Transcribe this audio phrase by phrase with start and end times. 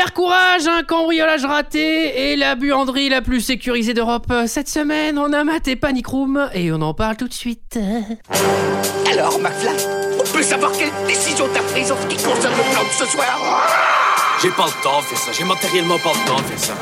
[0.00, 4.32] Colère, courage, un cambriolage raté et la buanderie la plus sécurisée d'Europe.
[4.46, 7.78] Cette semaine, on a maté Panic Room et on en parle tout de suite.
[9.12, 9.76] Alors, McFly,
[10.18, 13.04] on peut savoir quelle décision t'as prise en ce qui concerne le plan de ce
[13.04, 13.68] soir?
[14.40, 16.72] J'ai pas le temps de faire ça, j'ai matériellement pas le temps de faire ça.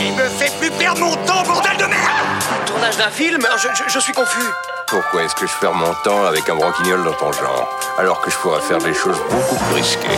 [0.00, 3.46] Il me fait plus perdre mon temps, bordel de merde Tournage d'un film?
[3.56, 4.42] Je, je- je suis confus.
[4.88, 8.30] Pourquoi est-ce que je perds mon temps avec un broquignol dans ton genre, alors que
[8.30, 10.08] je pourrais faire des choses beaucoup plus risquées?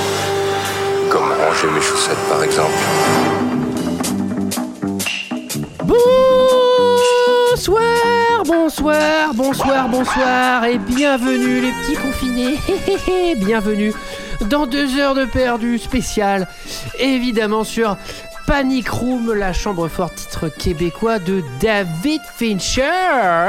[1.11, 2.73] Comme ranger mes chaussettes, par exemple.
[7.53, 12.59] Bonsoir, bonsoir, bonsoir, bonsoir et bienvenue les petits confinés.
[13.45, 13.93] bienvenue
[14.51, 16.47] dans deux heures de perdu spécial,
[16.99, 17.97] évidemment sur
[18.47, 22.83] Panic Room, la chambre forte titre québécois de David Fincher.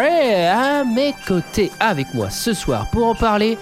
[0.10, 3.58] Et à mes côtés, avec moi ce soir pour en parler,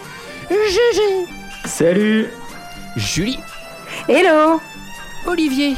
[0.49, 1.27] GG,
[1.65, 2.29] Salut
[2.95, 3.39] Julie,
[4.03, 4.61] Hello
[5.25, 5.75] Olivier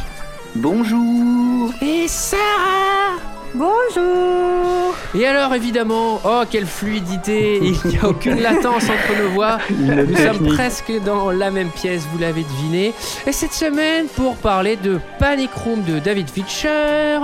[0.56, 3.16] Bonjour et Sarah.
[3.54, 9.60] Bonjour Et alors évidemment, oh quelle fluidité, il n'y a aucune latence entre nos voix.
[9.70, 12.94] Nous sommes presque dans la même pièce, vous l'avez deviné.
[13.26, 17.20] Et cette semaine, pour parler de Panic Room de David Fincher,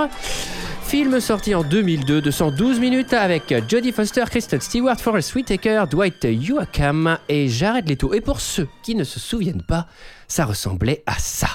[0.94, 6.23] film sorti en 2002 de 112 minutes avec Jodie Foster, Kristen Stewart, Forrest Whitaker, Dwight
[6.23, 8.13] Yoakam et Jared Leto.
[8.13, 9.88] Et pour ceux qui ne se souviennent pas,
[10.27, 11.47] ça ressemblait à ça.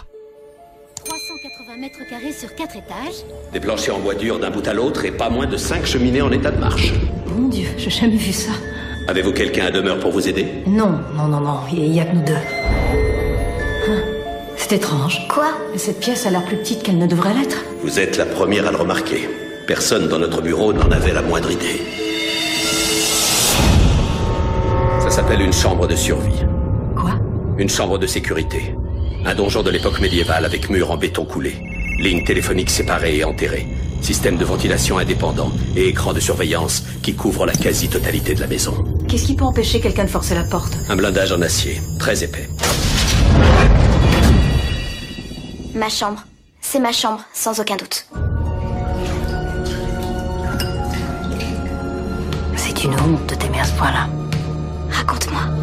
[1.05, 3.25] 380 mètres carrés sur 4 étages.
[3.53, 6.20] Des planchers en bois dur d'un bout à l'autre et pas moins de 5 cheminées
[6.20, 6.92] en état de marche.
[7.28, 8.50] Mon Dieu, j'ai jamais vu ça.
[9.06, 10.64] Avez-vous quelqu'un à demeure pour vous aider?
[10.67, 13.08] Non, non, non, non, il y a que nous deux.
[14.69, 15.27] C'est étrange.
[15.28, 17.64] Quoi Cette pièce a l'air plus petite qu'elle ne devrait l'être.
[17.83, 19.27] Vous êtes la première à le remarquer.
[19.66, 21.80] Personne dans notre bureau n'en avait la moindre idée.
[25.00, 26.44] Ça s'appelle une chambre de survie.
[26.94, 27.12] Quoi
[27.56, 28.74] Une chambre de sécurité.
[29.24, 31.55] Un donjon de l'époque médiévale avec murs en béton coulé.
[31.98, 33.66] Lignes téléphoniques séparées et enterrées.
[34.02, 38.84] Système de ventilation indépendant et écran de surveillance qui couvre la quasi-totalité de la maison.
[39.08, 42.51] Qu'est-ce qui peut empêcher quelqu'un de forcer la porte Un blindage en acier, très épais.
[45.78, 46.24] Ma chambre.
[46.61, 48.05] C'est ma chambre, sans aucun doute.
[52.56, 54.08] C'est une honte de t'aimer à ce point-là.
[54.90, 55.58] Raconte-moi.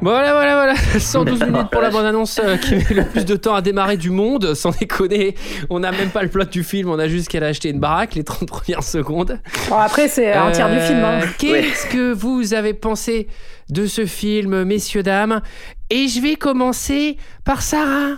[0.00, 0.74] Voilà, voilà, voilà.
[0.98, 4.10] 112 minutes pour la bande-annonce euh, qui met le plus de temps à démarrer du
[4.10, 4.54] monde.
[4.54, 5.34] Sans déconner,
[5.70, 7.80] on n'a même pas le plot du film, on a juste qu'elle a acheté une
[7.80, 9.40] baraque les 30 premières secondes.
[9.68, 10.98] Bon, après, c'est un tiers du film.
[11.04, 11.20] hein.
[11.22, 13.26] Euh, Qu'est-ce que vous avez pensé
[13.70, 15.40] de ce film, messieurs, dames?
[15.90, 18.16] Et je vais commencer par Sarah.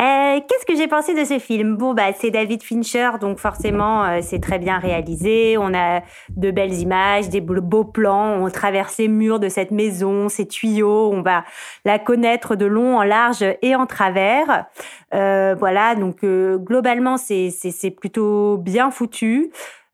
[0.00, 1.76] Euh, Qu'est-ce que j'ai pensé de ce film?
[1.76, 5.56] Bon, bah, c'est David Fincher, donc forcément, euh, c'est très bien réalisé.
[5.56, 6.02] On a
[6.36, 8.42] de belles images, des beaux plans.
[8.42, 11.10] On traverse les murs de cette maison, ces tuyaux.
[11.12, 11.44] On va
[11.84, 14.66] la connaître de long en large et en travers.
[15.14, 19.52] Euh, voilà, donc euh, globalement, c'est plutôt bien foutu.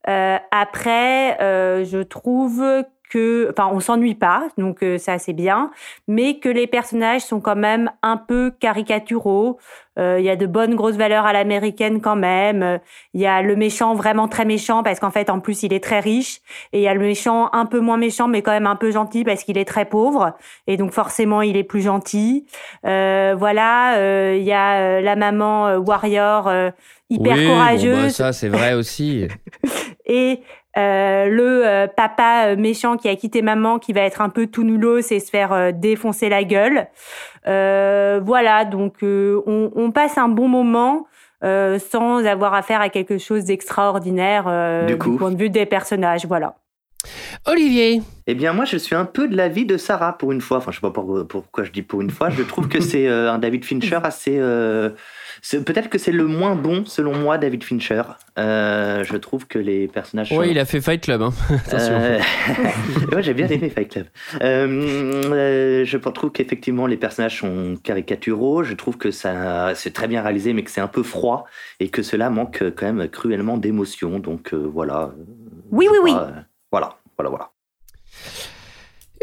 [0.08, 2.64] Euh, après, euh, je trouve
[3.10, 5.70] que, enfin, on s'ennuie pas, donc euh, ça c'est bien,
[6.08, 9.58] mais que les personnages sont quand même un peu caricaturaux.
[9.98, 12.62] Euh, Il y a de bonnes grosses valeurs à l'américaine quand même.
[12.62, 12.78] Euh,
[13.12, 15.82] Il y a le méchant vraiment très méchant parce qu'en fait en plus il est
[15.82, 16.40] très riche,
[16.72, 18.90] et il y a le méchant un peu moins méchant mais quand même un peu
[18.92, 20.32] gentil parce qu'il est très pauvre,
[20.68, 22.46] et donc forcément il est plus gentil.
[22.86, 26.70] Euh, voilà, euh, il y a euh, la maman euh, warrior euh,
[27.10, 29.26] hyper Oui, bon, courageuse bah, ça, c'est vrai aussi.
[30.06, 30.40] et
[30.78, 34.46] euh, le euh, papa euh, méchant qui a quitté maman qui va être un peu
[34.46, 36.86] tout noulos et se faire euh, défoncer la gueule.
[37.48, 41.06] Euh, voilà, donc euh, on, on passe un bon moment
[41.42, 46.26] euh, sans avoir affaire à quelque chose d'extraordinaire euh, Du point de vue des personnages.
[46.26, 46.54] Voilà.
[47.46, 48.02] Olivier.
[48.26, 50.58] Eh bien, moi, je suis un peu de l'avis de Sarah pour une fois.
[50.58, 52.28] Enfin, je sais pas pour- pourquoi je dis pour une fois.
[52.28, 54.36] Je trouve que c'est euh, un David Fincher assez.
[55.64, 58.02] Peut-être que c'est le moins bon, selon moi, David Fincher.
[58.38, 60.28] Euh, je trouve que les personnages.
[60.28, 61.22] sont- Oui, il a fait Fight Club.
[61.22, 61.32] hein.
[61.66, 61.94] Attention.
[61.94, 62.20] Euh,
[63.16, 64.06] ouais, j'ai bien aimé Fight Club.
[64.42, 68.62] Euh, euh, je trouve qu'effectivement les personnages sont caricaturaux.
[68.64, 71.44] Je trouve que ça c'est très bien réalisé, mais que c'est un peu froid
[71.80, 74.18] et que cela manque quand même cruellement d'émotion.
[74.18, 75.12] Donc euh, voilà.
[75.70, 76.12] Oui, oui, oui.
[76.14, 76.30] Euh,
[76.70, 77.50] voilà, voilà, voilà.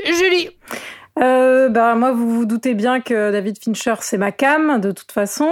[0.05, 0.49] Julie.
[1.21, 5.11] Euh, bah, moi, vous vous doutez bien que David Fincher, c'est ma cam, de toute
[5.11, 5.49] façon.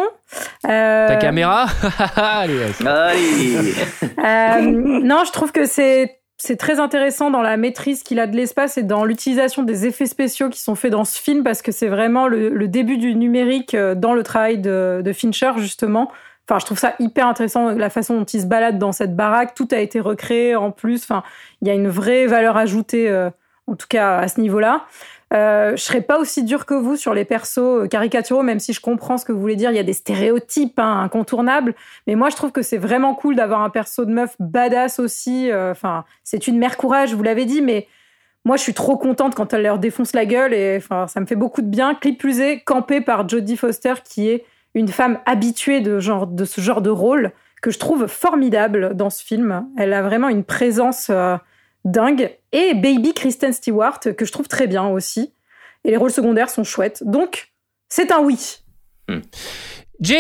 [0.68, 1.68] Euh, Ta caméra
[2.16, 2.72] Allez.
[2.86, 3.74] Allez.
[4.24, 4.62] euh,
[5.04, 8.78] non, je trouve que c'est c'est très intéressant dans la maîtrise qu'il a de l'espace
[8.78, 11.88] et dans l'utilisation des effets spéciaux qui sont faits dans ce film parce que c'est
[11.88, 16.12] vraiment le, début du numérique euh, dans le travail de, Fincher justement.
[16.48, 19.56] Enfin, je trouve ça hyper intéressant la façon dont il se balade dans cette baraque.
[19.56, 21.04] Tout a été recréé en plus.
[21.04, 21.24] Enfin,
[21.62, 23.30] il y a une vraie valeur ajoutée, euh,
[23.66, 24.86] en tout cas à ce niveau-là.
[25.34, 28.74] Euh, je serais pas aussi dur que vous sur les persos euh, caricaturaux, même si
[28.74, 29.72] je comprends ce que vous voulez dire.
[29.72, 31.74] Il y a des stéréotypes hein, incontournables,
[32.06, 35.52] mais moi je trouve que c'est vraiment cool d'avoir un perso de meuf badass aussi.
[35.52, 37.88] Euh, enfin, c'est une mère courage, vous l'avez dit, mais
[38.46, 41.26] moi je suis trop contente quand elle leur défonce la gueule et enfin ça me
[41.26, 41.96] fait beaucoup de bien.
[41.96, 44.46] Clip plus est campé par Jodie Foster, qui est
[44.76, 47.32] une femme habituée de ce genre de rôle
[47.62, 49.66] que je trouve formidable dans ce film.
[49.78, 51.10] Elle a vraiment une présence
[51.86, 52.36] dingue.
[52.52, 55.34] Et Baby Kristen Stewart, que je trouve très bien aussi.
[55.84, 57.04] Et les rôles secondaires sont chouettes.
[57.06, 57.54] Donc,
[57.88, 58.58] c'est un oui.
[60.02, 60.14] J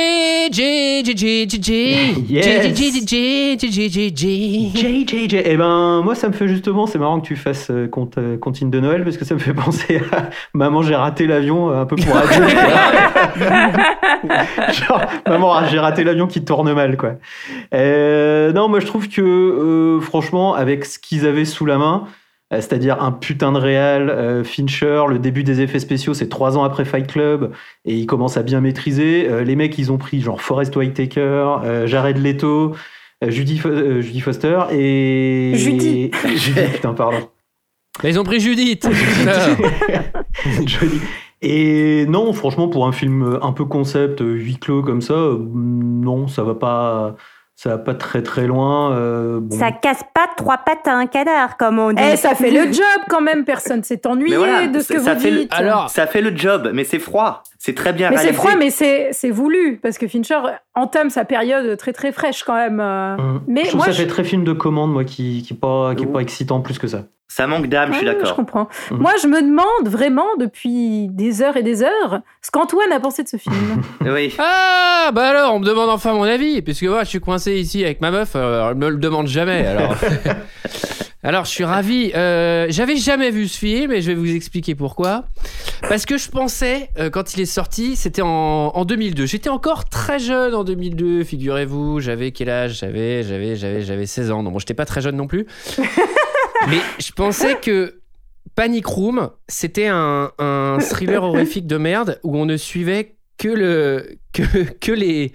[0.51, 6.16] J J J J J J J J J J J J Eh ben moi
[6.16, 9.33] ça me fait justement c'est marrant que tu fasses comptine de Noël parce que ça
[9.33, 12.16] me fait penser à maman j'ai raté l'avion un peu pour
[14.72, 17.16] genre maman j'ai raté l'avion qui tourne mal quoi.
[17.74, 22.10] non moi je trouve que franchement avec ce qu'ils avaient sous la main euh,
[22.62, 26.63] c'est-à-dire un putain de réal, euh, Fincher, le début des effets spéciaux, c'est trois ans
[26.63, 27.52] après Fight Club,
[27.86, 29.28] et il commence à bien maîtriser.
[29.30, 32.75] Euh, les mecs, ils ont pris genre Forrest Whitaker, Jared Leto,
[33.25, 35.54] Judy, Judy, Foster et...
[35.56, 37.30] Judy Judy, putain, pardon.
[38.04, 38.84] ils ont pris Judith
[41.42, 45.16] Et non, franchement, pour un film un peu concept, huis clos comme ça,
[45.54, 47.16] non, ça va pas
[47.56, 48.92] ça va pas très très loin.
[48.92, 52.04] Euh, Ça casse pas trois pattes à un canard, comme on dit.
[52.04, 54.36] Eh, ça fait le job quand même, personne s'est ennuyé
[54.68, 55.54] de ce que ça vous fait dites.
[55.54, 57.44] Alors, ça fait le job, mais c'est froid.
[57.57, 58.34] C'est très bien mais réalisé.
[58.34, 60.40] c'est froid, mais c'est voulu, parce que Fincher
[60.75, 62.80] entame sa période très très fraîche quand même.
[62.81, 63.16] Euh.
[63.16, 63.42] Mmh.
[63.48, 66.04] Mais je trouve moi, ça fait très film de commande, moi, qui, qui, pas, qui
[66.04, 67.04] est pas excitant plus que ça.
[67.27, 68.27] Ça manque d'âme, je suis d'accord.
[68.27, 68.69] Je comprends.
[68.92, 73.24] Moi, je me demande vraiment depuis des heures et des heures ce qu'Antoine a pensé
[73.24, 73.54] de ce film.
[74.06, 74.33] oui.
[74.38, 77.83] Ah, bah alors, on me demande enfin mon avis, puisque moi, je suis coincé ici
[77.83, 79.95] avec ma meuf, euh, elle me le demande jamais, alors.
[81.24, 82.12] alors, je suis ravi.
[82.16, 85.25] Euh, J'avais jamais vu ce film et je vais vous expliquer pourquoi.
[85.89, 89.25] Parce que je pensais, euh, quand il est sorti, c'était en, en 2002.
[89.25, 92.00] J'étais encore très jeune en 2002, figurez-vous.
[92.00, 92.80] J'avais quel âge?
[92.80, 94.44] J'avais, j'avais, j'avais, j'avais 16 ans.
[94.44, 95.48] Non, bon, j'étais pas très jeune non plus.
[96.69, 98.00] Mais je pensais que
[98.56, 104.18] Panic Room, c'était un, un, thriller horrifique de merde où on ne suivait que le,
[104.34, 104.42] que,
[104.80, 105.34] que, les,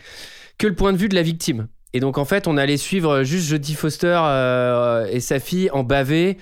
[0.58, 1.68] que le point de vue de la victime.
[1.92, 5.82] Et donc, en fait, on allait suivre juste Jodie Foster euh, et sa fille en
[5.82, 6.38] bavé.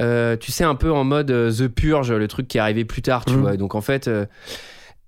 [0.00, 2.84] Euh, tu sais, un peu en mode euh, The Purge, le truc qui est arrivé
[2.84, 3.40] plus tard, tu Mhm.
[3.40, 3.56] vois.
[3.56, 4.08] Donc, en fait.
[4.08, 4.26] euh,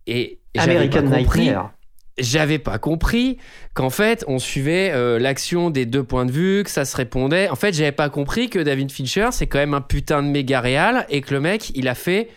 [0.06, 1.72] et j'avais American Nightmare.
[2.18, 3.38] J'avais pas compris
[3.74, 7.48] qu'en fait on suivait euh, l'action des deux points de vue, que ça se répondait.
[7.48, 10.60] En fait, j'avais pas compris que David Fincher c'est quand même un putain de méga
[10.60, 12.28] réal et que le mec il a fait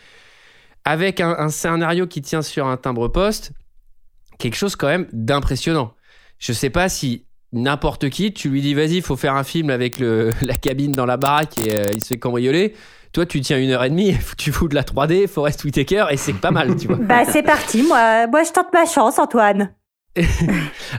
[0.83, 3.51] avec un, scénario qui tient sur un timbre poste
[4.39, 5.93] quelque chose quand même d'impressionnant.
[6.39, 9.69] Je sais pas si n'importe qui tu lui dis vas-y il faut faire un film
[9.69, 9.99] avec
[10.41, 12.73] la cabine dans la baraque et euh, il se fait cambrioler.
[13.13, 16.17] Toi, tu tiens une heure et demie, tu fous de la 3D, Forest Whitaker, et
[16.17, 16.95] c'est pas mal, tu vois.
[16.97, 18.27] Bah, c'est parti, moi.
[18.27, 19.73] Moi, je tente ma chance, Antoine.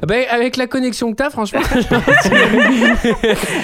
[0.02, 1.60] Ah ben, avec la connexion que t'as, franchement.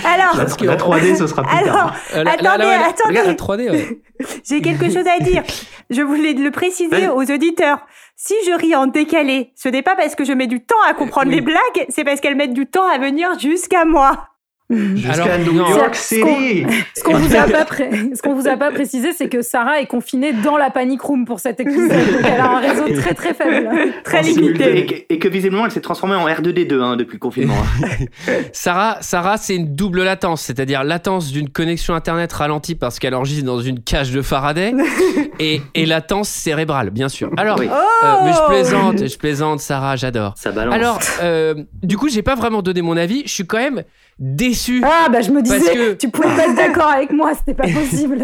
[0.05, 1.95] Alors, La, la 3D, ce sera plus alors, tard.
[2.15, 3.19] Euh, la- attendez, la- la- attendez.
[3.19, 4.00] regarde, la 3D, ouais.
[4.47, 5.43] J'ai quelque chose à dire.
[5.91, 7.79] Je voulais le préciser aux auditeurs.
[8.15, 10.93] Si je ris en décalé, ce n'est pas parce que je mets du temps à
[10.93, 11.37] comprendre oui.
[11.37, 14.28] les blagues, c'est parce qu'elles mettent du temps à venir jusqu'à moi.
[14.71, 15.69] Jusqu'à Alors, New non.
[15.71, 16.67] York Ce qu'on- City.
[16.97, 19.81] Ce qu'on vous a pas pré- ce qu'on vous a pas précisé, c'est que Sarah
[19.81, 21.89] est confinée dans la panic room pour cet épisode.
[21.89, 23.69] Donc elle a un réseau très très faible.
[24.05, 24.79] Très En limité.
[24.79, 27.55] Et que, et que visiblement, elle s'est transformée en R2D2 hein, depuis le confinement.
[27.83, 27.89] hein.
[28.53, 33.47] Sarah, Sarah c'est une double latence, c'est-à-dire latence d'une connexion internet ralentie parce qu'elle enregistre
[33.47, 34.75] dans une cage de Faraday
[35.41, 37.31] et, et latence cérébrale, bien sûr.
[37.39, 37.69] Alors, Oui.
[37.69, 40.35] euh, mais je plaisante, je plaisante, Sarah, j'adore.
[40.37, 40.75] Ça balance.
[40.75, 43.23] Alors, euh, du coup, j'ai pas vraiment donné mon avis.
[43.25, 43.83] Je suis quand même
[44.19, 44.83] déçu.
[44.85, 47.55] Ah bah je me Parce disais, que- tu pouvais pas être d'accord avec moi, c'était
[47.55, 48.19] pas possible.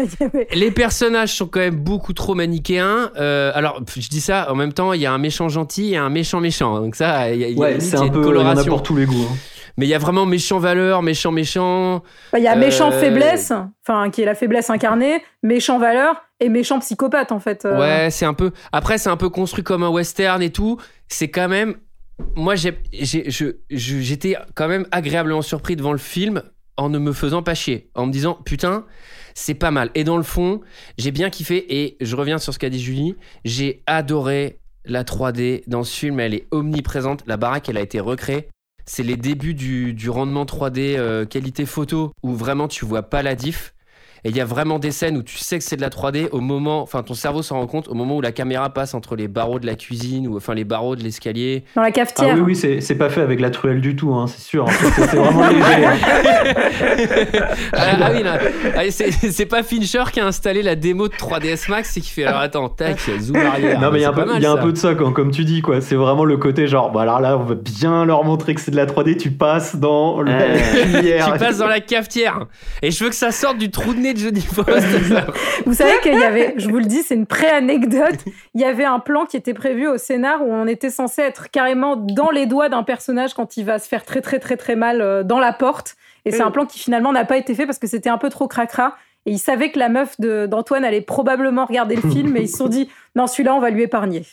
[0.53, 3.11] Les personnages sont quand même beaucoup trop manichéens.
[3.17, 5.97] Euh, alors, je dis ça en même temps, il y a un méchant gentil et
[5.97, 6.79] un méchant méchant.
[6.81, 8.05] Donc ça, il y a, il y a- Ouais, limite, c'est il y a un
[8.07, 8.19] une peu.
[8.19, 8.71] Il y en a coloration.
[8.71, 9.13] pour tous les goûts.
[9.31, 9.35] hein.
[9.77, 12.01] Mais il y a vraiment méchant valeur, méchant méchant.
[12.31, 13.51] Bah, Il y a méchant Euh, faiblesse,
[13.85, 17.65] enfin qui est la faiblesse incarnée, méchant valeur et méchant psychopathe en fait.
[17.65, 18.51] Euh, Ouais, c'est un peu.
[18.71, 20.77] Après, c'est un peu construit comme un western et tout.
[21.09, 21.75] C'est quand même.
[22.35, 26.43] Moi, j'étais quand même agréablement surpris devant le film
[26.77, 28.85] en ne me faisant pas chier, en me disant putain,
[29.33, 29.91] c'est pas mal.
[29.95, 30.61] Et dans le fond,
[30.97, 31.81] j'ai bien kiffé.
[31.81, 33.15] Et je reviens sur ce qu'a dit Julie.
[33.43, 36.19] J'ai adoré la 3D dans ce film.
[36.19, 37.23] Elle est omniprésente.
[37.27, 38.49] La baraque, elle a été recréée.
[38.85, 43.21] c'est les débuts du, du rendement 3D euh, qualité photo où vraiment tu vois pas
[43.21, 43.74] la diff.
[44.25, 46.29] Et il y a vraiment des scènes où tu sais que c'est de la 3D
[46.31, 49.15] au moment, enfin ton cerveau s'en rend compte au moment où la caméra passe entre
[49.15, 51.63] les barreaux de la cuisine ou enfin les barreaux de l'escalier.
[51.75, 52.29] Dans la cafetière.
[52.31, 54.65] Ah oui, oui, c'est, c'est pas fait avec la truelle du tout, hein, c'est sûr.
[54.69, 55.85] C'est, c'est vraiment léger.
[55.85, 55.93] hein.
[57.73, 58.23] ah, ah oui.
[58.75, 62.09] Ah, c'est, c'est pas Fincher qui a installé la démo de 3ds Max et qui
[62.09, 63.79] fait alors attends, tac, zoom arrière.
[63.79, 64.95] Non mais il y a, un peu, mal, il y a un peu de ça
[64.95, 65.81] quand, comme tu dis quoi.
[65.81, 68.71] C'est vraiment le côté genre bah alors là on va bien leur montrer que c'est
[68.71, 69.17] de la 3D.
[69.17, 71.25] Tu passes dans la Euh, cuillère.
[71.33, 72.45] Tu passes dans la cafetière
[72.81, 75.21] et je veux que ça sorte du trou de nez de Jodie Foster.
[75.65, 78.15] Vous savez qu'il y avait, je vous le dis, c'est une pré-anecdote.
[78.53, 81.51] Il y avait un plan qui était prévu au scénar où on était censé être
[81.51, 84.75] carrément dans les doigts d'un personnage quand il va se faire très très très très
[84.75, 85.95] mal euh, dans la porte.
[86.25, 88.29] Et c'est un plan qui finalement n'a pas été fait parce que c'était un peu
[88.29, 88.95] trop cracra.
[89.27, 92.49] Et ils savaient que la meuf de- d'Antoine allait probablement regarder le film et ils
[92.49, 94.23] se sont dit non celui-là on va lui épargner.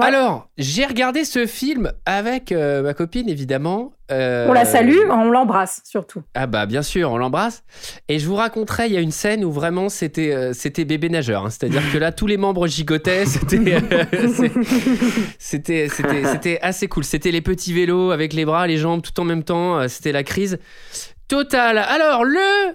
[0.00, 3.92] Alors, j'ai regardé ce film avec euh, ma copine évidemment.
[4.10, 6.22] Euh, On la salue, on l'embrasse surtout.
[6.34, 7.62] Ah bah bien sûr, on l'embrasse.
[8.08, 11.08] Et je vous raconterai, il y a une scène où vraiment c'était euh, c'était bébé
[11.08, 11.44] nageur.
[11.44, 11.50] hein.
[11.50, 13.26] C'est-à-dire que là, tous les membres gigotaient.
[13.26, 13.58] C'était
[15.38, 17.04] c'était c'était assez cool.
[17.04, 19.86] C'était les petits vélos avec les bras, les jambes tout en même temps.
[19.88, 20.58] C'était la crise
[21.28, 21.78] totale.
[21.78, 22.74] Alors le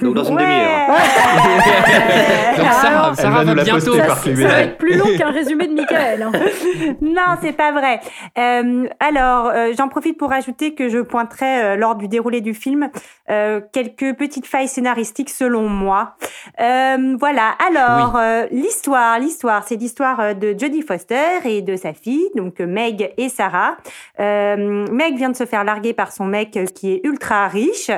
[0.00, 0.88] Donc dans une demi-heure.
[2.56, 3.96] Donc Sarah, va nous bientôt.
[3.98, 6.22] par Ça Clé va être plus long qu'un résumé de Michael.
[6.22, 6.32] hein.
[7.00, 8.00] non, c'est pas vrai.
[8.38, 12.54] Euh, alors, euh, j'en profite pour ajouter que je pointerai euh, lors du déroulé du
[12.54, 12.88] film
[13.30, 16.16] euh, quelques petites failles scénaristiques selon moi.
[16.60, 17.54] Euh, voilà.
[17.68, 23.12] Alors, euh, l'histoire, l'histoire, c'est l'histoire de Jodie Foster et de sa fille, donc Meg
[23.16, 23.76] et Sarah.
[24.20, 27.90] Euh, Meg vient de se faire larguer par son mec qui est ultra riche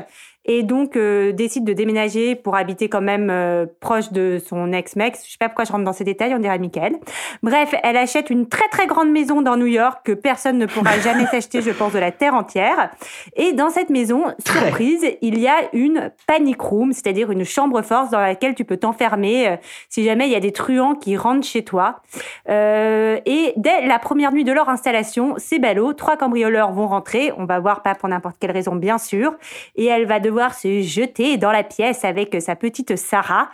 [0.49, 5.14] et donc euh, décide de déménager pour habiter quand même euh, proche de son ex-mec.
[5.23, 6.97] Je sais pas pourquoi je rentre dans ces détails, on dirait Michael.
[7.43, 10.99] Bref, elle achète une très très grande maison dans New York que personne ne pourra
[11.05, 12.90] jamais s'acheter, je pense, de la terre entière.
[13.37, 18.09] Et dans cette maison, surprise, il y a une panic room, c'est-à-dire une chambre force
[18.11, 19.57] dans laquelle tu peux t'enfermer euh,
[19.90, 22.00] si jamais il y a des truands qui rentrent chez toi.
[22.49, 27.45] Et dès la première nuit de leur installation, c'est ballot, trois cambrioleurs vont rentrer, on
[27.45, 29.35] va voir pas pour n'importe quelle raison bien sûr,
[29.76, 33.50] et elle va devoir se jeter dans la pièce avec sa petite Sarah.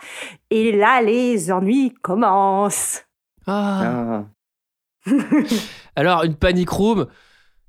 [0.49, 3.05] Et là, les ennuis commencent.
[3.47, 4.23] Ah.
[5.95, 7.07] Alors, une panic room.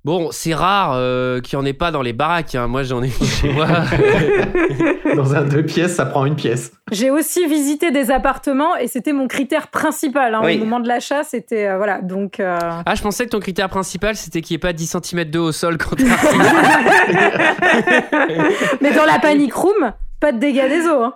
[0.06, 2.54] Bon, c'est rare euh, qu'il n'y en ait pas dans les baraques.
[2.54, 2.68] hein.
[2.68, 3.66] Moi, j'en ai chez moi.
[5.16, 6.70] Dans un deux pièces, ça prend une pièce.
[6.92, 10.56] J'ai aussi visité des appartements et c'était mon critère principal hein, Oui.
[10.56, 11.24] au moment de l'achat.
[11.24, 12.38] C'était euh, voilà donc.
[12.38, 15.24] euh, Ah, je pensais que ton critère principal, c'était qu'il n'y ait pas 10 cm
[15.24, 15.96] d'eau au sol quand.
[18.80, 21.02] Mais dans la panic room, pas de dégâts des eaux.
[21.02, 21.14] Hein.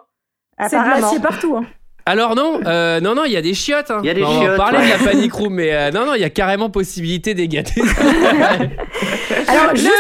[0.69, 0.97] C'est Apparemment.
[0.99, 1.57] glacier partout.
[1.57, 1.65] Hein.
[2.07, 3.91] Alors non, euh, non, non, il y a des chiottes.
[3.91, 4.01] hein.
[4.03, 4.85] Il y a des on va chiottes, parler ouais.
[4.87, 7.81] de la panic room, mais euh, non, non, il y a carrément possibilité d'égater.
[9.49, 9.93] Alors juste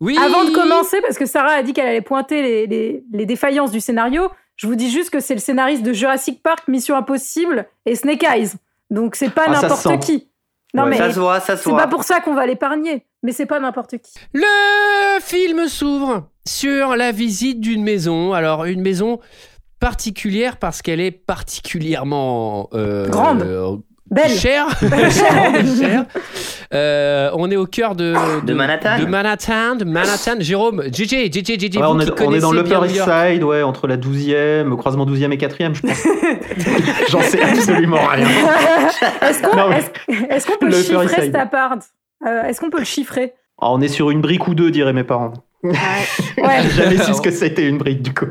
[0.00, 0.16] oui.
[0.18, 3.70] avant de commencer, parce que Sarah a dit qu'elle allait pointer les, les- les défaillances
[3.70, 7.66] du scénario, je vous dis juste que c'est le scénariste de Jurassic Park, Mission Impossible
[7.86, 8.50] et Snake Eyes.
[8.90, 10.28] Donc c'est pas Ah, n'importe qui.
[10.74, 11.78] Non Ouais, mais ça se voit, ça se c'est voit.
[11.78, 14.12] pas pour ça qu'on va l'épargner, mais c'est pas n'importe qui.
[14.34, 18.32] Le film s'ouvre sur la visite d'une maison.
[18.34, 19.18] Alors, une maison
[19.80, 23.42] particulière parce qu'elle est particulièrement euh, Grande.
[23.42, 23.76] euh,
[24.10, 24.30] Belle.
[24.38, 24.66] Chère.
[26.72, 28.98] Euh, on est au cœur de, De Manhattan.
[28.98, 30.34] De Manhattan, de Manhattan.
[30.40, 33.04] Jérôme, JJ, JJ, JJ, Ouais, vous on, qui est, on est dans connaissez l'Upper East.
[33.04, 36.06] Side, ouais, entre la 12e, au croisement 12e et 4e, je pense.
[37.10, 38.26] J'en sais absolument rien.
[39.22, 41.82] Est-ce qu'on peut Le chiffrer cet appart?
[42.26, 43.34] Euh, Est-ce qu'on peut le chiffrer?
[43.60, 45.32] Ah, on est sur une brique ou deux, diraient mes parents.
[45.62, 45.74] Ouais.
[46.62, 48.26] J'ai jamais su ce que c'était une brique, du coup.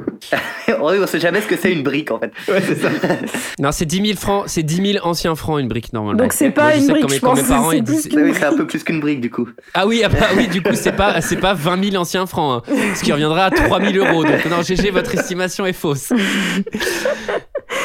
[0.67, 2.31] Oui, on sait jamais ce que c'est une brique en fait.
[2.49, 2.89] Ouais, c'est ça.
[3.59, 6.21] Non, c'est 10 000 francs, c'est 10 000 anciens francs une brique normalement.
[6.23, 7.39] Donc c'est pas Moi, une brique, je pense.
[7.39, 9.49] C'est disent- Ah oui, un peu plus qu'une brique du coup.
[9.73, 12.63] Ah oui, ah bah oui, du coup, c'est pas, c'est pas 20 000 anciens francs,
[12.69, 14.23] hein, ce qui reviendra à 3 000 euros.
[14.23, 16.13] Donc, non, GG, votre estimation est fausse.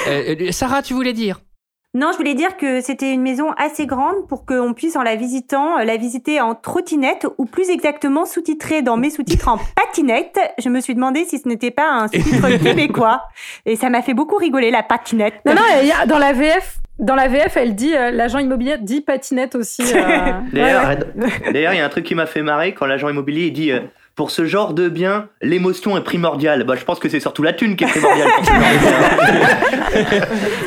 [0.08, 1.40] Euh, euh, Sarah, tu voulais dire?
[1.94, 5.14] Non, je voulais dire que c'était une maison assez grande pour qu'on puisse, en la
[5.14, 10.38] visitant, euh, la visiter en trottinette ou plus exactement sous-titrée dans mes sous-titres en patinette.
[10.58, 13.24] Je me suis demandé si ce n'était pas un sous-titre québécois.
[13.66, 15.34] Et ça m'a fait beaucoup rigoler, la patinette.
[15.44, 18.38] Non, non, il y a- dans la VF, dans la VF, elle dit, euh, l'agent
[18.38, 19.82] immobilier dit patinette aussi.
[19.94, 21.52] euh, D'ailleurs, ouais, ouais.
[21.52, 23.70] D'ailleurs, il y a un truc qui m'a fait marrer quand l'agent immobilier il dit
[23.70, 23.80] euh,
[24.14, 26.64] pour ce genre de bien, l'émotion est primordiale.
[26.64, 29.38] Bah, je pense que c'est surtout la thune qui est primordiale pour ce genre de
[30.12, 30.20] bien.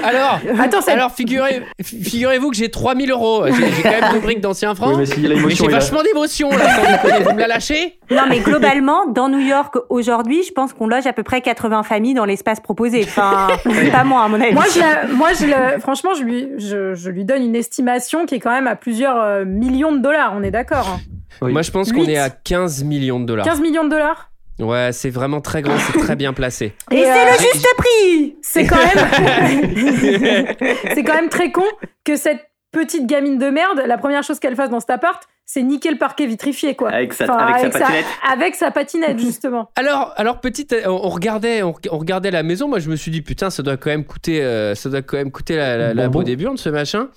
[0.04, 3.46] Alors, Attends, alors figurez, figurez-vous que j'ai 3000 euros.
[3.48, 4.94] J'ai j'ai quand même deux briques d'anciens francs.
[4.98, 7.20] Oui, mais si j'ai vachement d'émotion là.
[7.24, 11.06] Vous me la lâchez Non, mais globalement, dans New York, aujourd'hui, je pense qu'on loge
[11.08, 13.02] à peu près 80 familles dans l'espace proposé.
[13.04, 14.54] Enfin, c'est pas moi, à mon avis.
[14.54, 18.26] Moi, je la- moi je la- franchement, je lui, je, je lui donne une estimation
[18.26, 21.00] qui est quand même à plusieurs euh, millions de dollars, on est d'accord hein.
[21.42, 21.52] Oui.
[21.52, 23.46] Moi, je pense qu'on est à 15 millions de dollars.
[23.46, 26.74] 15 millions de dollars Ouais, c'est vraiment très grand, c'est très bien placé.
[26.90, 30.46] Et Et, c'est euh, le juste prix C'est quand même,
[30.94, 31.64] c'est quand même très con
[32.06, 32.40] que cette
[32.72, 35.98] petite gamine de merde, la première chose qu'elle fasse dans cet appart, c'est niquer le
[35.98, 36.90] parquet vitrifié, quoi.
[36.90, 38.06] Avec sa- avec sa patinette.
[38.32, 39.70] avec sa patinette, justement.
[39.76, 42.68] Alors, alors petite, on, on regardait, on, on regardait la maison.
[42.68, 45.18] Moi, je me suis dit putain, ça doit quand même coûter, euh, ça doit quand
[45.18, 46.20] même coûter la, la, la Bonbon.
[46.20, 47.10] peau des burnes, ce machin.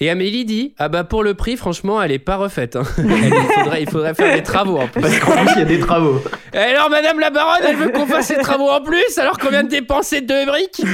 [0.00, 2.76] Et Amélie dit ah bah pour le prix, franchement, elle est pas refaite.
[2.76, 2.82] hein.
[2.98, 5.00] Elle- il, faudrait, il faudrait faire des travaux en plus.
[5.02, 6.20] Parce qu'en plus, il y a des travaux.
[6.54, 9.18] Et alors, Madame la Baronne, elle veut qu'on fasse des travaux en plus.
[9.18, 10.82] Alors qu'on vient de dépenser deux briques.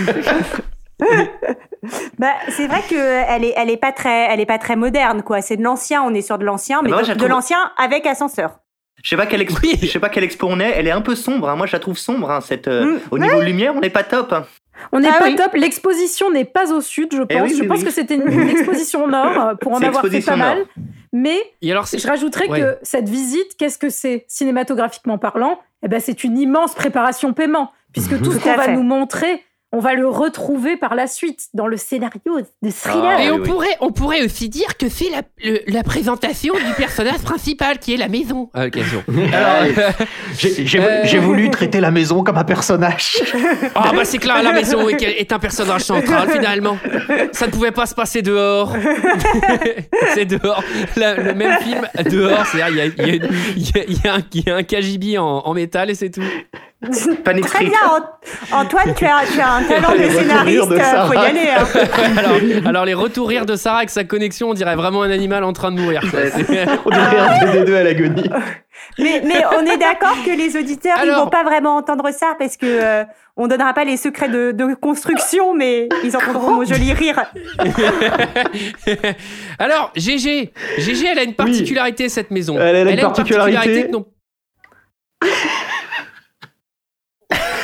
[2.18, 5.22] Bah, c'est vrai que elle est, elle est pas très, elle est pas très moderne,
[5.22, 5.42] quoi.
[5.42, 8.60] C'est de l'ancien, on est sur de l'ancien, mais bah, moi, de, l'ancien avec ascenseur.
[9.04, 9.78] Je sais pas quelle expo, Oui.
[9.80, 10.72] je sais pas quelle expo on est.
[10.74, 11.48] Elle est un peu sombre.
[11.50, 11.56] hein.
[11.56, 12.30] Moi, je la trouve sombre.
[12.30, 13.00] hein, cette, euh, Mm.
[13.12, 14.32] Au niveau lumière, on n'est pas top.
[14.32, 14.46] hein.
[14.92, 15.36] On n'est Ah pas oui.
[15.36, 15.52] top.
[15.54, 17.28] L'exposition n'est pas au sud, je pense.
[17.30, 17.84] Eh oui, je oui, pense oui.
[17.84, 20.64] que c'était une, une exposition au nord euh, pour en avoir fait pas mal.
[21.12, 22.60] Mais Et alors, c'est je rajouterais Ouais.
[22.60, 25.60] que cette visite, qu'est-ce que c'est cinématographiquement parlant?
[25.84, 28.72] Eh ben, c'est une immense préparation paiement, puisque tout ce Tout à qu'on va fait.
[28.72, 29.44] nous montrer,
[29.74, 32.20] on va le retrouver par la suite dans le scénario
[32.62, 33.16] de thriller.
[33.18, 33.48] Ah, Et on, oui.
[33.48, 38.08] pourrait, on pourrait aussi dire que c'est la, présentation du personnage principal qui est la
[38.08, 38.50] maison.
[38.54, 38.66] Ah,
[40.38, 41.20] J'ai Euh.
[41.20, 43.16] voulu traiter la maison comme un personnage.
[43.74, 46.78] Ah bah c'est clair, la maison est, est un personnage central finalement.
[47.32, 48.74] Ça ne pouvait pas se passer dehors.
[50.14, 50.62] c'est dehors.
[50.96, 53.78] La- le même film dehors, c'est-à-dire il y a, il y a une- il y
[53.78, 56.10] a- il y a un, il y a un KGB en, en métal et c'est
[56.10, 56.22] tout.
[57.24, 61.12] Panic Très bien, An- Antoine, tu as, tu as un talent de scénariste, de faut
[61.12, 61.48] y aller.
[61.50, 61.64] hein.
[62.18, 65.44] Alors, alors les retours rires de Sarah avec sa connexion, on dirait vraiment un animal
[65.44, 66.02] en train de mourir.
[66.10, 66.20] quoi.
[66.84, 68.30] On dirait un DD2 à l'agonie.
[68.98, 72.34] Mais, mais on est d'accord que les auditeurs, ils Alors- vont pas vraiment entendre ça
[72.38, 73.04] parce que euh,
[73.36, 77.20] on donnera pas les secrets de, de construction, mais ils entendront mon joli rire.
[79.58, 82.56] Alors, GG, GG, elle a une particularité cette maison.
[82.58, 83.88] Elle a une a particularité.
[83.90, 83.96] que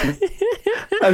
[0.06, 0.12] non-
[1.02, 1.10] Ah,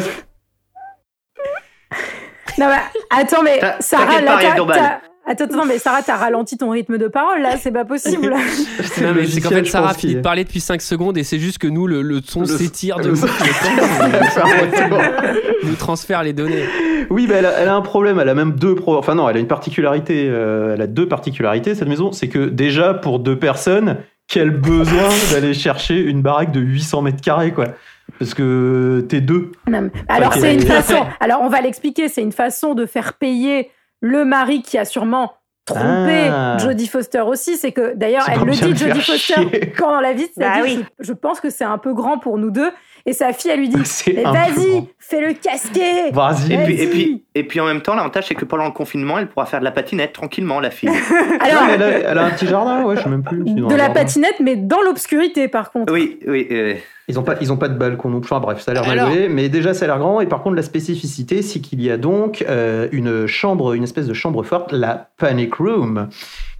[2.58, 2.76] Non, mais
[3.10, 7.42] attends, mais Sarah, là, t'as- Attends, attends, mais Sarah, t'as ralenti ton rythme de parole,
[7.42, 8.32] là, c'est pas possible.
[9.02, 11.24] Non, mais c'est qu'en fait, Sarah a fini qui- de parler depuis 5 secondes et
[11.24, 13.10] c'est juste que nous, le, le son Le- s'étire de
[15.64, 16.64] nous transfère les données.
[17.10, 18.20] Oui, bah, elle, a, elle a un problème.
[18.20, 18.76] Elle a même deux.
[18.76, 18.96] Pro...
[18.96, 20.26] Enfin non, elle a une particularité.
[20.28, 22.12] euh, elle a deux particularités cette maison.
[22.12, 23.96] C'est que déjà pour deux personnes,
[24.28, 27.66] quel besoin d'aller chercher une baraque de 800 mètres carrés quoi.
[28.18, 29.52] Parce que t'es deux.
[29.68, 31.04] Non, Alors, c'est une façon.
[31.20, 32.08] Alors, on va l'expliquer.
[32.08, 35.32] C'est une façon de faire payer le mari qui a sûrement
[35.64, 36.56] trompé Ah.
[36.58, 37.56] Jodie Foster aussi.
[37.56, 39.16] C'est que, d'ailleurs, elle le dit, Jodie Foster,
[39.50, 39.72] chier.
[39.76, 40.84] quand dans la visite, Bah oui.
[41.00, 42.70] je, je pense que c'est un peu grand pour nous deux.
[43.08, 43.76] Et sa fille, elle lui dit,
[44.08, 44.86] mais vas-y, grand.
[44.98, 46.10] fais le casquet.
[46.12, 46.52] Vas-y.
[46.52, 49.18] Et puis, et, puis, et puis en même temps, l'avantage, c'est que pendant le confinement,
[49.18, 50.88] elle pourra faire de la patinette tranquillement, la fille.
[51.40, 53.44] Alors, Ouais, elle, a, elle a un petit jardin, ouais, je sais même plus.
[53.44, 53.94] de la jardin.
[53.94, 55.92] patinette, mais dans l'obscurité, par contre.
[55.92, 56.48] oui, oui.
[56.50, 56.74] euh,
[57.08, 58.32] Ils ont pas, ils ont pas de balcon non plus.
[58.32, 60.20] Enfin bref, ça a l'air Alors- malgré, mais déjà ça a l'air grand.
[60.20, 64.06] Et par contre, la spécificité, c'est qu'il y a donc euh, une chambre, une espèce
[64.08, 66.08] de chambre forte, la Panic Room,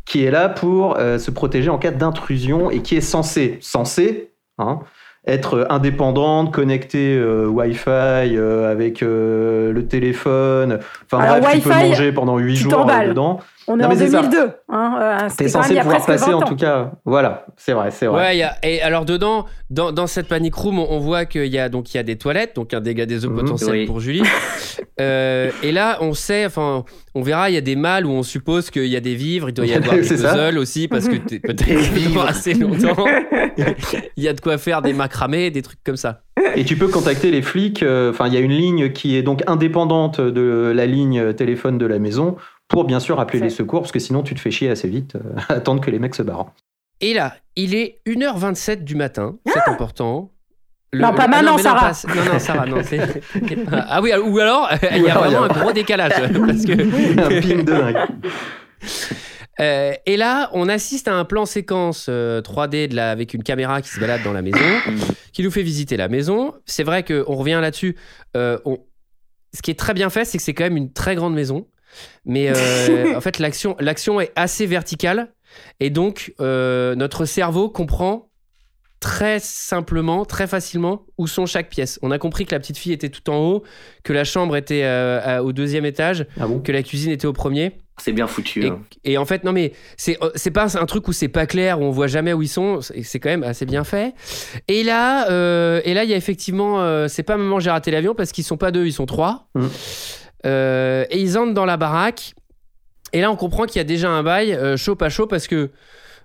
[0.05, 4.31] qui est là pour euh, se protéger en cas d'intrusion et qui est censée, censée,
[4.59, 4.79] hein,
[5.27, 10.79] être indépendante, connectée euh, Wi-Fi euh, avec euh, le téléphone.
[11.05, 13.41] Enfin Alors, bref, tu peux manger pendant 8 tu jours euh, dedans.
[13.69, 14.23] On est Non, en mais c'est ça.
[14.23, 14.51] 2002.
[14.69, 16.93] Hein, euh, T'es censé pouvoir passer 20 en tout cas.
[17.05, 18.17] Voilà, c'est vrai, c'est vrai.
[18.27, 21.25] Ouais, il y a, et alors dedans, dans, dans cette panic room, on, on voit
[21.25, 23.41] qu'il y a donc il y a des toilettes, donc un dégât des eaux Mhm.
[23.41, 23.87] potentiel Oui.
[23.87, 24.23] pour Julie.
[24.99, 28.23] Euh, et là, on sait, enfin, on verra, il y a des mâles où on
[28.23, 31.17] suppose qu'il y a des vivres, il doit y avoir des puzzles aussi parce que
[31.17, 33.05] peut-être assez longtemps.
[34.17, 36.23] il y a de quoi faire des macramés, des trucs comme ça.
[36.55, 37.83] Et tu peux contacter les flics.
[37.83, 41.77] euh, Enfin, il y a une ligne qui est donc indépendante de la ligne téléphone
[41.77, 42.37] de la maison
[42.69, 45.17] pour bien sûr appeler les secours, parce que sinon tu te fais chier assez vite
[45.17, 46.53] euh, à attendre que les mecs se barrent.
[47.01, 50.31] Et là, il est 1h27 du matin, c'est important.
[50.93, 51.91] Le- Non, pas ah maintenant, Sarah.
[51.91, 52.77] pas- non, non, Sarah, non.
[52.83, 53.23] c'est-
[53.73, 56.13] Ah oui, ou alors, il y a alors, il y a- vraiment un gros décalage.
[56.13, 57.37] Parce que...
[57.37, 57.97] un ping de dingue.
[59.61, 63.43] Euh, et là, on assiste à un plan séquence euh, 3D de la, avec une
[63.43, 64.59] caméra qui se balade dans la maison,
[65.33, 66.53] qui nous fait visiter la maison.
[66.67, 67.97] C'est vrai qu'on revient là-dessus.
[68.37, 68.79] euh, on-
[69.55, 71.67] Ce qui est très bien fait, c'est que c'est quand même une très grande maison.
[72.25, 75.33] Mais euh, en fait, l'action, l'action est assez verticale.
[75.81, 78.29] Et donc, euh, notre cerveau comprend
[78.99, 81.99] très simplement, très facilement où sont chaque pièce.
[82.03, 83.63] On a compris que la petite fille était tout en haut,
[84.03, 86.61] que la chambre était euh, à- au deuxième étage, Ah bon?
[86.61, 87.73] que la cuisine était au premier.
[87.99, 88.65] C'est bien foutu.
[88.65, 88.81] Et, hein.
[89.05, 91.85] et en fait, non, mais c'est c'est pas un truc où c'est pas clair, où
[91.85, 92.81] on voit jamais où ils sont.
[92.81, 94.13] C'est quand même assez bien fait.
[94.69, 97.91] Et là, euh, et là, il y a effectivement, euh, c'est pas maman j'ai raté
[97.91, 99.49] l'avion parce qu'ils sont pas deux, ils sont trois.
[99.55, 99.71] Mhm.
[100.45, 102.35] Euh, et ils entrent dans la baraque.
[103.13, 105.47] Et là, on comprend qu'il y a déjà un bail euh, chaud pas chaud parce
[105.47, 105.71] que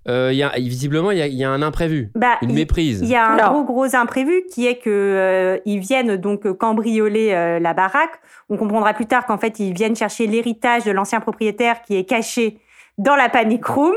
[0.10, 2.50] euh, il y a, visiblement il y a, il y a un imprévu, Bah, une
[2.50, 3.02] il- méprise.
[3.04, 3.52] Il y a un Alors.
[3.54, 8.20] gros gros imprévu qui est que euh, ils viennent donc cambrioler euh, la baraque.
[8.50, 12.04] On comprendra plus tard qu'en fait ils viennent chercher l'héritage de l'ancien propriétaire qui est
[12.06, 12.58] caché
[13.02, 13.96] dans la panic room.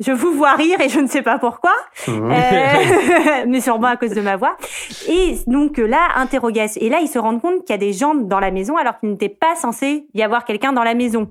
[0.00, 1.72] Je vous vois rire et je ne sais pas pourquoi,
[2.06, 2.30] Mhm.
[2.30, 4.56] Euh, mais sûrement à cause de ma voix.
[5.08, 6.80] Et donc euh, là, interrogation.
[6.82, 8.98] Et là, ils se rendent compte qu'il y a des gens dans la maison alors
[8.98, 11.30] qu'il n'était pas censé y avoir quelqu'un dans la maison.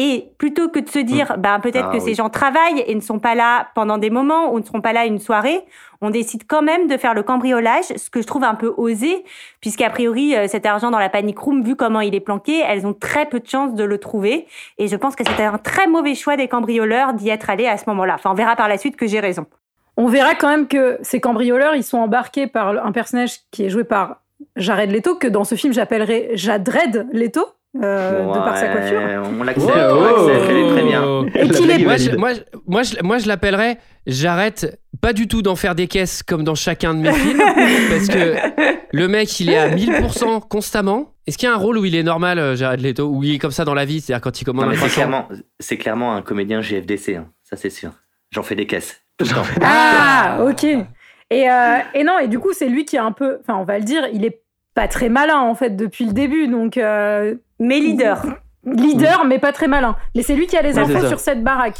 [0.00, 2.00] Et plutôt que de se dire, ben peut-être Ah, que oui.
[2.00, 4.92] ces gens travaillent et ne sont pas là pendant des moments ou ne seront pas
[4.92, 5.60] là une soirée,
[6.00, 9.24] on décide quand même de faire le cambriolage, ce que je trouve un peu osé,
[9.60, 12.86] puisqu'a priori euh, cet argent dans la panic room, vu comment il est planqué, elles
[12.86, 14.46] ont très peu de chances de le trouver.
[14.78, 17.76] Et je pense que c'était un très mauvais choix des cambrioleurs d'y être allés à
[17.76, 18.14] ce moment-là.
[18.14, 19.46] Enfin, on verra par la suite que j'ai raison.
[19.96, 23.68] On verra quand même que ces cambrioleurs, ils sont embarqués par un personnage qui est
[23.68, 24.20] joué par
[24.54, 27.44] Jared Leto, que dans ce film j'appellerais Jadred Leto,
[27.82, 29.00] euh, de par sa coiffure.
[29.38, 29.96] On l'accepte, Oh.
[29.98, 31.24] on l'accepte, elle est très bien.
[31.34, 32.30] Et qu'il est- Moi, je, moi,
[32.66, 33.78] moi, je, moi, je l'appellerais.
[34.06, 37.38] J'arrête pas du tout d'en faire des caisses comme dans chacun de mes films.
[37.90, 38.34] parce que
[38.92, 41.12] le mec, il est à 1000% constamment.
[41.26, 43.34] Est-ce qu'il y a un rôle où il est normal, euh, Jared Leto Où il
[43.34, 45.28] est comme ça dans la vie C'est-à-dire quand il commande Non, mais un c'est clairement,
[45.60, 47.90] c'est clairement un comédien GFDC, hein, ça c'est sûr.
[48.30, 49.02] J'en fais des caisses.
[49.18, 49.42] Tout le temps.
[49.62, 50.64] Ah, ok.
[50.64, 53.64] Et, euh, et non, et du coup, c'est lui qui est un peu, enfin, on
[53.64, 54.42] va le dire, il est
[54.78, 58.22] pas très malin en fait depuis le début, donc euh, Mais leader.
[58.64, 59.96] leader, mais pas très malin.
[60.14, 61.78] Mais c'est lui qui a les Ouais, infos sur cette baraque.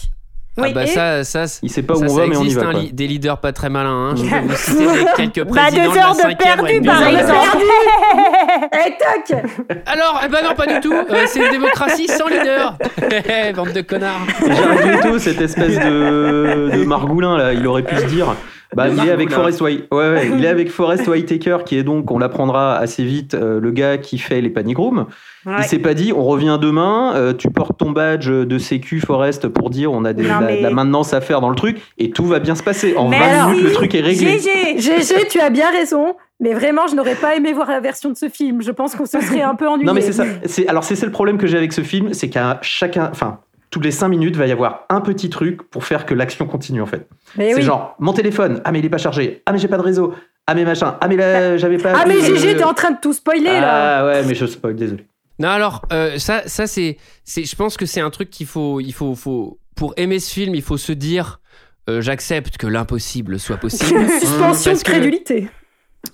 [0.56, 2.36] Ah Oui, bah ça, ça, c'est- Il sait pas où ça, on ça va, mais
[2.36, 2.70] on y existe, va.
[2.70, 2.82] hein, quoi.
[2.90, 4.10] des leaders pas très malins.
[4.10, 4.14] hein.
[4.16, 6.80] Je peux vous citer des- quelques Bah, présidents deux de la heures de 5e perdu,
[6.82, 7.58] par exemple.
[8.72, 8.90] Eh
[9.30, 9.38] toc
[9.86, 10.92] Alors, eh ben non, pas du tout.
[10.92, 12.76] Euh, c'est une démocratie sans leader.
[13.54, 14.26] Bande de connards.
[14.44, 18.34] Jared Leto, cette espèce de, de margoulin là, il aurait pu se dire.
[18.76, 19.30] Bah, il est avec.
[19.30, 19.86] Forrest White.
[19.90, 23.60] Ouais, ouais, il est avec Forrest Whitaker, qui est donc, on l'apprendra assez vite, euh,
[23.60, 25.06] le gars qui fait les panic rooms.
[25.46, 25.54] Ouais.
[25.60, 29.48] Il s'est pas dit, on revient demain, euh, tu portes ton badge de sécu Forrest
[29.48, 31.78] pour dire on a des, Non, la, mais- la maintenance à faire dans le truc
[31.96, 32.94] et tout va bien se passer.
[32.96, 33.50] En 20 Merci.
[33.50, 34.38] minutes, le truc est réglé.
[34.38, 34.78] GG.
[34.78, 38.16] GG, tu as bien raison, mais vraiment, je n'aurais pas aimé voir la version de
[38.16, 38.60] ce film.
[38.60, 39.86] Je pense qu'on se serait un peu ennuyé.
[39.86, 40.24] Non mais c'est ça.
[40.68, 43.38] Alors c'est ça le problème que j'ai avec ce film, c'est qu'à chacun, enfin
[43.70, 46.80] toutes les 5 minutes, va y avoir un petit truc pour faire que l'action continue
[46.80, 47.08] en fait.
[47.36, 47.62] C'est oui.
[47.62, 50.14] genre mon téléphone, ah mais il est pas chargé, ah mais j'ai pas de réseau,
[50.46, 51.92] ah mais machin, ah mais là j'avais pas.
[51.94, 53.98] Ah mais euh, t'es en train de tout spoiler là.
[53.98, 55.06] Ah ouais mais je spoil, désolé.
[55.38, 58.92] Non, alors, euh, ça, ça c'est, je pense que c'est un truc qu'il faut, il
[58.92, 61.40] faut, faut, pour aimer ce film, il faut se dire,
[61.88, 64.08] euh, j'accepte que l'impossible soit possible.
[64.20, 65.48] Suspension de crédulité.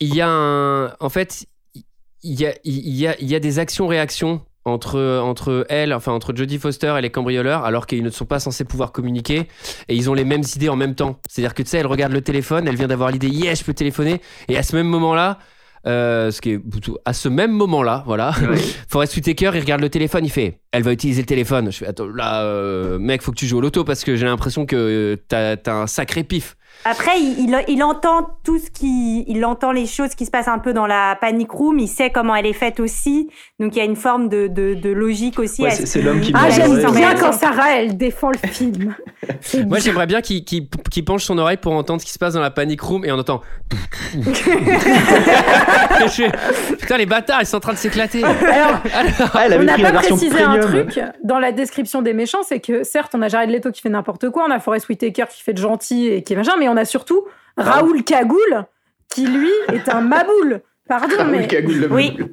[0.01, 1.47] il y a un, en fait,
[2.23, 6.13] il y a, il y a, il y a des actions-réactions entre, entre elle, enfin
[6.13, 9.49] entre Jodie Foster et les cambrioleurs, alors qu'ils ne sont pas censés pouvoir communiquer
[9.89, 11.19] et ils ont les mêmes idées en même temps.
[11.29, 13.75] C'est-à-dire que tu sais, elle regarde le téléphone, elle vient d'avoir l'idée, yeah, je peux
[13.75, 15.39] téléphoner, et à ce même moment-là.
[15.87, 16.61] Euh, ce qui est
[17.05, 18.33] à ce même moment-là, voilà.
[18.89, 21.71] Forrest Whitaker, il regarde le téléphone, il fait, elle va utiliser le téléphone.
[21.71, 24.25] Je fais, attends, là, euh, mec, faut que tu joues au loto parce que j'ai
[24.25, 26.57] l'impression que euh, t'as as un sacré pif.
[26.85, 30.49] Après, il, il, il entend tout ce qui, il entend les choses qui se passent
[30.49, 31.79] un peu dans la panic room.
[31.79, 33.29] Il sait comment elle est faite aussi.
[33.59, 35.63] Donc il y a une forme de, de, de logique aussi.
[35.63, 37.21] Ouais, c'est- ce c'est l'homme qui Ah, j'aime bien ouais.
[37.21, 38.95] quand Sarah, elle défend le film.
[39.67, 40.69] Moi, j'aimerais bien qu'il
[41.07, 43.19] penche son oreille pour entendre ce qui se passe dans la panic room et on
[43.19, 43.41] entend.
[46.07, 48.23] Je Putain, les bâtards, ils sont en train de s'éclater.
[48.25, 48.81] Alors,
[49.35, 50.87] Ah, elle on n'a pas précisé un premium.
[50.89, 53.89] truc dans la description des méchants, c'est que certes, on a Jared Leto qui fait
[53.89, 56.69] n'importe quoi, on a Forrest Whitaker qui fait de gentil et qui est machin, mais
[56.69, 57.25] on a surtout
[57.57, 58.65] Raoul Cagoule
[59.13, 60.61] qui lui est un maboule.
[60.89, 62.15] Pardon, Ah oui, mais cagoule, le Oui.
[62.19, 62.29] mec.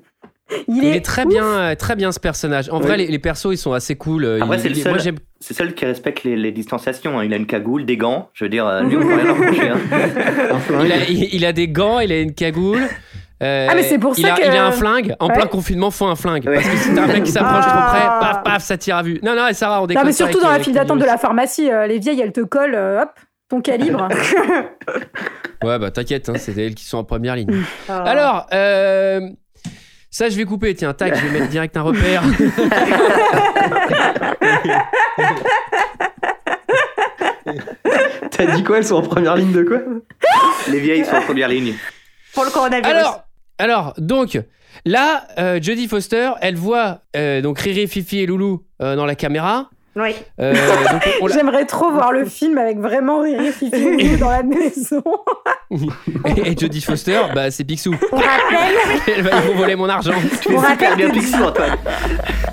[0.68, 2.70] il, Il est très bien, euh, très bien ce personnage.
[2.70, 4.26] En vrai, les, les persos, ils sont assez cool.
[4.26, 4.92] euh, Après, c'est le seul.
[4.94, 5.02] Moi.
[5.40, 7.20] C'est qui respecte les, les distanciations.
[7.20, 7.24] hein.
[7.24, 8.30] Il a une cagoule, des gants.
[8.34, 9.70] Je veux dire, euh, lui, on peut rien reprocher.
[9.70, 9.78] hein.
[10.52, 10.86] Un flingue.
[10.86, 12.82] Il a, il- il a des gants, il a une cagoule.
[13.42, 15.16] euh, Ah, mais c'est pour il ça a, que- Il a un flingue.
[15.20, 15.34] En Ouais.
[15.36, 16.46] plein confinement, faut un flingue.
[16.46, 16.56] Ouais.
[16.56, 18.20] Parce que si t'as un mec qui s'approche trop près, Ah.
[18.20, 19.20] paf, paf, ça tire à vue.
[19.24, 21.06] Non, non, et Sarah, on Non, déconne mais pas surtout dans la file d'attente de
[21.06, 23.12] la pharmacie, euh, les vieilles, elles te collent, euh, hop,
[23.52, 24.08] ton calibre.
[25.64, 27.64] Ouais, bah t'inquiète, hein, c'est elles qui sont en première ligne.
[27.88, 28.02] Ah.
[28.02, 29.30] Alors, euh,
[30.10, 30.74] ça, je vais couper.
[30.74, 32.24] Tiens, tac, je vais mettre direct un repère.
[38.32, 39.78] T'as dit quoi Elles sont en première ligne de quoi?
[40.72, 41.76] Les vieilles sont en première ligne.
[42.34, 42.92] pour le coronavirus.
[42.92, 43.24] Alors,
[43.60, 44.40] alors, donc,
[44.84, 49.14] là, euh, Jodie Foster, elle voit euh, donc Riri, Fifi et Loulou euh, dans la
[49.14, 49.70] caméra.
[49.96, 50.16] Oui.
[50.40, 50.54] Euh,
[51.34, 55.04] J'aimerais trop voir le film avec vraiment Riri Fifi dans la maison.
[55.70, 55.76] et,
[56.52, 57.94] et Jodie Foster, bah, c'est Picsou.
[58.12, 58.76] On rappelle
[59.08, 60.14] Elle va vous voler mon argent.
[60.50, 61.76] On rappelle bien que- Picsou, Antoine.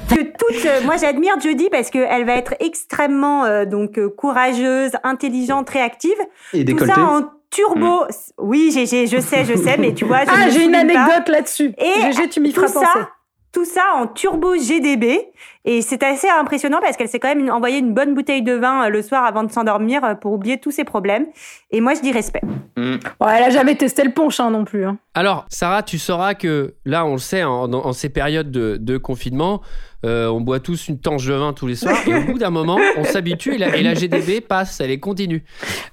[0.08, 4.92] que toute, euh, moi j'admire Jodie parce qu'elle va être extrêmement euh, donc euh, courageuse,
[5.04, 6.18] intelligente, réactive.
[6.52, 6.94] Et Tout décolleté.
[6.94, 8.04] ça en turbo.
[8.38, 11.28] Oui, j'ai, j'ai- je sais, je sais, mais tu vois, je Ah, j'ai une anecdote
[11.28, 11.72] là-dessus.
[11.78, 12.86] Et GG, tu m'y tout feras penser.
[12.98, 13.08] ça,
[13.52, 15.20] tout ça en turbo GDB.
[15.64, 18.84] Et c'est assez impressionnant parce qu'elle s'est quand même envoyé une bonne bouteille de vin
[18.86, 21.26] euh, le soir avant de s'endormir euh, pour oublier tous ses problèmes.
[21.70, 22.40] Et moi, je dis respect.
[22.76, 22.96] Mm.
[23.20, 24.86] Bon, elle a jamais testé le punch hein, non plus.
[24.86, 24.98] hein.
[25.14, 28.96] Alors, Sarah, tu sauras que là, on le sait, en, en ces périodes de, de
[28.98, 29.60] confinement,
[30.06, 31.96] euh, on boit tous une tanche de vin tous les soirs.
[32.06, 35.00] et au bout d'un moment, on s'habitue et la, et la GDB passe, elle est
[35.00, 35.42] continue.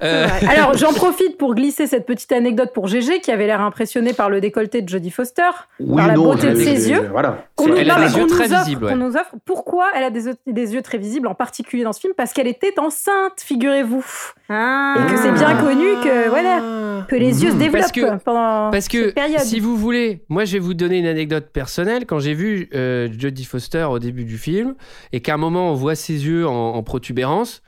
[0.03, 4.13] Euh, Alors, j'en profite pour glisser cette petite anecdote pour GG qui avait l'air impressionné
[4.13, 5.41] par le décolleté de Jodie Foster,
[5.79, 7.09] Oui, par la non, beauté de ses yeux.
[7.11, 7.45] Voilà.
[7.55, 8.91] Qu'on nous, Elle a non, des mais qu'on yeux nous très offre, visibles, ouais.
[8.91, 9.35] qu'on nous offre.
[9.55, 12.47] Pourquoi elle a des, des yeux très visibles, en particulier dans ce film Parce qu'elle
[12.47, 14.05] était enceinte, figurez-vous.
[14.49, 14.95] Ah.
[14.97, 18.69] Et que c'est bien connu que, voilà, que les yeux se développent Parce que- pendant
[18.71, 19.39] Parce que cette période.
[19.39, 22.05] si vous voulez, moi je vais vous donner une anecdote personnelle.
[22.05, 24.75] Quand j'ai vu euh, Jodie Foster au début du film
[25.13, 27.61] et qu'à un moment on voit ses yeux en, en protubérance,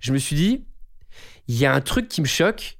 [0.00, 0.64] je me suis dit,
[1.46, 2.78] il y a un truc qui me choque.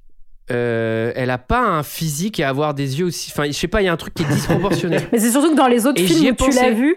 [0.51, 3.31] Euh, elle a pas un physique à avoir des yeux aussi.
[3.31, 4.97] Enfin, je sais pas, il y a un truc qui est disproportionné.
[5.11, 6.95] Mais c'est surtout que dans les autres Et films où tu l'as vu,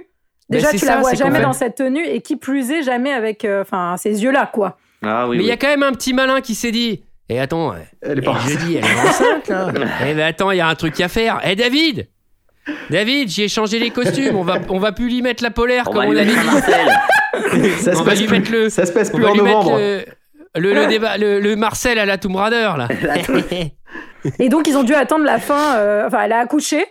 [0.58, 3.12] déjà c'est tu ça, la vois jamais dans cette tenue et qui plus est jamais
[3.12, 4.78] avec euh, enfin ces yeux-là quoi.
[5.04, 7.02] Ah oui, Mais il y a quand même un petit malin qui s'est dit.
[7.28, 9.72] Et attends, Elle est et pas jeudi, elle est enceinte là.
[10.06, 11.40] Eh ben attends, il y a un truc à faire.
[11.44, 12.08] Eh David
[12.90, 14.36] David, j'ai changé les costumes.
[14.36, 16.32] On va, on va plus lui mettre la polaire On comme on avait dit.
[17.80, 18.38] Ça se passe lui plus.
[18.38, 19.76] mettre le- Ça se passe On plus va en lui novembre.
[19.78, 20.06] mettre
[20.56, 22.88] le, le, le débat, le, le Marcel à la Tomb Raider là.
[24.38, 25.76] Et donc ils ont dû attendre la fin.
[25.76, 26.84] euh, enfin, elle a accouché?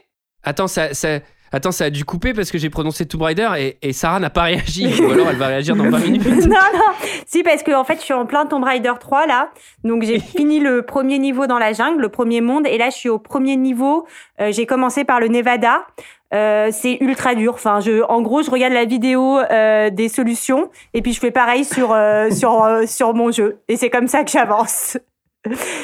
[0.43, 1.19] Attends, ça, ça,
[1.51, 4.29] attends, ça a dû couper parce que j'ai prononcé Tomb Raider et, et Sarah n'a
[4.29, 4.87] pas réagi.
[5.01, 6.25] Ou alors elle va réagir dans 20 minutes.
[6.47, 6.91] non, non.
[7.25, 9.49] Si, parce que en fait, je suis en plein Tomb Raider 3 là.
[9.83, 12.67] Donc, j'ai fini le premier niveau dans la jungle, le premier monde.
[12.67, 14.05] Et là, je suis au premier niveau.
[14.39, 15.85] Euh, j'ai commencé par le Nevada.
[16.33, 17.53] Euh, c'est ultra dur.
[17.55, 21.31] Enfin, je, en gros, je regarde la vidéo euh, des solutions et puis je fais
[21.31, 23.59] pareil sur euh, sur euh, sur mon jeu.
[23.67, 24.97] Et c'est comme ça que j'avance.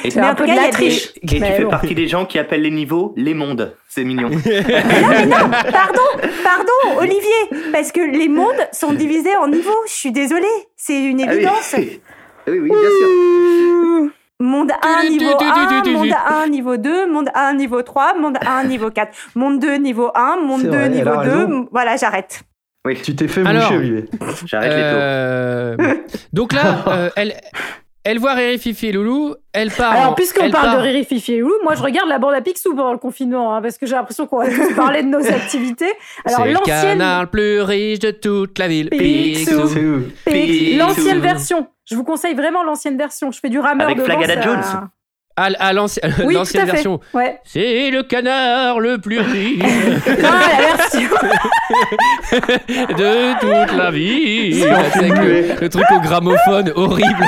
[0.04, 1.10] Et, Mais en tout cas, il y la a triche.
[1.20, 1.70] et tu Mais fais bon.
[1.70, 3.74] partie des gens qui appellent les niveaux les mondes.
[3.88, 4.28] C'est mignon.
[4.34, 9.70] Non, mais non, pardon, pardon, Olivier, parce que les mondes sont divisés en niveaux.
[9.88, 11.34] Je suis désolée, c'est une Ah oui.
[11.38, 11.74] évidence.
[11.76, 12.00] oui,
[12.46, 14.10] oui, bien sûr.
[14.40, 18.90] Monde 1, niveau 1, monde 1, niveau 2, monde 1, niveau 3, monde 1, niveau
[18.92, 21.30] 4, monde 2, niveau 1, monde C'est 2, vrai, niveau a 2.
[21.30, 21.68] raison.
[21.72, 22.42] Voilà, j'arrête.
[23.02, 24.04] Tu t'es fait Alors- moucher, Olivier.
[24.46, 24.96] J'arrête les taux.
[24.96, 25.76] Euh,
[26.32, 27.34] donc là, euh, elle,
[28.04, 29.34] elle voit Riri Fifi et Loulou.
[29.52, 29.92] Elle part.
[29.92, 32.40] Alors puisqu'on parle part- de Riri Fifi et Loulou, moi je regarde la bande à
[32.40, 35.26] Picsou pendant le confinement hein, parce que j'ai l'impression qu'on va tous parler de nos
[35.26, 35.92] activités.
[36.24, 38.88] Alors C'est le l'ancienne canard le plus riche de toute la ville.
[38.90, 39.68] Picsou.
[40.24, 41.66] Picsou, l'ancienne version.
[41.90, 43.30] Je vous conseille vraiment l'ancienne version.
[43.32, 44.60] Je fais du rameur Avec devant, Flagada ça- Jones.
[44.60, 44.88] À,
[45.58, 47.00] à l'ancienne version.
[47.14, 47.38] Ouais.
[47.44, 49.58] C'est le canard le plus riche
[50.22, 51.10] Non, la version.
[52.96, 54.64] de toute la vie.
[54.64, 57.26] Avec le, truc au gramophone horrible.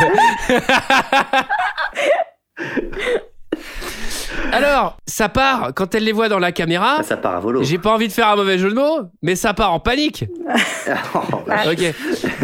[4.53, 6.97] Alors, ça part quand elle les voit dans la caméra.
[6.99, 7.63] Ah, ça part à volo.
[7.63, 10.25] J'ai pas envie de faire un mauvais jeu de mots, mais ça part en panique.
[11.15, 11.19] Oh,
[11.71, 11.95] Ok.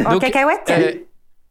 [0.05, 0.93] En Donc, cacahuète euh,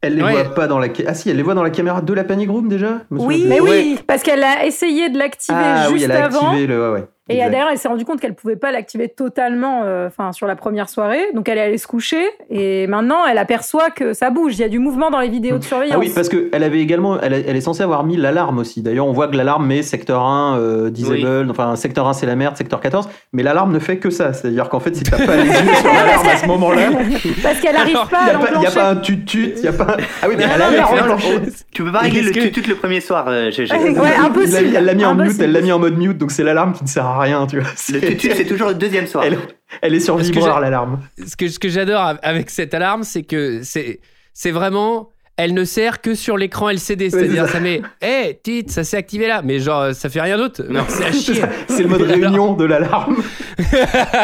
[0.02, 0.32] Elle les Ouais.
[0.32, 0.88] voit pas dans la.
[1.06, 3.00] Ah si, elle les voit dans la caméra de la Panic Room déjà?
[3.10, 3.44] Oui.
[3.48, 6.48] Mais oui, parce qu'elle a essayé de l'activer Ah oui, juste elle a avant.
[6.50, 6.80] activé le.
[6.92, 7.06] Ouais, ouais.
[7.28, 10.54] Et d'ailleurs, elle s'est rendue compte qu'elle pouvait pas l'activer totalement, euh, enfin sur la
[10.54, 11.24] première soirée.
[11.34, 14.54] Donc elle est allée se coucher et maintenant elle aperçoit que ça bouge.
[14.54, 15.96] Il y a du mouvement dans les vidéos de surveillance.
[15.96, 18.80] Ah oui, parce qu'elle avait également, elle, elle est censée avoir mis l'alarme aussi.
[18.80, 22.36] D'ailleurs, on voit que l'alarme met secteur 1, euh, disabled, enfin secteur 1 c'est la
[22.36, 24.32] merde, secteur 14, mais l'alarme ne fait que ça.
[24.32, 26.90] C'est-à-dire qu'en fait, si t'as pas les yeux sur l'alarme à ce moment-là,
[27.42, 28.76] Parce qu'elle n'arrive Alors, pas il à n'y a, pas- y a l'enclencher.
[28.76, 29.96] pas un tut-tut, il n'y a pas.
[30.22, 31.40] Ah oui, mais elle a enclencher.
[31.72, 33.74] Tu peux pas régler le que- tutut le premier soir, euh, GG.
[33.74, 34.76] Ouais, Il impossible.
[34.76, 36.84] Elle l'a mis en mute, elle l'a mis en mode mute, donc c'est l'alarme qui
[36.84, 37.70] ne sert à rien, tu vois.
[37.92, 39.24] Le tutut, c'est toujours le deuxième soir.
[39.24, 39.38] Elle,
[39.82, 41.00] elle est sur vibreur, l'alarme.
[41.26, 44.00] ce que, ce que j'adore av- avec cette alarme, c'est que c'est,
[44.32, 45.10] c'est vraiment.
[45.38, 47.10] Elle ne sert que sur l'écran LCD.
[47.10, 47.52] c'est C'est-à-dire, ça.
[47.52, 47.82] ça met.
[48.00, 49.42] Hé, titre, ça s'est activé là.
[49.44, 50.62] Mais genre, ça fait rien d'autre.
[50.70, 51.42] Non, c'est à chier.
[51.68, 53.16] c'est le mode réunion de l'alarme.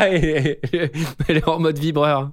[0.09, 0.57] Elle
[1.29, 2.31] est en mode vibreur.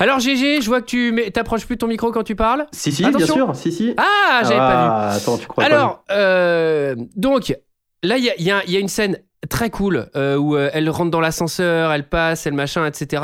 [0.00, 2.66] Alors, GG, je vois que tu t'approches plus ton micro quand tu parles.
[2.72, 3.34] Si, si, Attention.
[3.34, 3.94] bien sûr, si, si.
[3.98, 4.88] Ah, j'avais pas vu.
[4.90, 7.54] Ah, Attends, tu crois pas Alors, euh, donc,
[8.02, 9.18] là, il y a, il y a- il y a une scène
[9.50, 13.22] très cool euh, où euh, elle rentre dans l'ascenseur, elle passe, elle machin, etc.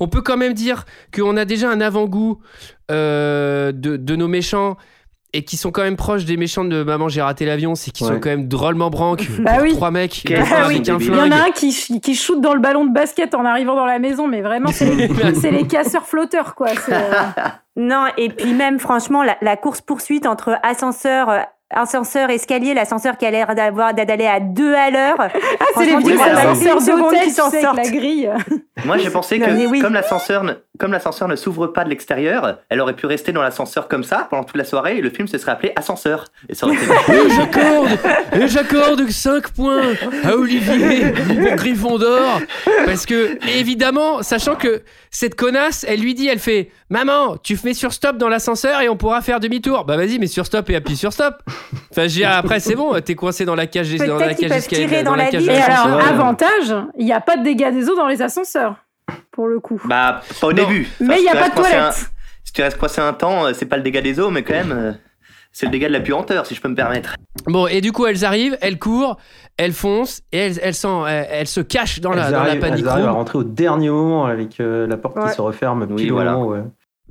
[0.00, 2.40] On peut quand même dire qu'on a déjà un avant-goût
[2.90, 4.76] euh, de, de nos méchants
[5.32, 8.06] et qui sont quand même proches des méchants de Maman, j'ai raté l'avion, c'est qu'ils
[8.06, 8.14] Ouais.
[8.14, 9.28] sont quand même drôlement branques.
[9.40, 9.74] Bah oui.
[9.74, 10.34] Trois mecs oui.
[10.84, 13.76] Il y en a un qui, qui shoot dans le ballon de basket en arrivant
[13.76, 14.92] dans la maison, mais vraiment, c'est
[15.50, 16.68] les, casseurs flotteurs, quoi.
[17.76, 23.26] Non, et puis même franchement, la, la course poursuite entre ascenseur, ascenseur escalier, l'ascenseur qui
[23.26, 25.16] a l'air d'avoir d'aller à deux à l'heure.
[25.18, 27.76] Ah, c'est les une ascenseurs d'hôtel qui s'en sortent.
[27.76, 28.30] la grille.
[28.84, 29.80] Moi, j'ai pensé que oui.
[29.80, 33.42] comme l'ascenseur ne, comme l'ascenseur ne s'ouvre pas de l'extérieur, elle aurait pu rester dans
[33.42, 36.24] l'ascenseur comme ça pendant toute la soirée et le film se serait appelé Ascenseur.
[36.48, 37.88] Et ça aurait été Et j'accorde,
[38.32, 39.82] et j'accorde 5 points
[40.24, 42.40] à Olivier pour Gryffondor.
[42.86, 47.72] Parce que, évidemment, sachant que cette connasse, elle lui dit, elle fait Maman, tu mets
[47.72, 49.84] sur stop dans l'ascenseur et on pourra faire demi-tour.
[49.84, 51.36] Bah vas-y, mets sur stop et appuie sur stop.
[51.92, 55.04] Enfin, dire, après, c'est bon, t'es coincé dans la cage des dans la cage tirer
[55.04, 55.46] dans la cage.
[55.46, 58.69] Et alors, avantage, il n'y a pas de dégâts des eaux dans les ascenseurs,
[59.32, 59.80] pour le coup.
[59.84, 60.64] Bah, pas au Non.
[60.66, 60.88] début.
[61.00, 62.10] Mais si il n'y a tu pas restes de un- toilette.
[62.44, 64.54] si tu restes coincé un temps, euh, c'est pas le dégât des eaux, mais quand
[64.54, 64.92] même, euh,
[65.52, 67.14] c'est le dégât de la puanteur, si je peux me permettre.
[67.46, 69.16] Bon, et du coup, elles arrivent, elles courent,
[69.56, 72.80] elles foncent et elles, elles, s'en- elles- elles se cachent dans la, dans la panic
[72.84, 75.28] elles arrivent à rentrer au dernier moment avec euh, la porte Ouais.
[75.28, 76.32] qui se referme Oui, pile voilà.
[76.32, 76.62] moment euh,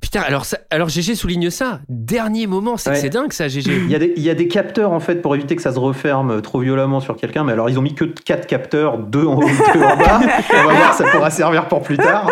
[0.02, 1.82] Putain, alors, ça- alors GG souligne ça.
[1.90, 2.96] Dernier moment, c'est Ouais.
[2.96, 3.70] c'est dingue ça, GG.
[3.86, 5.74] Il y, a des, il y a des capteurs en fait pour éviter que ça
[5.74, 9.26] se referme trop violemment sur quelqu'un, mais alors ils ont mis que 4 capteurs, deux
[9.26, 9.42] en haut,
[9.74, 10.20] deux en bas.
[10.64, 12.30] On va voir, ça pourra servir pour plus tard.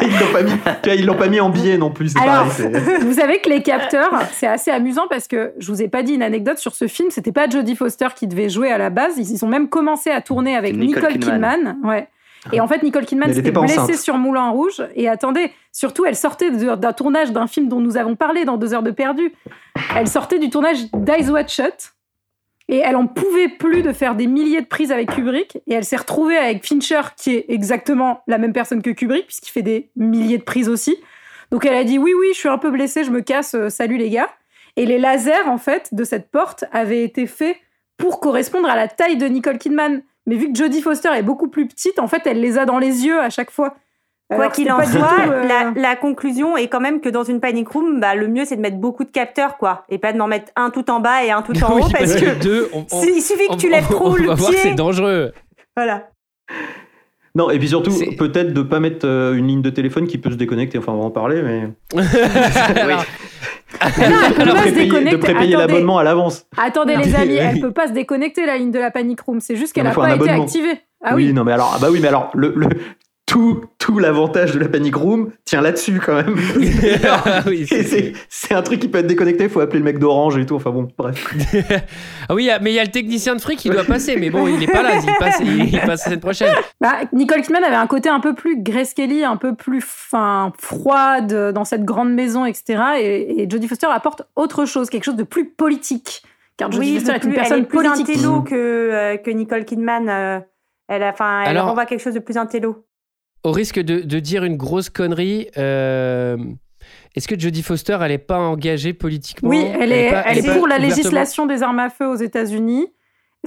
[0.00, 2.12] Et ils l'ont pas mis, tu vois, ils l'ont pas mis en biais non plus.
[2.16, 2.72] Alors, pareil,
[3.02, 6.14] vous savez que les capteurs, c'est assez amusant parce que je vous ai pas dit
[6.14, 7.10] une anecdote sur ce film.
[7.10, 9.14] C'était pas Jodie Foster qui devait jouer à la base.
[9.18, 11.32] Ils ont même commencé à tourner avec Nicole, Kidman.
[11.58, 11.76] Kidman.
[11.84, 12.08] Ouais.
[12.52, 13.96] Et en fait, Nicole Kidman s'était blessée enceinte.
[13.96, 14.82] sur Moulin Rouge.
[14.96, 18.74] Et attendez, surtout, elle sortait d'un tournage d'un film dont nous avons parlé dans Deux
[18.74, 19.32] heures de perdu.
[19.96, 21.92] Elle sortait du tournage d'Eyes Wide Shut.
[22.68, 25.58] Et elle en pouvait plus de faire des milliers de prises avec Kubrick.
[25.66, 29.50] Et elle s'est retrouvée avec Fincher, qui est exactement la même personne que Kubrick, puisqu'il
[29.50, 30.96] fait des milliers de prises aussi.
[31.50, 33.68] Donc elle a dit oui, oui, je suis un peu blessée, je me casse, euh,
[33.68, 34.30] salut les gars.
[34.76, 37.56] Et les lasers, en fait, de cette porte avaient été faits
[37.98, 40.02] pour correspondre à la taille de Nicole Kidman.
[40.26, 42.78] Mais vu que Jodie Foster est beaucoup plus petite, en fait, elle les a dans
[42.78, 43.74] les yeux à chaque fois.
[44.34, 47.68] Quoi qu'il en soit, euh, la, la conclusion est quand même que dans une panic
[47.68, 50.26] room, bah, le mieux c'est de mettre beaucoup de capteurs, quoi, et pas de m'en
[50.26, 52.86] mettre un tout en bas et un tout en Oui, haut, parce que deux, on,
[52.92, 54.62] on- il suffit que on- tu lèves on- trop on le va voir que c'est
[54.68, 54.74] pied.
[54.74, 55.32] dangereux.
[55.76, 56.08] Voilà.
[57.34, 60.18] Non, et puis surtout, C'est- peut-être de pas mettre euh, une ligne de téléphone qui
[60.18, 60.76] peut se déconnecter.
[60.78, 61.68] Enfin, on va en parler, mais.
[62.80, 63.04] Alors,
[63.80, 63.86] Non,
[64.26, 65.18] elle peut de pas se prépayer, de déconnecter.
[65.18, 65.72] prépayer Attendez.
[65.72, 66.46] l'abonnement à l'avance.
[66.58, 67.00] Attendez Non.
[67.02, 69.40] les amis, elle peut pas se déconnecter la ligne de la panic room.
[69.40, 70.80] C'est juste qu'elle n'a pas été activée.
[71.04, 71.32] Ah oui, oui.
[71.32, 72.68] non, mais alors, ah bah oui, mais alors, le, le-
[73.32, 76.36] tout, tout l'avantage de la panic room tient là-dessus quand même.
[77.46, 77.66] Oui,
[78.28, 80.54] c'est- un truc qui peut être déconnecté, il faut appeler le mec d'Orange et tout.
[80.56, 81.34] Enfin bon, bref.
[82.28, 84.46] Ah oui, mais il y a le technicien de fric qui doit passer, mais bon,
[84.46, 86.54] il est pas là, il passe, il, il passe la semaine prochaine.
[86.80, 90.52] Bah, Nicole Kidman avait un côté un peu plus Grace Kelly, un peu plus fin,
[90.58, 92.82] froide dans cette grande maison, etc.
[93.00, 96.22] Et, et Jodie Foster apporte autre chose, quelque chose de plus politique.
[96.58, 98.08] Car Jodie Oui, Foster est une plus- personne elle est plus politique.
[98.16, 100.08] intello que, euh, que Nicole Kidman.
[100.08, 100.38] euh,
[100.88, 102.84] elle, a, enfin, elle Alors- renvoie quelque chose de plus intello.
[103.44, 106.36] Au risque de, de dire une grosse connerie, euh,
[107.16, 109.50] est-ce que Jodie Foster, elle est pas engagée politiquement?
[109.50, 112.14] Oui, elle est, pas- elle est pas pour la législation des armes à feu aux
[112.16, 112.86] États-Unis.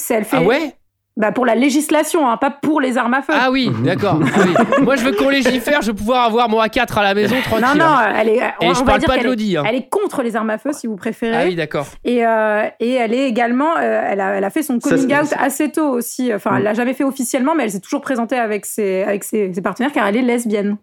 [0.09, 0.37] Elle fait.
[0.37, 0.73] Ah ouais?
[1.17, 3.31] Bah pour la législation, hein, pas pour les armes à feu.
[3.33, 4.19] Ah oui, d'accord.
[4.21, 4.53] Ah oui.
[4.83, 7.65] Moi, je veux qu'on légifère, je veux pouvoir avoir mon A4 à la maison tranquille.
[7.65, 8.13] non, non, hein.
[8.17, 8.37] elle est.
[8.37, 9.55] Et on, je on va parle dire pas de l'Audi.
[9.55, 9.63] hein.
[9.65, 11.37] Elle est contre les armes à feu, si vous préférez.
[11.43, 11.87] Ah oui, d'accord.
[12.03, 15.33] Et, euh, et elle est également, euh, elle, a, elle a fait son coming out
[15.39, 16.33] assez tôt aussi.
[16.33, 19.53] Enfin, elle l'a jamais fait officiellement, mais elle s'est toujours présentée avec ses, avec ses,
[19.53, 20.75] ses partenaires car elle est lesbienne.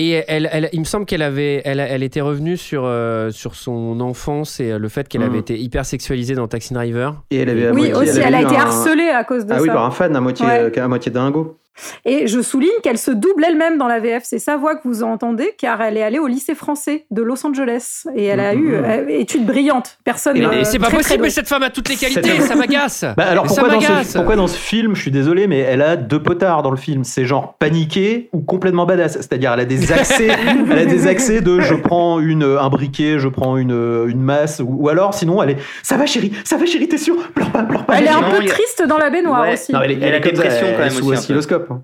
[0.00, 3.56] Et elle, elle- il me semble qu'elle avait, elle, elle était revenue sur, euh, sur
[3.56, 5.26] son enfance et euh, le fait qu'elle Mhm.
[5.30, 7.20] avait été hyper sexualisée dans Taxi Driver.
[7.32, 9.52] Et elle avait oui, moitié- aussi, avait elle a été un- harcelée à cause de
[9.52, 9.62] Ah ça.
[9.62, 10.70] oui, par un fan à moitié, Ouais.
[10.78, 11.58] euh, à moitié dingo.
[12.04, 14.22] Et je souligne qu'elle se double elle-même dans la VF.
[14.24, 17.46] C'est sa voix que vous entendez, car elle est allée au lycée français de Los
[17.46, 18.04] Angeles.
[18.14, 19.98] Et elle a eu euh, études brillantes.
[20.04, 20.36] Personne.
[20.36, 23.04] Et, euh, et c'est pas possible, mais cette femme a toutes les qualités, ça m'agace.
[23.16, 24.12] Bah alors ça pourquoi dans, ce, m'agace.
[24.14, 27.04] pourquoi dans ce film, je suis désolé, mais elle a deux potards dans le film.
[27.04, 29.14] C'est genre paniqué ou complètement badass.
[29.14, 30.28] C'est-à-dire elle a des accès,
[30.70, 34.60] elle a des accès de je prends une, un briquet, je prends une, une masse,
[34.60, 37.50] ou, ou alors sinon elle est ça va chérie, ça va chérie, t'es sûr Pleure
[37.50, 37.98] pas, pleure pas.
[37.98, 39.52] Elle est un peu triste dans la baignoire Ouais.
[39.54, 39.72] aussi.
[39.72, 41.67] Non, elle est, a dépression elle quand même sous aussi, un peu.
[41.70, 41.82] Hein.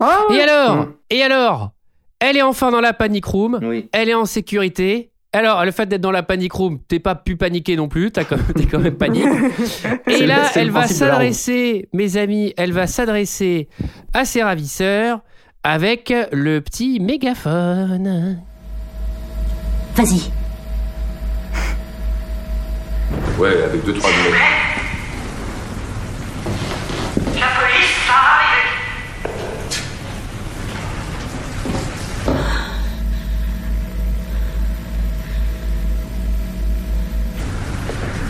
[0.00, 0.92] Oh, Et alors Mm.
[1.10, 1.70] Et alors
[2.20, 3.88] Elle est enfin dans la panic room, Oui.
[3.92, 5.10] elle est en sécurité.
[5.34, 8.24] Alors, le fait d'être dans la panic room, t'es pas pu paniquer non plus, t'as
[8.24, 9.24] quand même- t'es quand même panique.
[10.06, 13.68] Et là, le elle va s'adresser, mes amis, elle va s'adresser
[14.12, 15.20] à ses ravisseurs
[15.64, 18.40] avec le petit mégaphone.
[19.96, 20.30] Vas-y.
[23.38, 24.34] Ouais, avec deux, trois minutes.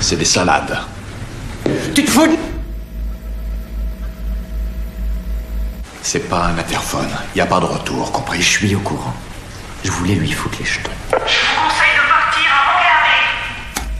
[0.02, 0.78] c'est des salades.
[1.94, 2.36] Tu te fous de...
[6.02, 7.08] C'est pas un interphone.
[7.34, 8.42] Il a pas de retour, compris?
[8.42, 9.14] Je suis au courant.
[9.84, 10.90] Je voulais lui foutre les jetons.
[11.10, 13.90] Je vous conseille de partir avant qu'elle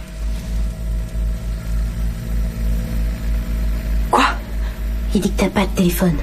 [4.10, 4.24] Quoi?
[5.14, 6.16] Il dit que t'as pas de téléphone.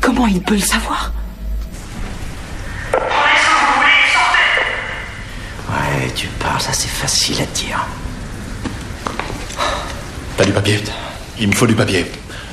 [0.00, 1.12] Comment il peut le savoir?
[2.90, 4.48] Prenez ce que vous voulez, sortez
[5.70, 7.86] Ouais, tu parles, ça c'est facile à dire.
[10.36, 10.80] T'as du papier?
[11.38, 12.06] Il me faut du papier.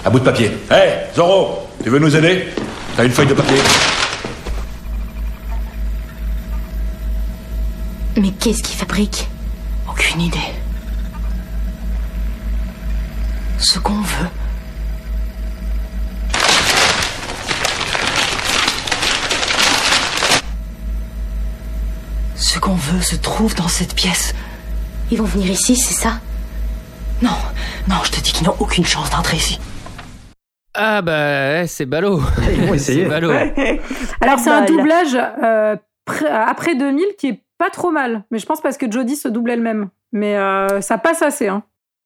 [0.05, 0.51] Un bout de papier.
[0.71, 2.47] Hé, Zoro, tu veux nous aider?
[2.95, 3.57] T'as une feuille de papier
[8.17, 9.27] Mais qu'est-ce qu'il fabrique?
[9.87, 10.37] Aucune idée.
[13.59, 14.29] Ce qu'on veut.
[22.35, 24.33] Ce qu'on veut se trouve dans cette pièce.
[25.11, 26.19] Ils vont venir ici, c'est ça?
[27.22, 27.30] Non,
[27.88, 29.59] non, je te dis qu'ils n'ont aucune chance d'entrer ici.
[30.74, 31.11] Ah bah
[31.61, 32.22] ouais, c'est ballot.
[32.53, 33.05] Ils vont essayer.
[33.05, 33.32] Ballot.
[34.22, 38.45] Alors c'est un doublage euh, pré- après 2000 qui est pas trop mal, mais je
[38.45, 39.89] pense parce que Jodie se double elle-même.
[40.11, 41.47] Mais euh, ça passe assez.
[41.47, 41.63] Hein.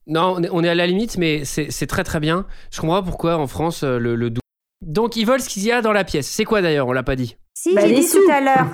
[0.07, 2.45] Non, on est, à la limite, mais c'est c'est très très bien.
[2.72, 4.41] Je comprends pas pourquoi en France euh, le, le dou-
[4.82, 6.28] Donc ils volent ce qu'il y a dans la pièce.
[6.28, 7.36] C'est quoi d'ailleurs On l'a pas dit.
[7.53, 8.18] Si, Bah, j'ai dit sous.
[8.24, 8.68] tout à l'heure.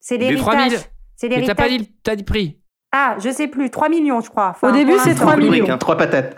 [0.00, 0.44] C'est Les l'héritage.
[0.54, 0.78] 3000.
[1.16, 2.58] C'est Mais t'as pas dit, t'as dit prix.
[2.98, 4.48] Ah, je sais plus, 3 millions, je crois.
[4.50, 5.26] Enfin, Au début, c'est l'instant.
[5.26, 5.74] 3 En briques, millions.
[5.74, 5.78] hein.
[5.78, 6.36] Trois patates.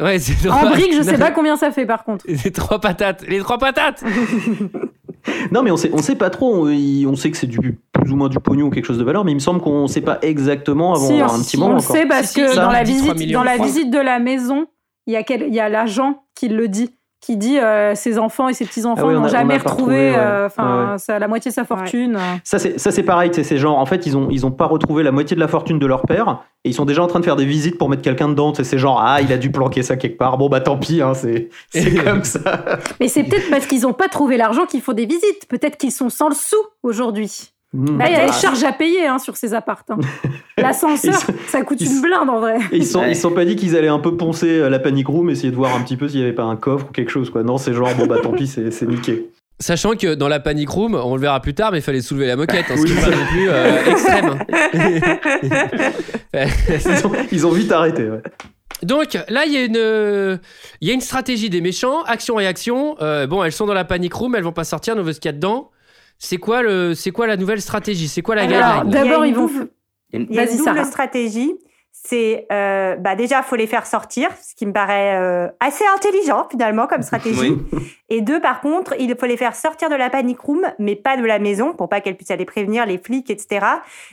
[0.00, 2.24] Ouais, c'est En trois- briques, je sais pas combien ça fait par contre.
[2.44, 3.24] Les trois patates.
[3.28, 4.02] Les trois patates.
[5.52, 6.66] Non, mais on sait, on sait pas trop.
[6.66, 6.68] On,
[7.08, 9.24] on sait que c'est du plus ou moins du pognon ou quelque chose de valeur,
[9.24, 11.72] mais il me semble qu'on sait pas exactement avant Si, un on, petit on moment
[11.74, 11.94] le encore.
[11.96, 13.66] sait parce Si, que ça, dans on la 3 visite, millions, dans la je crois.
[13.68, 14.66] visite de la maison,
[15.06, 16.90] il y a, quel- il y a l'agent qui le dit,
[17.22, 20.46] qui dit euh, ses enfants et ses petits enfants Ah oui, n'ont jamais retrouvé, euh,
[20.46, 20.98] enfin, Ouais, ouais.
[20.98, 22.18] ça- la moitié de sa fortune.
[22.44, 25.02] Ça c'est ça c'est pareil, c'est genre en fait ils ont ils ont pas retrouvé
[25.04, 27.24] la moitié de la fortune de leur père et ils sont déjà en train de
[27.24, 28.52] faire des visites pour mettre quelqu'un dedans.
[28.54, 30.36] C'est genre ah il a dû planquer ça quelque part.
[30.36, 32.40] Bon bah tant pis, hein, c'est c'est comme ça.
[33.00, 35.46] Mais c'est peut-être parce qu'ils n'ont pas trouvé l'argent qu'il faut des visites.
[35.48, 37.51] Peut-être qu'ils sont sans le sou aujourd'hui.
[37.74, 39.84] Là, il y a des charges à payer hein, sur ces apparts.
[39.88, 39.96] hein.
[40.58, 41.14] L'ascenseur,
[41.48, 42.58] ça coûte une blinde en vrai.
[42.72, 45.30] Ils sont ils sont pas dit qu'ils allaient un peu poncer euh, la panic room,
[45.30, 47.30] essayer de voir un petit peu s'il y avait pas un coffre ou quelque chose
[47.30, 47.42] quoi.
[47.42, 49.30] Non c'est genre bon bah tant pis c'est c'est niqué.
[49.58, 52.26] Sachant que dans la panic room, on le verra plus tard, mais il fallait soulever
[52.26, 54.38] la moquette, hein, ce Oui, qui n'est pas non plus euh, extrême.
[56.34, 58.08] Ils ont, ils ont vite arrêté.
[58.08, 58.22] ouais.
[58.82, 60.38] Donc là, il y a une,
[60.80, 62.96] il y a une stratégie des méchants, action-réaction.
[63.00, 65.20] Euh, bon, elles sont dans la panic room, elles vont pas sortir, nous veut ce
[65.20, 65.70] qu'il y a dedans.
[66.24, 68.06] C'est quoi le, c'est quoi la nouvelle stratégie?
[68.06, 69.46] C'est quoi la Alors, D'abord, ils vont.
[69.46, 69.68] double-
[70.12, 71.52] Il y a une- double stratégie.
[71.90, 76.46] C'est euh, bah déjà faut les faire sortir, ce qui me paraît euh, assez intelligent
[76.50, 77.56] finalement comme stratégie.
[78.08, 81.16] Et deux, par contre, il faut les faire sortir de la panic room, mais pas
[81.16, 83.66] de la maison, pour pas qu'elles puissent aller prévenir les flics, etc.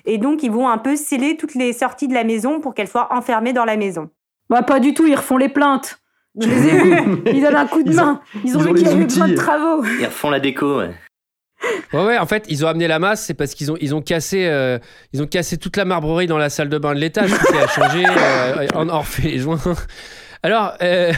[0.06, 2.88] Et donc ils vont un peu sceller toutes les sorties de la maison pour qu'elles
[2.90, 4.10] soient enfermées dans la maison.
[4.50, 6.00] Bah, pas du tout, ils refont les plaintes.
[6.40, 6.98] Je les ai vus.
[7.34, 8.22] Ils donnent un coup de Ils ont- main.
[8.44, 9.84] Ils ont vu qu'il y avait besoin de travaux.
[10.00, 10.80] Ils refont la déco.
[10.80, 10.92] ouais.
[11.94, 12.18] Ouais, ouais.
[12.18, 14.78] En fait, ils ont amené la masse, c'est parce qu'ils ont, ils ont cassé, euh,
[15.18, 17.32] ont cassé toute la marbrerie dans la salle de bain de l'étage.
[17.32, 19.60] Tout a changé, euh, a refait les joints.
[20.44, 21.12] Alors, euh,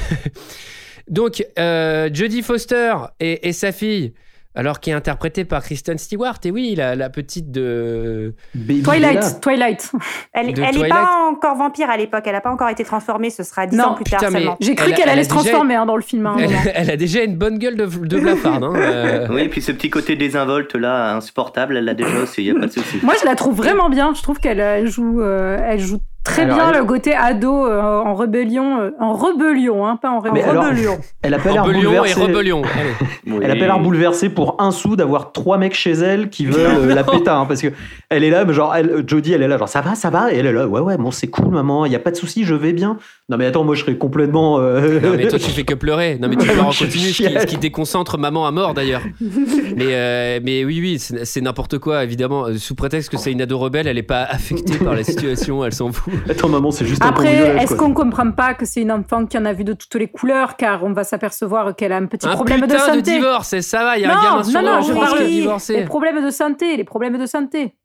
[1.08, 4.14] donc, Jodie Foster et sa fille.
[4.54, 8.36] Alors, qui est interprétée par Kristen Stewart, et oui, la, la petite de.
[8.54, 8.84] Baby Bella.
[8.84, 9.92] Twilight, Twilight.
[10.34, 10.90] Elle, De elle est Twilight.
[10.92, 13.94] pas encore vampire à l'époque, elle a pas encore été transformée, ce sera dix ans
[13.94, 14.58] plus tard putain, seulement.
[14.60, 16.26] J'ai cru qu'elle allait se transformer hein, dans le film.
[16.26, 16.38] un
[16.74, 18.64] Elle, a déjà une bonne gueule de, de blafarde.
[18.64, 19.28] Hein, euh.
[19.30, 22.58] Oui, et puis ce petit côté désinvolte là, insupportable, elle l'a déjà aussi, il n'y
[22.58, 23.00] a pas de souci.
[23.04, 24.14] Moi, je la trouve vraiment bien.
[24.14, 27.66] Je trouve qu'elle elle joue, euh, elle joue très Alors, bien elle- le côté ado
[27.68, 30.50] euh, en rébellion, euh, en rébellion, hein, pas en rébellion.
[30.62, 30.98] alors.
[31.24, 32.22] Elle a pas l'air bouleversée.
[32.22, 32.54] Allez.
[33.44, 36.90] Elle a pas l'air bouleversée pour un sou d'avoir trois mecs chez elle qui veulent
[36.90, 37.68] euh, la péta, hein, parce que
[38.10, 40.34] elle est là, mais genre, elle, Jodie, elle est là, genre ça va, ça va,
[40.34, 42.16] et elle est là, ouais, ouais, bon, c'est cool, maman, il y a pas de
[42.16, 42.98] souci, je vais bien.
[43.30, 44.60] Non, mais attends, moi, je serais complètement.
[44.60, 46.18] euh, Non mais toi tu fais que pleurer.
[46.20, 47.40] Non mais tu pleures en continu, ce qui, chiale.
[47.42, 49.02] ce qui déconcentre maman à mort d'ailleurs.
[49.22, 52.46] mais euh, mais oui oui, c'est n'importe quoi évidemment.
[52.58, 55.74] Sous prétexte que c'est une ado rebelle, elle est pas affectée par la situation, elle
[55.74, 56.11] s'en fout.
[56.30, 59.38] Attends, maman, c'est juste un Après, est-ce qu'on comprend pas que c'est une enfant qui
[59.38, 62.28] en a vu de toutes les couleurs, car on va s'apercevoir qu'elle a un petit
[62.28, 63.02] Un problème de putain de, santé.
[63.14, 65.18] divorce, et ça va, il y a non, un gamin sur non, non, je parle
[65.18, 65.84] qui est des divorcé.
[65.86, 67.76] problèmes de santé, les problèmes de santé.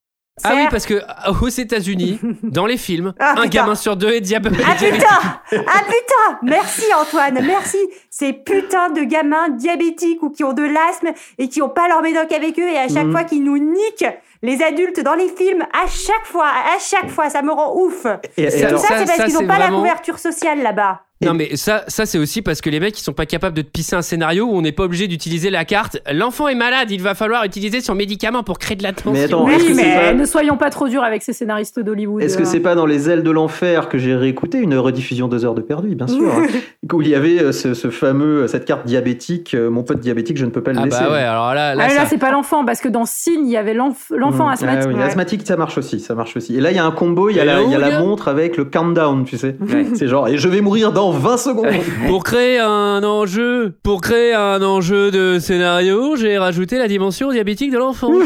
[0.44, 3.48] Ah oui, parce que euh, aux États-Unis, dans les films, Ah, un putain.
[3.48, 4.60] gamin sur deux est diabétique.
[4.68, 7.78] Ah putain Ah putain Merci Antoine, merci
[8.10, 11.08] Ces putains de gamins diabétiques ou qui ont de l'asthme
[11.38, 13.12] et qui ont pas leur médoc avec eux et à chaque Mhm.
[13.12, 14.04] fois qu'ils nous niquent
[14.42, 18.06] les adultes dans les films, à chaque fois, à chaque fois, ça me rend ouf
[18.36, 21.02] Et- tout alors- ça, ça- c'est parce qu'ils c'est ont pas la couverture sociale là-bas.
[21.24, 23.62] Non mais ça, ça c'est aussi parce que les mecs ils sont pas capables de
[23.62, 25.98] te pisser un scénario où on n'est pas obligé d'utiliser la carte.
[26.12, 29.12] L'enfant est malade, il va falloir utiliser son médicament pour créer de l'attention.
[29.12, 32.22] Mais attends, oui, mais pas- ne soyons pas trop durs avec ces scénaristes d'Hollywood.
[32.22, 35.46] Est-ce que c'est pas dans les ailes de l'enfer que j'ai réécouté une rediffusion deux
[35.46, 36.46] heures de perdu, bien sûr, hein,
[36.92, 40.36] où il y avait euh, ce, ce fameux cette carte diabétique, euh, mon pote diabétique,
[40.36, 41.00] je ne peux pas le Ah laisser.
[41.02, 43.52] bah ouais, alors là, là, Ah, là, c'est pas l'enfant, parce que dans Signe, il
[43.52, 44.50] y avait l'enfant Mm.
[44.50, 44.82] asthmatique.
[44.84, 45.02] Ah oui, Ouais.
[45.02, 46.56] asthmatique, ça marche aussi, ça marche aussi.
[46.56, 48.00] Et là, il y a un combo, il y a, la, il y a la
[48.00, 49.56] montre avec le countdown, tu sais.
[49.94, 51.66] C'est genre, et je vais mourir dans 20 secondes.
[52.06, 57.70] Pour créer un enjeu, pour créer un enjeu de scénario, j'ai rajouté la dimension diabétique
[57.70, 58.12] de l'enfant.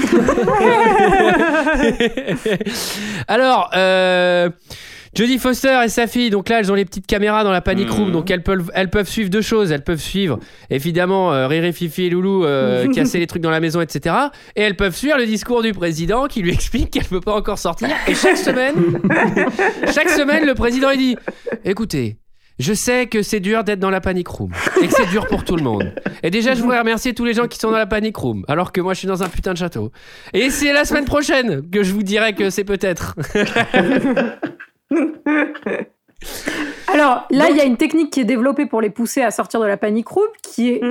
[3.29, 4.51] Alors, euh,
[5.15, 7.91] Jodie Foster et sa fille, donc là, elles ont les petites caméras dans la panic
[7.91, 9.73] room, donc elles peuvent, elles peuvent suivre deux choses.
[9.73, 10.39] Elles peuvent suivre,
[10.71, 14.15] évidemment, euh, Riri, Fifi et Loulou euh, casser les trucs dans la maison, etc.
[14.55, 17.59] Et elles peuvent suivre le discours du président qui lui explique qu'elle peut pas encore
[17.59, 17.89] sortir.
[18.07, 19.01] Et chaque semaine,
[19.93, 21.17] chaque semaine, le président il dit,
[21.65, 22.17] écoutez.
[22.61, 24.53] Je sais que c'est dur d'être dans la panic room
[24.83, 25.95] et que c'est dur pour tout le monde.
[26.23, 28.71] Et déjà, je voudrais remercier tous les gens qui sont dans la panic room, alors
[28.71, 29.93] que moi, je suis dans un putain de château.
[30.35, 33.15] Et c'est la semaine prochaine que je vous dirai que c'est peut-être.
[36.89, 39.59] Alors là, il y a une technique qui est développée pour les pousser à sortir
[39.61, 40.83] de la panic room qui est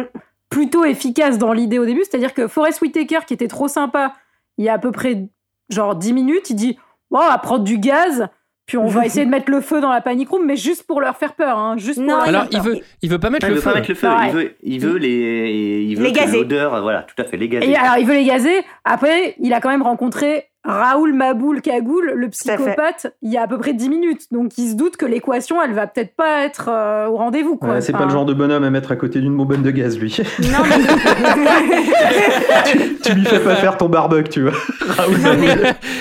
[0.50, 2.02] plutôt efficace dans l'idée au début.
[2.02, 4.16] C'est-à-dire que Forrest Whitaker, qui était trop sympa,
[4.58, 5.28] il y a à peu près
[5.70, 6.80] genre 10 minutes, il dit
[7.12, 8.28] on va prendre du gaz,
[8.70, 11.02] puis on va essayer de mettre le feu dans la panic room, mais juste pour
[11.02, 11.58] leur faire peur.
[11.58, 12.66] Hein, juste pour leur Alors, faire il peur.
[12.66, 13.70] veut, il veut pas mettre il le veut feu.
[13.72, 14.28] pas mettre le feu, Ouais.
[14.28, 16.38] il veut, il veut les, il veut Les gazer.
[16.38, 17.68] l'odeur, voilà, tout à fait, les gazer.
[17.68, 18.64] Et alors, il veut les gazer.
[18.86, 23.48] Après, il a quand même rencontré Raoul Maboul Cagoul, le psychopathe, il y a à
[23.48, 24.24] peu près 10 minutes.
[24.32, 27.56] Donc, il se doute que l'équation, elle va peut-être pas être euh, au rendez-vous.
[27.56, 27.70] quoi.
[27.70, 29.72] Ouais, c'est Enfin, pas le genre de bonhomme à mettre à côté d'une bonbonne de
[29.72, 30.18] gaz, lui.
[30.44, 30.76] Non, mais...
[33.04, 34.52] tu lui fais pas faire ton barbecue, tu vois.
[34.82, 35.16] Raoul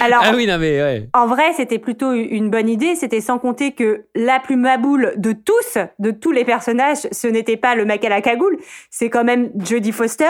[0.05, 1.09] Alors, Ah oui, non mais ouais.
[1.15, 2.95] En vrai, c'était plutôt une bonne idée.
[2.97, 7.57] C'était sans compter que la plus maboule de tous, de tous les personnages, ce n'était
[7.57, 8.59] pas le mec à la cagoule,
[8.91, 10.25] c'est quand même Jodie Foster.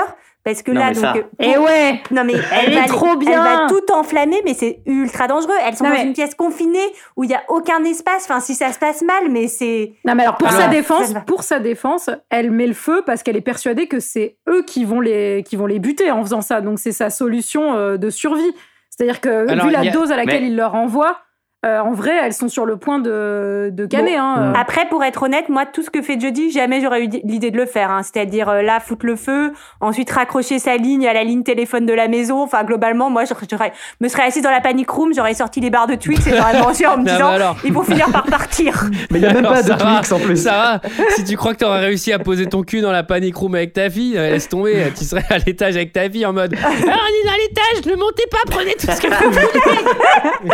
[0.48, 1.02] Parce que Non, là, mais donc.
[1.04, 1.14] ça.
[1.16, 2.32] euh, Eh ouais Non, mais
[2.64, 3.32] Elle est va- trop bien.
[3.32, 5.52] Elle va tout enflammer, mais c'est ultra dangereux.
[5.62, 6.78] Elles sont Non, dans mais- une pièce confinée
[7.16, 8.24] où il y a aucun espace.
[8.24, 9.92] Enfin, si ça se passe mal, mais c'est.
[10.06, 13.22] Non, mais alors pour Alors, sa défense, pour sa défense, elle met le feu parce
[13.22, 16.40] qu'elle est persuadée que c'est eux qui vont les qui vont les buter en faisant
[16.40, 16.62] ça.
[16.62, 18.54] Donc c'est sa solution euh, de survie.
[18.88, 21.18] C'est-à-dire que Alors, vu la a- dose à laquelle mais- il leur envoie,
[21.66, 24.16] euh, en vrai, elles sont sur le point de de canner.
[24.16, 24.22] Bon.
[24.22, 24.52] hein, euh.
[24.60, 27.56] Après, pour être honnête, moi, tout ce que fait Jodie, jamais j'aurais eu l'idée de
[27.56, 27.90] le faire.
[27.90, 28.02] hein.
[28.04, 31.92] C'est-à-dire euh, là, foutre le feu, ensuite raccrocher sa ligne à la ligne téléphone de
[31.92, 32.42] la maison.
[32.42, 35.88] Enfin, globalement, moi, j'aurais me serais assise dans la panic room, j'aurais sorti les barres
[35.88, 37.56] de Twix et j'aurais mangé en me Non, disant, alors.
[37.64, 38.84] ils vont finir par partir.
[39.10, 40.36] Mais il y a même Alors, pas de va, Twix en plus.
[40.36, 40.80] Ça va,
[41.16, 43.72] si tu crois que t'aurais réussi à poser ton cul dans la panic room avec
[43.72, 46.72] ta fille, laisse tomber, tu serais à l'étage avec ta fille en mode Ah, on
[46.72, 50.52] est dans l'étage, ne montez pas, prenez tout ce que vous voulez.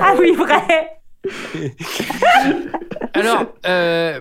[0.00, 0.62] ah oui, vrai.
[3.14, 4.20] Alors, euh,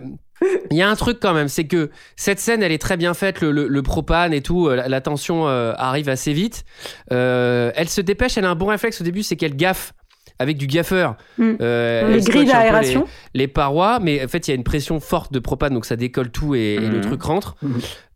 [0.72, 3.14] il y a un truc quand même, c'est que cette scène, elle est très bien
[3.14, 6.64] faite, le, le- le propane et tout, euh, la, la tension euh, arrive assez vite.
[7.12, 9.93] Euh, elle se dépêche, elle a un bon réflexe au début, c'est qu'elle gaffe
[10.39, 11.16] avec du gaffeur.
[11.38, 11.51] Mm.
[11.62, 13.06] Euh, Les grilles d'aération.
[13.34, 15.86] Les, les parois, mais en fait, il y a une pression forte de propane, donc
[15.86, 17.01] ça décolle tout et, et le Mhm.
[17.01, 17.56] truc rentre.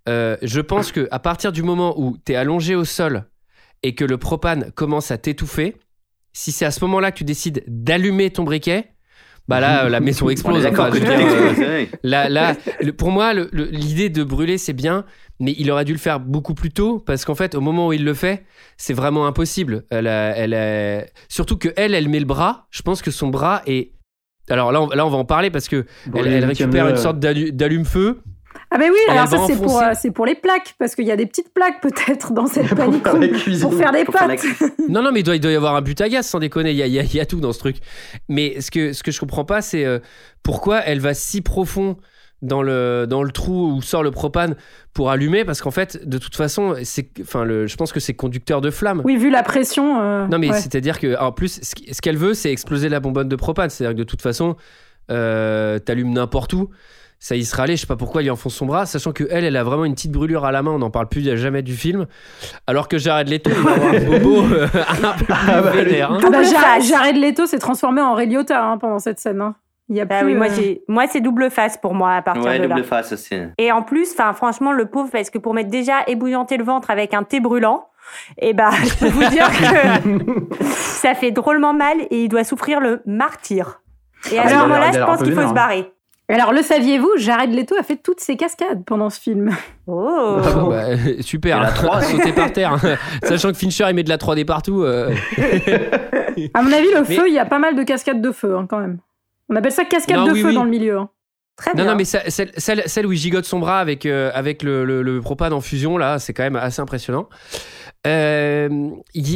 [0.09, 3.25] Euh, je pense que à partir du moment où tu es allongé au sol
[3.83, 5.75] et que le propane commence à t'étouffer,
[6.37, 8.91] si c'est à ce moment-là que tu décides d'allumer ton briquet,
[9.47, 10.65] bah là, la maison explose.
[10.65, 10.97] Enfin, que
[11.61, 15.05] euh, là, là, le- pour moi, l'idée de brûler, c'est bien,
[15.39, 17.93] mais il aurait dû le faire beaucoup plus tôt, parce qu'en fait, au moment où
[17.93, 18.43] il le fait,
[18.77, 19.85] c'est vraiment impossible.
[19.89, 22.67] Elle a- elle a- Surtout que elle, elle met le bras.
[22.71, 23.93] Je pense que son bras est.
[24.49, 27.19] Alors là, on, là, on va en parler parce que Bon, elle, récupère une sorte
[27.19, 28.21] d'allu- d'allume-feu.
[28.69, 31.05] Ah ben oui, Et alors ça c'est pour euh, c'est pour les plaques parce qu'il
[31.05, 32.89] y a des petites plaques peut-être dans cette faire
[33.41, 33.61] cuisine.
[33.61, 34.45] pour faire des Pour faire la pâtes.
[34.89, 36.71] Non, non, mais il doit, il doit y avoir un but à gaz, sans déconner.
[36.71, 37.77] Il y a, il y a- il y a tout dans ce truc.
[38.27, 39.99] Mais ce que, ce que je comprends pas, c'est euh,
[40.43, 41.95] pourquoi elle va si profond
[42.41, 44.55] dans le, dans le trou où sort le propane
[44.93, 48.13] pour allumer, parce qu'en fait, de toute façon, c'est, enfin, le, je pense que c'est
[48.13, 49.01] conducteur de flamme.
[49.05, 49.99] Oui, vu la pression.
[50.01, 50.59] euh, Non, mais ouais.
[50.59, 53.69] c'est-à-dire que, en plus, ce qu'elle veut, c'est exploser la bonbonne de propane.
[53.69, 54.55] C'est-à-dire que de toute façon,
[55.09, 56.69] euh, t'allumes n'importe où.
[57.19, 59.43] Ça y sera allé, je sais pas pourquoi il enfonce son bras, sachant que elle,
[59.43, 61.75] elle a vraiment une petite brûlure à la main, on n'en parle plus jamais du
[61.75, 62.05] film.
[62.67, 64.67] Alors que Jared Leto, il va avoir un bobo euh,
[65.03, 66.19] un peu plus vénère, hein.
[66.21, 66.87] Ah bah, Double Jar- face.
[66.87, 69.41] Jared Leto s'est transformé en Ray Liotta hein, pendant cette scène.
[69.41, 69.55] hein.
[69.89, 72.11] Il y a Bah plus, oui, moi, euh, j'ai, moi, c'est double face pour moi
[72.13, 72.75] à partir Ouais, de là.
[72.75, 73.35] double face aussi.
[73.57, 76.91] Et en plus, enfin, franchement, le pauvre, parce que pour mettre déjà ébouillanter le ventre
[76.91, 77.87] avec un thé brûlant,
[78.37, 82.79] et bah, je peux vous dire que ça fait drôlement mal et il doit souffrir
[82.79, 83.81] le martyr.
[84.31, 85.53] Et à Ah, ce moment-là, je pense qu'il faut se hein.
[85.53, 85.91] barrer.
[86.29, 89.55] Alors le saviez-vous, Jared Leto a fait toutes ses cascades pendant ce film.
[89.87, 90.37] Oh.
[90.43, 90.85] Ah bah,
[91.21, 92.01] super, la 3.
[92.01, 92.73] sauter par terre.
[92.73, 92.97] hein.
[93.23, 94.83] Sachant que Fincher il met de la 3D partout.
[94.83, 95.13] euh.
[96.53, 98.55] À mon avis, le Mais- feu, il y a pas mal de cascades de feu
[98.57, 98.99] hein, quand même.
[99.49, 100.53] On appelle ça cascade Non, de oui, feu oui.
[100.55, 100.97] dans le milieu.
[100.97, 101.09] hein.
[101.55, 101.85] Très Non, bien.
[101.91, 104.83] non, mais ça- celle, celle, celle où il gigote son bras avec, euh, avec le,
[104.83, 107.29] le, le propane en fusion, là, c'est quand même assez impressionnant.
[108.05, 108.89] Euh,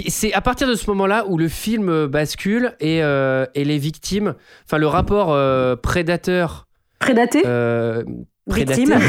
[0.10, 4.36] c'est à partir de ce moment-là où le film bascule et, euh, et les victimes,
[4.66, 6.68] enfin le rapport euh, prédateur.
[7.02, 8.04] Prédaté euh,
[8.50, 8.86] prédaté.
[8.86, 9.00] Victime.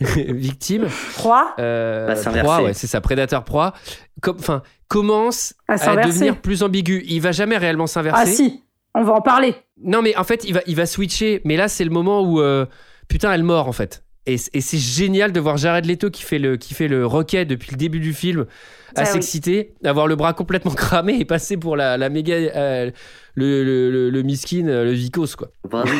[0.34, 0.86] victime.
[1.14, 1.54] Proie.
[1.58, 2.44] Euh, Va s'inverser.
[2.44, 3.74] proie, ouais, c'est ça, prédateur proie.
[4.22, 7.02] Com- Enfin, commence À devenir plus ambigu.
[7.06, 8.22] Il va jamais réellement s'inverser.
[8.22, 8.62] Ah si,
[8.94, 9.54] on va en parler.
[9.82, 11.40] Non, mais en fait, il va, il va switcher.
[11.44, 12.66] Mais là, c'est le moment où euh,
[13.08, 14.02] putain, elle mord en fait.
[14.26, 17.70] Et, c'est génial de voir Jared Leto qui fait le qui fait le roquet depuis
[17.72, 18.46] le début du film
[18.94, 19.14] à Ça, oui.
[19.14, 22.90] s'exciter, avoir le bras complètement cramé et passer pour la, la méga euh,
[23.34, 25.48] le, le, le, le miskin, le vicos quoi.
[25.68, 25.92] Bah oui.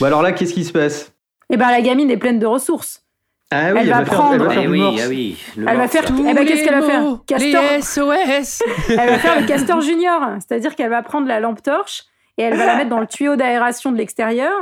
[0.00, 1.12] Bon, alors là, qu'est-ce qui se passe?
[1.50, 3.04] Et ben la gamine est pleine de ressources.
[3.50, 5.36] Ah oui, Elle elle, va va, faire, prendre- elle va faire Eh oui, ah oui.
[5.56, 6.04] le Elle va faire.
[6.08, 7.04] Eh ben, qu'est-ce qu'elle va faire?
[7.26, 7.62] Castor.
[7.72, 12.04] Les SOS Elle va faire le castor junior, c'est-à-dire qu'elle va prendre la lampe torche
[12.38, 14.52] et elle va la mettre dans le tuyau d'aération de l'extérieur.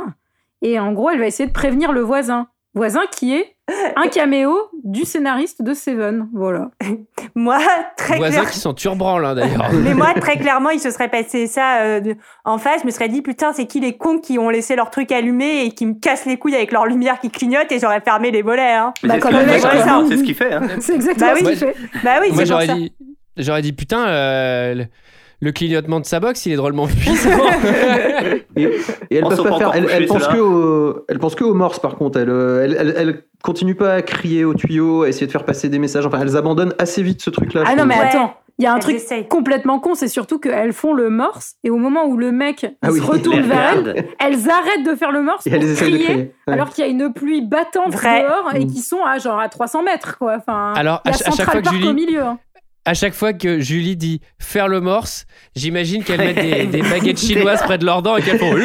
[0.63, 2.47] Et en gros, elle va essayer de prévenir le voisin.
[2.73, 3.55] Voisin qui est
[3.95, 6.27] un caméo du scénariste de Seven.
[6.33, 6.71] Voilà.
[7.35, 7.57] Moi,
[7.97, 8.49] très Voisins clairement.
[8.51, 9.69] qui sont turbranles hein, d'ailleurs.
[9.83, 12.13] Mais moi, très clairement, il se serait passé ça euh,
[12.45, 12.81] en face.
[12.81, 15.65] Je me serais dit, putain, c'est qui les cons qui ont laissé leur truc allumé
[15.65, 18.41] et qui me cassent les couilles avec leur lumière qui clignote et j'aurais fermé les
[18.41, 18.73] volets.
[18.73, 18.93] Hein.
[19.03, 19.83] Mais Bah, c'est comme ce le qu'il fait, quoi.
[19.85, 20.53] ça, C'est ce qu'il fait.
[20.53, 20.61] hein.
[20.79, 21.43] C'est exactement Bah oui.
[21.45, 21.75] ce qu'il fait.
[22.03, 22.73] Bah oui, Moi c'est j'aurais ça.
[22.73, 22.93] dit
[23.37, 24.85] j'aurais dit putain euh, le,
[25.41, 27.29] le clignotement de sa box il est drôlement puissant.
[28.55, 30.33] Et, et elle, On peut sont pas faire, encore elle, elle couchés, pense ceux-là.
[30.35, 32.19] que au, elle pense que au morse par contre.
[32.19, 35.45] Elle, euh, elle, elle, elle continue pas à crier au tuyau, à essayer de faire
[35.45, 36.05] passer des messages.
[36.05, 37.63] Enfin, elles abandonnent assez vite ce truc-là.
[37.65, 37.95] Ah non, mais.
[37.95, 38.05] Ouais.
[38.07, 38.33] attends.
[38.57, 39.25] Il y a un Elles truc essayent.
[39.29, 42.89] complètement con, c'est surtout qu'elles font le morse et au moment où le mec Ah
[42.91, 45.85] oui, se retourne vers elles, elles arrêtent de faire le morse Et pour elles essaient
[45.85, 46.33] de crier, crier.
[46.45, 46.53] Ouais.
[46.55, 48.23] alors qu'il y a une pluie battante Vrai.
[48.23, 48.67] dehors et Mm.
[48.67, 50.35] qui sont à genre à 300 mètres quoi.
[50.39, 52.19] Enfin, Alors, à à chaque fois que Julie- au milieu.
[52.21, 52.37] hein.
[52.89, 57.19] À chaque fois que Julie dit faire le morse, j'imagine qu'elle met des, des baguettes
[57.19, 58.51] chinoises près de leurs dents et qu'elles font.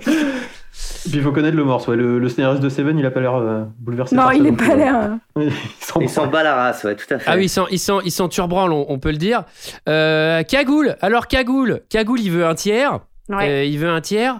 [0.00, 1.88] Puis il faut connaître le morse.
[1.88, 1.96] Ouais.
[1.96, 4.14] Le, le scénariste de Seven, il a pas l'air euh, bouleversé.
[4.14, 4.76] Non, il est non pas plus.
[4.76, 5.18] l'air.
[5.36, 7.28] Il s'en Il s'en bat la race, ouais, tout à fait.
[7.30, 7.78] ah oui, ils
[8.12, 9.42] sont turbranles, on, on peut le dire.
[9.88, 13.00] Euh, Cagoule, alors Cagoule, Cagoule, il veut un tiers.
[13.28, 13.48] Ouais.
[13.48, 14.38] Euh, il veut un tiers.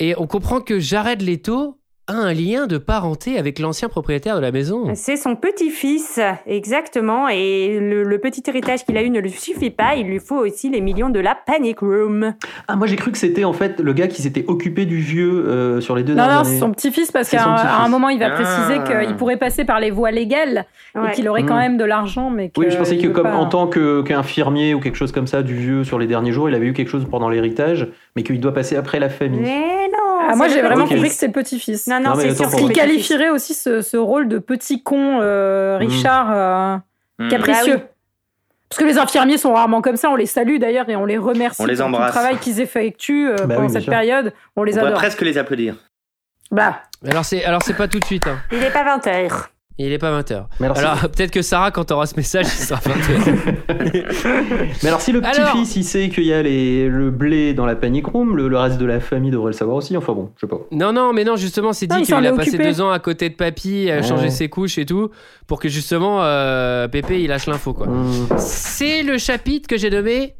[0.00, 1.78] Et on comprend que Jared Leto
[2.10, 4.90] a un lien de parenté avec l'ancien propriétaire de la maison.
[4.94, 7.28] C'est son petit-fils, exactement.
[7.28, 9.94] Et le, le petit héritage qu'il a eu ne lui suffit pas.
[9.96, 12.34] Il lui faut aussi les millions de la Panic Room.
[12.68, 15.46] Ah, moi j'ai cru que c'était en fait le gars qui s'était occupé du vieux
[15.46, 16.58] euh, sur les deux Non, dernières non, c'est années.
[16.60, 18.30] son petit-fils parce qu'à un, moment, il va Ah.
[18.42, 21.08] préciser qu'il pourrait passer par les voies légales Ouais.
[21.08, 21.58] et qu'il aurait quand Mm.
[21.60, 24.74] même de l'argent, mais que Oui, je pensais que comme pas- en tant que- qu'infirmier
[24.74, 26.88] ou quelque chose comme ça du vieux sur les derniers jours, il avait eu quelque
[26.88, 27.86] chose pendant l'héritage,
[28.16, 29.40] mais qu'il doit passer après la famille.
[29.40, 29.99] Mais non.
[30.32, 31.86] Ah, moi, c'est j'ai vraiment compris que le petit-fils.
[31.86, 32.48] Non, non, c'est sûr.
[32.50, 36.76] c'est Ce qui qualifierait aussi ce, ce rôle de petit con euh, Richard euh,
[37.18, 37.28] Hmm.
[37.28, 37.76] capricieux.
[37.76, 37.82] Bah
[38.70, 41.18] Parce que les infirmiers sont rarement comme ça, on les salue d'ailleurs et on les
[41.18, 42.12] remercie On les pour tout le embrasse.
[42.12, 43.90] travail qu'ils effectuent euh, Bah pendant oui, cette sûr.
[43.90, 44.32] période.
[44.56, 44.94] On les On adore.
[44.94, 45.74] presque les applaudir.
[46.50, 48.26] Bah, Alors c'est, alors c'est pas tout de suite.
[48.26, 48.38] hein.
[48.52, 49.49] Il est pas 20 heures.
[49.82, 50.44] Il est pas 20h.
[50.60, 53.54] Mais alors, Alors peut-être que Sarah, quand t'auras ce message, il sera 20h.
[54.82, 57.66] Mais alors, si le Alors- petit-fils, il sait qu'il y a les, le blé dans
[57.66, 59.96] la panic room, le, le reste de la famille devrait le savoir aussi.
[59.96, 60.58] Enfin bon, je sais pas.
[60.70, 62.64] Non, non, mais non, justement, c'est dit qu'il a passé occupé.
[62.64, 64.02] deux ans à côté de papy, à Ouais.
[64.02, 65.10] changer ses couches et tout,
[65.46, 67.86] pour que justement euh, Pépé il lâche l'info quoi.
[67.88, 68.26] Hum.
[68.38, 70.34] C'est le chapitre que j'ai nommé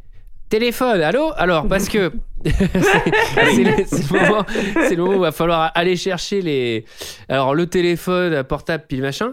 [0.51, 1.01] téléphone.
[1.01, 1.33] Allô?
[1.37, 2.13] Alors parce que
[2.45, 4.45] c'est le, moment,
[4.87, 6.85] c'est le moment où il va falloir aller chercher les,
[7.29, 9.33] alors le téléphone portable puis le machin.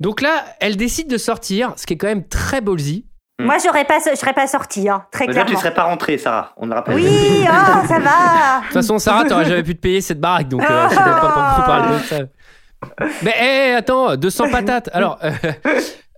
[0.00, 3.06] Donc là, elle décide de sortir, ce qui est quand même très ballsy.
[3.40, 3.46] Hmm.
[3.46, 5.58] Moi, j'aurais pas, je serais pas sortie, hein, très Mais tu clairement.
[5.58, 6.52] serais pas rentré, Sarah.
[6.56, 6.94] On le rappelle.
[6.94, 7.06] Oui,
[7.46, 8.60] oh, ça va.
[8.60, 11.00] De toute façon, Sarah, t'aurais jamais pu te payer cette baraque, donc euh, je sais
[11.00, 12.18] même pas pourquoi on parle de ça.
[13.22, 14.90] Mais hé, attends, 200 patates.
[14.92, 15.30] Alors, euh,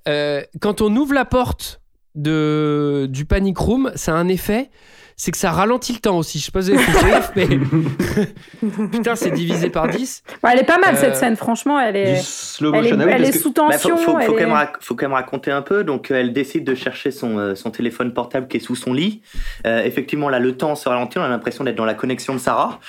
[0.09, 1.81] euh, quand on ouvre la porte
[2.15, 4.71] de, du panic room, ça a un effet,
[5.17, 6.39] c'est que ça ralentit le temps aussi.
[6.41, 10.23] Je sais pas si vous avez mais putain, c'est divisé par 10.
[10.43, 11.79] bah, elle est pas mal Euh, cette scène, franchement.
[11.79, 12.97] Elle est, slow elle est, motion.
[13.01, 13.97] ah oui, elle parce est que- sous Bah, tension.
[13.97, 15.85] faut, faut, elle faut quand même faut quand même raconter un peu.
[15.85, 18.93] Donc, euh, elle décide de chercher son, euh, son téléphone portable qui est sous son
[18.93, 19.23] lit.
[19.67, 21.19] Euh, effectivement, là, le temps se ralentit.
[21.19, 22.81] On a l'impression d'être dans la connexion de Sarah.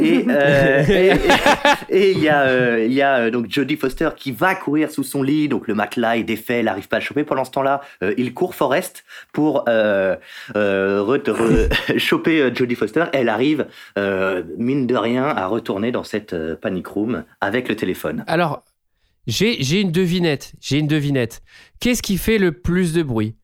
[0.00, 0.84] Et euh,
[1.88, 4.90] et- il y a, euh, il y a euh, donc Jodie Foster qui va courir
[4.90, 5.48] sous son lit.
[5.48, 7.24] Donc le matelas est défait, elle n'arrive pas à le choper.
[7.24, 10.16] Pendant ce temps-là, euh, il court Forrest pour euh,
[10.56, 13.04] euh, re- re- choper euh, Jodie Foster.
[13.12, 13.66] Elle arrive,
[13.98, 18.24] euh, mine de rien, à retourner dans cette euh, panic room avec le téléphone.
[18.26, 18.64] Alors,
[19.26, 20.52] j'ai j'ai une devinette.
[20.60, 21.42] J'ai une devinette.
[21.80, 23.34] Qu'est-ce qui fait le plus de bruit?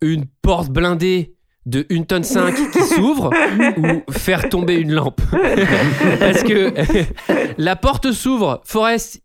[0.00, 1.34] Une porte blindée
[1.66, 3.30] de 1 tonne 5 qui s'ouvre
[3.78, 5.20] ou faire tomber une lampe
[6.18, 6.72] Parce que
[7.58, 9.20] la porte s'ouvre, Forrest,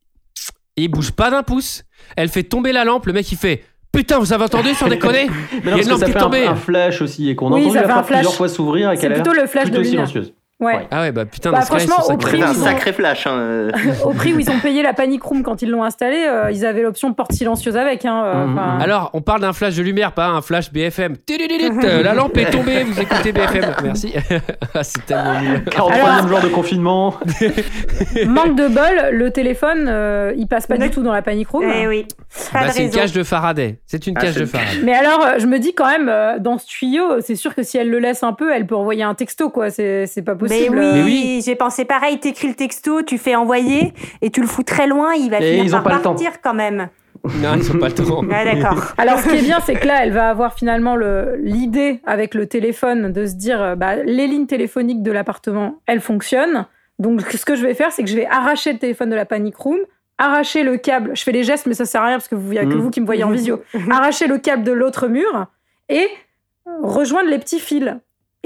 [0.76, 1.84] il bouge pas d'un pouce.
[2.16, 3.06] Elle fait tomber la lampe.
[3.08, 5.28] Le mec, il fait Putain, vous avez entendu sans déconner?
[5.64, 6.46] Il y a une lampe qui est fait un, tombée.
[6.46, 8.20] un flash aussi et qu'on Oui, entend ça la fait un porte flash.
[8.20, 10.08] plusieurs fois s'ouvrir et C'est qu'elle a plutôt le flash de plutôt lumière.
[10.08, 10.34] silencieuse.
[10.60, 10.88] Ouais.
[10.90, 13.28] Ah ouais, bah putain, Bah, franchement, au prix, un sacré flash.
[13.28, 13.72] hein, euh.
[14.06, 16.66] Au prix où ils ont payé la panic room quand ils l'ont installé, euh, ils
[16.66, 18.06] avaient l'option porte silencieuse avec.
[18.06, 18.82] Hein, euh, Mhm.
[18.82, 21.18] Alors, on parle d'un flash de lumière, pas un flash BFM.
[21.18, 21.70] Tidididit,
[22.04, 23.66] La lampe est tombée, vous écoutez BFM.
[23.84, 24.14] Merci.
[24.74, 25.64] Ah, c'est tellement nul.
[25.70, 27.16] 43e jour de confinement.
[28.28, 31.64] Manque de bol, le téléphone, euh, il passe pas du tout dans la panic room.
[31.72, 32.08] Eh oui.
[32.54, 33.80] Bah, c'est une cage de Faraday.
[33.88, 34.82] C'est une Ah, cage de Faraday.
[34.84, 37.64] Mais alors, euh, je me dis quand même, euh, dans ce tuyau, c'est sûr que
[37.64, 39.70] si elle le laisse un peu, elle peut envoyer un texto, quoi.
[39.70, 40.78] C'est c'est pas Mais possible.
[40.80, 41.42] oui, Mais oui.
[41.46, 45.14] j'ai pensé pareil, t'écris le texto, tu fais envoyer et tu le fous très loin,
[45.14, 46.14] il va Et finir ils ont par pas le temps.
[46.14, 46.90] partir quand même.
[47.42, 48.24] Non, ils ont pas le temps.
[48.28, 48.94] Ouais, d'accord.
[48.98, 52.34] Alors, ce qui est bien, c'est que là, elle va avoir finalement le- l'idée avec
[52.36, 56.66] le téléphone de se dire, euh, bah, les lignes téléphoniques de l'appartement, elles fonctionnent.
[57.00, 59.26] Donc, ce que je vais faire, c'est que je vais arracher le téléphone de la
[59.26, 59.78] panic room,
[60.18, 61.12] arracher le câble.
[61.16, 62.68] Je fais les gestes, mais ça sert à rien parce que vous, y a que
[62.74, 62.82] Mhm.
[62.82, 63.62] vous qui me voyez en visio.
[63.92, 65.48] arracher le câble de l'autre mur
[65.90, 66.08] et
[66.82, 67.94] rejoindre les petits fils.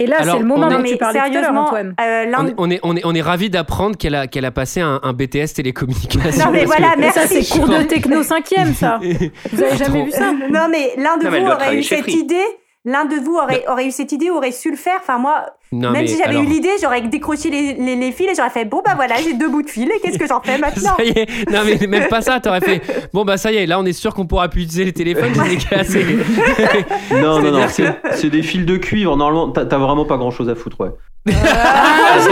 [0.02, 1.54] Et là, Alors, c'est le moment on dont est- tu mais parlais tout à l'heure,
[1.56, 1.96] Antoine.
[2.02, 4.52] euh, On est, on est, on est, on est ravis d'apprendre qu'elle a, qu'elle a
[4.52, 6.46] passé un, un BTS télécommunication.
[6.46, 7.60] Non, mais voilà, que- Mais ça, c'est Merci.
[7.60, 9.00] cours de techno cinquième, ça.
[9.54, 12.36] Vous avez jamais vu ça Non, mais l'un de Non, vous aurait eu cette idée.
[12.84, 14.98] L'un de vous aurait, aurait eu cette idée, aurait su le faire.
[15.02, 18.30] Enfin, moi, Non, même si j'avais alors- eu l'idée, j'aurais décroché les, les, les fils
[18.32, 20.42] et j'aurais fait bon, bah voilà, j'ai deux bouts de fil et qu'est-ce que j'en
[20.42, 22.82] fais maintenant Ça y est, non mais même pas ça, t'aurais fait.
[23.14, 25.32] Bon bah ça y est, là on est sûr qu'on pourra plus utiliser les téléphones,
[25.36, 26.06] je les ai cassés.
[27.22, 29.16] Non, non, non, c'est c'est des fils de cuivre.
[29.16, 30.90] Normalement, t'as t'as vraiment pas grand chose à foutre, ouais.
[31.30, 32.28] Ah, GG,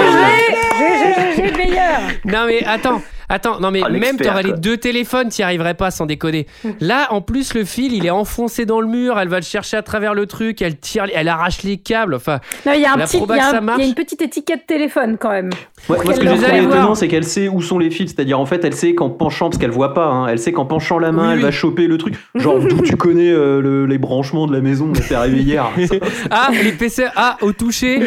[0.80, 2.00] GG, GG, le meilleur.
[2.26, 5.92] Non mais attends, attends, non mais Oh, même t'aurais les deux téléphones, t'y arriverais pas
[5.92, 6.48] sans déconner.
[6.80, 9.78] Là en plus le fil il est enfoncé dans le mur, elle va le chercher
[9.78, 12.40] à travers le truc, elle tire, elle arrache les câbles, enfin.
[12.66, 13.42] Non, il y a un La petit, il proba y y
[13.84, 15.50] a une petite étiquette téléphone quand même.
[15.88, 18.12] Ouais, moi, ce que j'ai trouvé étonnant, c'est qu'elle sait où sont les fils.
[18.14, 20.66] C'est-à-dire, en fait, elle sait qu'en penchant, parce qu'elle voit pas, hein, elle sait qu'en
[20.66, 21.44] penchant la main, Oui, elle oui.
[21.44, 22.16] va choper le truc.
[22.36, 25.70] Genre, d'où tu connais euh, le- les branchements de la maison, on t'est arrivé hier.
[26.32, 28.00] Ah les PC, ah au toucher.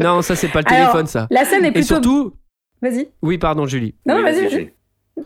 [0.00, 1.26] Non ça c'est pas le Alors, téléphone ça.
[1.30, 1.86] La scène est Et plutôt.
[1.86, 2.32] surtout,
[2.82, 3.08] Vas-y.
[3.22, 3.94] oui pardon Julie.
[4.06, 4.72] Non, non, Oui, vas-y, vas-y, vas-y.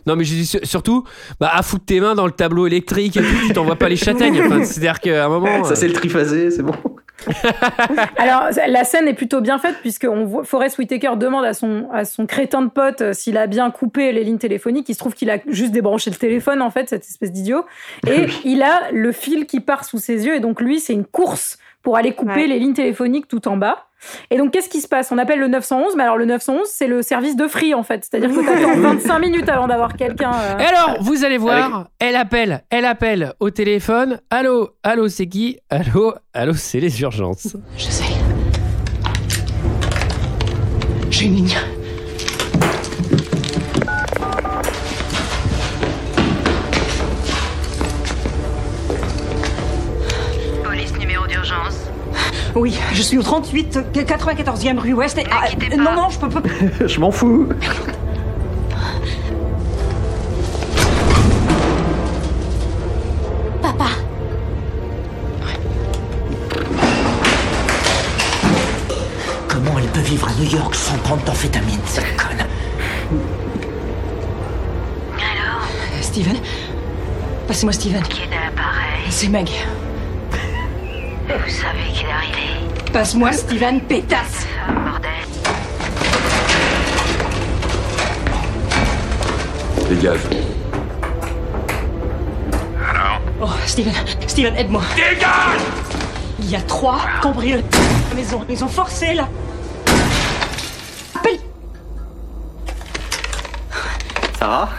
[0.07, 1.03] Non mais j'ai dit sur- surtout,
[1.39, 3.97] bah à foutre tes mains dans le tableau électrique et tout, tu t'envoies pas les
[3.97, 4.41] châtaignes.
[4.45, 5.65] Enfin, c'est-à-dire qu'à un moment.
[5.65, 6.73] Ça, c'est le triphasé, c'est bon.
[8.17, 11.87] Alors, la scène est plutôt bien faite puisque on voit, Forrest Whitaker demande à son,
[11.91, 14.87] à son crétin de pote euh, s'il a bien coupé les lignes téléphoniques.
[14.89, 17.65] Il se trouve qu'il a juste débranché le téléphone, en fait, cette espèce d'idiot.
[18.07, 20.35] Et il a le fil qui part sous ses yeux.
[20.35, 22.47] Et donc, lui, c'est une course pour aller couper Ouais.
[22.47, 23.85] les lignes téléphoniques tout en bas.
[24.31, 25.11] Et donc, qu'est-ce qui se passe?
[25.11, 28.03] On appelle le 911, mais alors le 911, c'est le service de free, en fait.
[28.09, 30.31] C'est-à-dire que t'attends 25 minutes avant d'avoir quelqu'un.
[30.33, 34.19] euh, Et alors, vous allez voir, elle appelle, elle appelle au téléphone.
[34.29, 35.57] Allô, allô, c'est qui?
[35.69, 37.55] Allô, allô, c'est les urgences.
[37.77, 38.03] Je sais.
[41.11, 41.55] J'ai une ligne.
[52.55, 55.17] Oui, je suis au 38 94e rue Ouest.
[55.17, 55.75] Et, ah, pas.
[55.77, 56.41] non, non, je peux pas.
[56.87, 57.47] Je m'en fous.
[63.61, 63.89] Papa,
[69.47, 72.45] Comment elle peut vivre à New York sans prendre d'amphétamine, cette conne?
[75.17, 75.67] Alors,
[76.01, 76.37] Steven?
[77.47, 78.01] Passez-moi Steven.
[78.03, 79.03] qui est à l'appareil?
[79.09, 79.49] C'est Meg.
[81.27, 82.91] Vous savez qu'il est arrivé.
[82.91, 85.11] Passe-moi Steven, pétasse Ah, bordel.
[89.89, 90.19] Dégage.
[93.41, 93.93] Oh, Steven,
[94.27, 94.81] Steven, aide-moi.
[94.95, 95.61] Dégage
[96.39, 98.45] Il y a trois cambrioleurs à la maison.
[98.49, 99.27] Ils ont forcé la.
[101.15, 101.39] Appelle
[104.37, 104.69] Sarah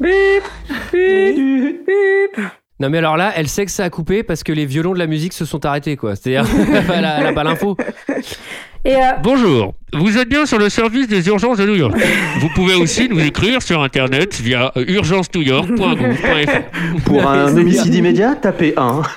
[0.00, 0.44] Bip,
[0.92, 2.59] bip, bip.
[2.80, 4.98] Non mais alors là, elle sait que ça a coupé parce que les violons de
[4.98, 6.16] la musique se sont arrêtés quoi.
[6.16, 6.50] C'est-à-dire,
[6.94, 7.76] elle, a, pas l'info.
[8.84, 11.94] Et euh, Bonjour, vous êtes bien sur le service des urgences de New York.
[12.40, 17.02] Vous pouvez aussi nous écrire sur internet via urgence-new-york.gouv.fr.
[17.04, 19.02] Pour un homicide immédiat, tapez 1.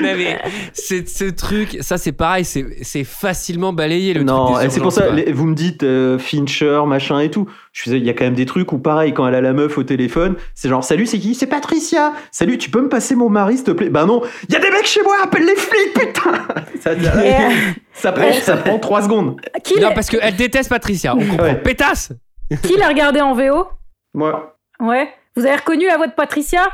[0.00, 0.38] Non mais
[0.72, 4.64] c'est ce truc, ça c'est pareil, c'est c'est facilement balayé le Non, truc.
[4.64, 7.46] des c'est pour ça, les- vous me dites euh, Fincher, machin et tout.
[7.72, 9.78] Je il y a quand même des trucs où pareil, quand elle a la meuf
[9.78, 11.34] au téléphone, c'est genre, salut, c'est qui?
[11.34, 12.12] C'est Patricia.
[12.32, 13.90] Salut, tu peux me passer mon mari, s'il te plaît?
[13.90, 16.32] Bah non, il y a des mecs chez moi, appelle les flics, putain
[16.80, 17.48] ça, ça- Et, euh,
[17.92, 19.40] ça prend, ça prend 3 secondes.
[19.64, 21.44] qui Non parce qu'elle déteste Patricia, on comprend.
[21.44, 21.54] Ouais.
[21.56, 22.12] Pétasse
[22.62, 23.68] qui l'a regardé en VO
[24.14, 25.08] Moi, Ouais.
[25.36, 26.68] Vous avez reconnu la voix de Patricia?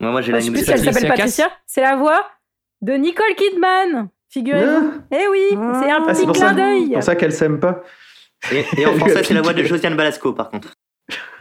[0.00, 1.50] Moi, moi j'ai la Je sais numéro plus si elle s'appelle Patricia.
[1.66, 2.26] C'est la voix
[2.82, 4.08] de Nicole Kidman.
[4.28, 4.92] Figurez-vous.
[5.12, 5.56] Eh oui, c'est
[5.90, 6.90] un Ah, c'est petit pour clin ça, d'œil.
[6.92, 7.82] pour ça qu'elle s'aime pas.
[8.52, 10.74] Et, et en français, c'est la voix de Josiane Balasco, par contre.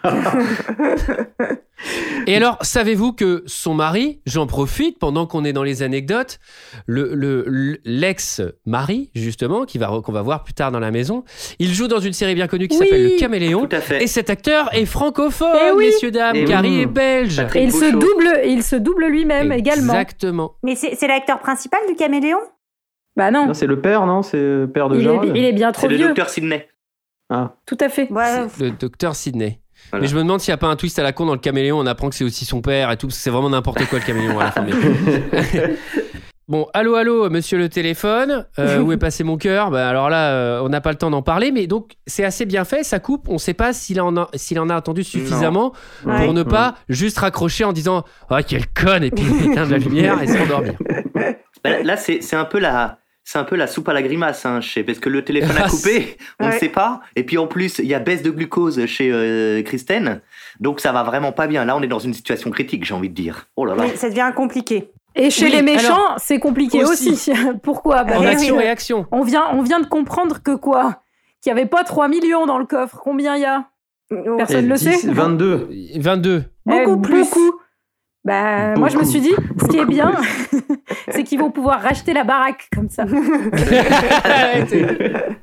[2.27, 6.39] Et alors, savez-vous que son mari, j'en profite pendant qu'on est dans les anecdotes,
[6.85, 11.25] le, le- l'ex-mari, justement, qui va, qu'on va voir plus tard dans la maison,
[11.59, 12.85] il joue dans une série bien connue qui Oui.
[12.85, 13.67] s'appelle Le Caméléon.
[13.67, 14.01] Tout à fait.
[14.03, 15.87] Et cet acteur est francophone, Eh oui.
[15.87, 16.69] messieurs, dames, Eh car oui.
[16.75, 17.35] il est belge.
[17.35, 19.93] Patrick Et il se double, il se double lui-même également.
[19.93, 20.55] Exactement.
[20.63, 22.39] Mais c'est c'est l'acteur principal du caméléon?
[23.17, 24.21] Bah non, Non, c'est le père, non?
[24.23, 26.07] C'est le père de il est, Gérald il est bien trop C'est le vieux.
[26.07, 26.67] docteur Sidney.
[27.29, 27.55] Ah.
[27.65, 28.09] Tout à fait.
[28.11, 29.59] Ouais, Le docteur Sidney.
[29.93, 30.01] Voilà.
[30.01, 31.39] Mais je me demande s'il n'y a pas un twist à la con dans le
[31.39, 33.85] caméléon, on apprend que c'est aussi son père et tout, parce que c'est vraiment n'importe
[33.85, 34.61] quoi le caméléon à la fin.
[34.63, 34.73] mais-
[36.49, 39.71] Bon, allô, allô, monsieur le téléphone, euh, où est passé mon cœur?
[39.71, 42.45] Bah, Alors là, euh, on n'a pas le temps d'en parler, mais donc c'est assez
[42.45, 45.05] bien fait, ça coupe, on ne sait pas s'il en, a- s'il en a attendu
[45.05, 45.71] suffisamment
[46.03, 50.21] pour ne pas juste raccrocher en disant «Ah, quelle conne!» et puis éteindre la lumière
[50.21, 50.73] et s'endormir.
[51.63, 52.97] Bah, Là, c'est c'est un peu la.
[53.25, 55.61] C'est un peu la soupe à la grimace, hein, chez, parce que le téléphone a
[55.65, 56.59] Ah, coupé, on ne Ouais.
[56.59, 57.01] sait pas.
[57.15, 60.19] Et puis en plus, il y a baisse de glucose chez euh, Kristen,
[60.59, 61.63] donc ça va vraiment pas bien.
[61.65, 63.47] Là, on est dans une situation critique, j'ai envie de dire.
[63.55, 63.83] Oh là là.
[63.83, 64.89] mais ça devient compliqué.
[65.15, 67.11] Et chez Oui, les méchants, c'est compliqué aussi.
[67.11, 67.31] aussi.
[67.63, 68.03] Pourquoi?
[68.03, 68.27] Bah, En oui.
[68.27, 69.05] action-réaction.
[69.11, 71.01] on, vient, on vient de comprendre que quoi?
[71.41, 72.99] Qu'il n'y avait pas 3 millions dans le coffre.
[73.03, 73.65] Combien il y a?
[74.37, 75.69] Personne Et le 10, sait 22.
[75.97, 76.43] 22.
[76.65, 77.19] Beaucoup Eh, plus.
[77.23, 77.59] Beaucoup.
[78.25, 80.13] Bah, moi, je me suis dit, ce qui est bien,
[81.09, 83.03] c'est qu'ils vont pouvoir racheter la baraque comme ça.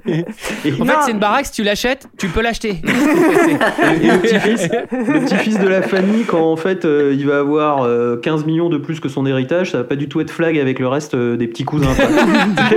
[0.07, 2.71] En fait, c'est une baraque, si tu l'achètes, tu peux l'acheter.
[4.03, 4.19] Et le
[5.21, 8.79] petit-fils, de la famille, quand en fait euh, il va avoir euh, 15 millions de
[8.79, 11.37] plus que son héritage, ça va pas du tout être flag avec le reste euh,
[11.37, 11.91] des petits cousins.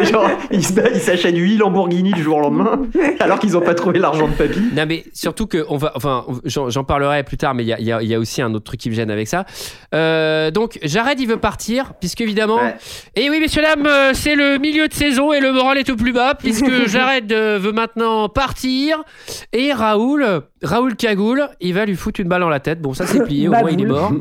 [0.04, 2.82] Genre, il se- il s'achète 8 Lamborghini du jour au lendemain,
[3.20, 4.60] alors qu'ils ont pas trouvé l'argent de papy.
[4.76, 7.80] Non mais surtout que on va, enfin, j'en parlerai plus tard, mais il y a,
[7.80, 9.45] il y a- il y a aussi un autre truc qui me gêne avec ça.
[9.94, 12.76] Euh, donc Jared il veut partir, puisque évidemment, Ouais.
[13.16, 15.96] et oui messieurs dames, euh, c'est le milieu de saison et le moral est au
[15.96, 19.04] plus bas, puisque Jared euh, veut maintenant partir
[19.52, 20.26] et Raoul,
[20.64, 22.82] Raoul Cagoule, il va lui foutre une balle dans la tête.
[22.82, 24.12] Bon ça c'est plié, au moins il est mort.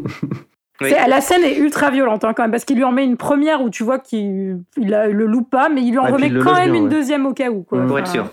[0.81, 0.93] Oui.
[1.07, 3.63] La scène est ultra violente hein, quand même, parce qu'il lui en met une première
[3.63, 6.73] où tu vois qu'il il le loupe pas, mais il lui en remet quand même
[6.73, 6.91] bien, une ouais.
[6.91, 7.63] deuxième au cas où.
[7.63, 7.87] Quoi.
[7.87, 8.27] Pour être sûr.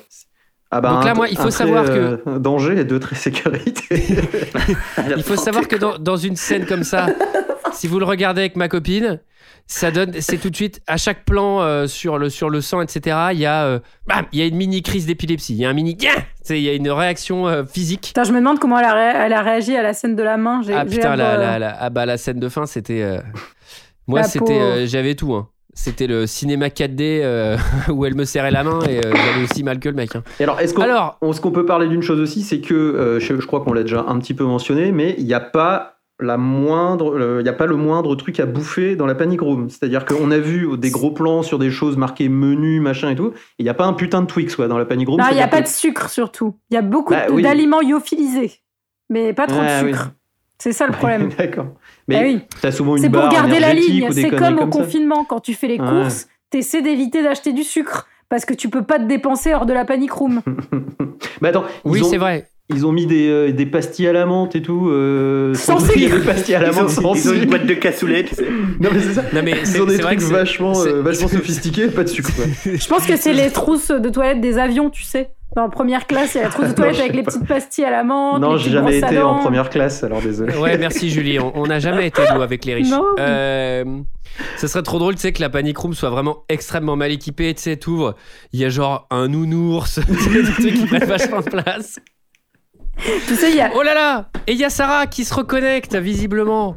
[0.71, 4.03] Ah bah, Donc là, moi, il faut savoir que- euh, danger et deux traits sécurité.
[5.17, 7.07] Il faut savoir que dans, dans une scène comme ça,
[7.73, 9.19] si vous le regardez avec ma copine,
[9.65, 12.81] ça donne, c'est tout de suite à chaque plan euh, sur le sur le sang,
[12.81, 13.17] etc.
[13.33, 15.69] Il y a, euh, bam, il y a une mini crise d'épilepsie, il y a
[15.69, 15.97] un mini,
[16.49, 18.07] il y a une réaction euh, physique.
[18.07, 20.23] Putain, je me demande comment elle a, ré- elle a réagi à la scène de
[20.23, 20.61] la main.
[20.71, 23.19] Ah putain, la, de- la, la- ah bah, la scène de fin, c'était, euh,
[24.07, 25.33] moi c'était, euh, j'avais tout.
[25.33, 25.47] Hein.
[25.73, 27.57] C'était le cinéma 4D euh,
[27.89, 30.15] où elle me serrait la main et euh, j'avais aussi mal que le mec.
[30.15, 30.23] hein.
[30.39, 32.73] Et alors, est-ce qu'on Alors- on- ce qu'on peut parler d'une chose aussi, c'est que
[32.73, 35.39] euh, je, je crois qu'on l'a déjà un petit peu mentionné, mais il n'y a
[35.39, 39.15] pas la moindre, le- il y a pas le moindre truc à bouffer dans la
[39.15, 39.69] panic room.
[39.69, 43.27] C'est-à-dire qu'on a vu des gros plans sur des choses marquées menu, machin et tout.
[43.27, 45.21] et Il n'y a pas un putain de Twix quoi dans la panic room.
[45.29, 46.57] Il n'y a pas que- de sucre surtout.
[46.71, 47.41] Il y a beaucoup Bah, oui.
[47.43, 48.51] d'aliments lyophilisés,
[49.09, 49.93] mais pas trop Ah, de oui.
[49.93, 50.11] sucre.
[50.61, 51.29] C'est ça le problème.
[51.37, 51.67] D'accord.
[52.11, 52.39] Ah Mais oui.
[52.61, 54.07] t'as souvent une C'est pour garder la ligne.
[54.11, 54.67] C'est comme au ça.
[54.67, 55.25] confinement.
[55.25, 55.87] Quand tu fais les Ouais.
[55.87, 59.73] courses, t'essaies d'éviter d'acheter du sucre parce que tu peux pas te dépenser hors de
[59.73, 60.41] la panic room.
[61.41, 62.47] Mais attends, Oui, ils ont- c'est vrai.
[62.71, 64.89] Ils ont mis des, euh, des pastilles à la menthe et tout.
[64.89, 65.97] Euh, Sans sucre.
[66.19, 68.35] Des pastilles à la Ils ont, menthe sans ils ont une boîte de cassoulet, tu
[68.35, 68.45] sais.
[68.79, 69.23] Non mais c'est ça.
[69.33, 72.29] Non mais c'est Ils ont des trucs vachement, euh, vachement sophistiqués, pas de sucre.
[72.65, 75.31] Je pense que c'est les trousses de toilette des avions, tu sais.
[75.55, 77.31] La première classe, il y a la trousse de toilette je avec les pas.
[77.31, 78.39] petites pastilles à la menthe.
[78.39, 80.55] non, les j'ai jamais été en première classe, alors désolé.
[80.55, 81.39] Ouais, merci Julie.
[81.39, 82.89] On n'a jamais été nous avec les riches.
[82.91, 83.03] Non.
[83.19, 83.83] Euh,
[84.57, 87.53] ce serait trop drôle, tu sais, que la panic room soit vraiment extrêmement mal équipée.
[87.55, 88.15] Tu sais, t'ouvres,
[88.53, 91.99] il y a genre un nounours, des trucs qui prennent vachement de place.
[93.27, 93.71] Tu sais, il y a.
[93.75, 96.75] Oh là là Et il y a Sarah qui se reconnecte, visiblement.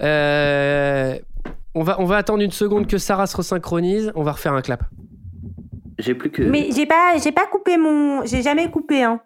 [0.00, 1.18] Euh,
[1.74, 4.12] on, va, on va attendre une seconde que Sarah se resynchronise.
[4.14, 4.84] On va refaire un clap.
[5.98, 6.42] J'ai plus que.
[6.42, 9.20] Mais j'ai pas, j'ai pas coupé mon, j'ai jamais coupé hein.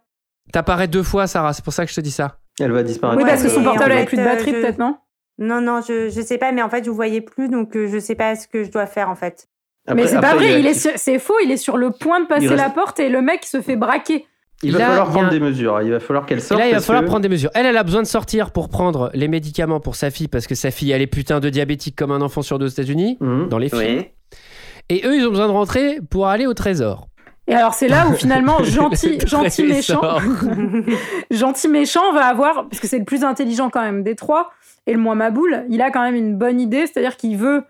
[0.53, 2.39] T'apparais deux fois, Sarah, c'est pour ça que je te dis ça.
[2.61, 3.18] Elle va disparaître.
[3.23, 4.79] Oui, parce que son mais portable en avait fait, plus de euh, batterie, je- peut-être,
[4.79, 4.97] non?
[5.39, 7.89] Non, non, je, je sais pas, mais en fait, je vous voyais plus, donc euh,
[7.91, 9.49] je sais pas ce que je dois faire en fait.
[9.89, 12.20] Mais Après- c'est pas vrai, il, est sur- c'est faux, il est sur le point
[12.20, 14.27] de passer reste- la porte et le mec se fait braquer.
[14.62, 15.81] il va Là, falloir a prendre des mesures.
[15.83, 16.61] Il va falloir qu'elle Et sorte.
[16.61, 17.51] là, il va falloir que- prendre des mesures.
[17.55, 20.55] Elle, elle a besoin de sortir pour prendre les médicaments pour sa fille parce que
[20.55, 23.49] sa fille, elle est putain de diabétique comme un enfant sur deux aux États-Unis, Mhm.
[23.49, 23.81] dans les films.
[23.81, 24.07] Oui.
[24.89, 27.09] Et eux, ils ont besoin de rentrer pour aller au trésor.
[27.49, 30.01] Et alors c'est là où finalement gentil, gentil méchant,
[31.30, 34.53] gentil méchant va avoir, parce que c'est le plus intelligent quand même des trois,
[34.87, 37.64] et le moins maboule, il a quand même une bonne idée, c'est-à-dire qu'il veut,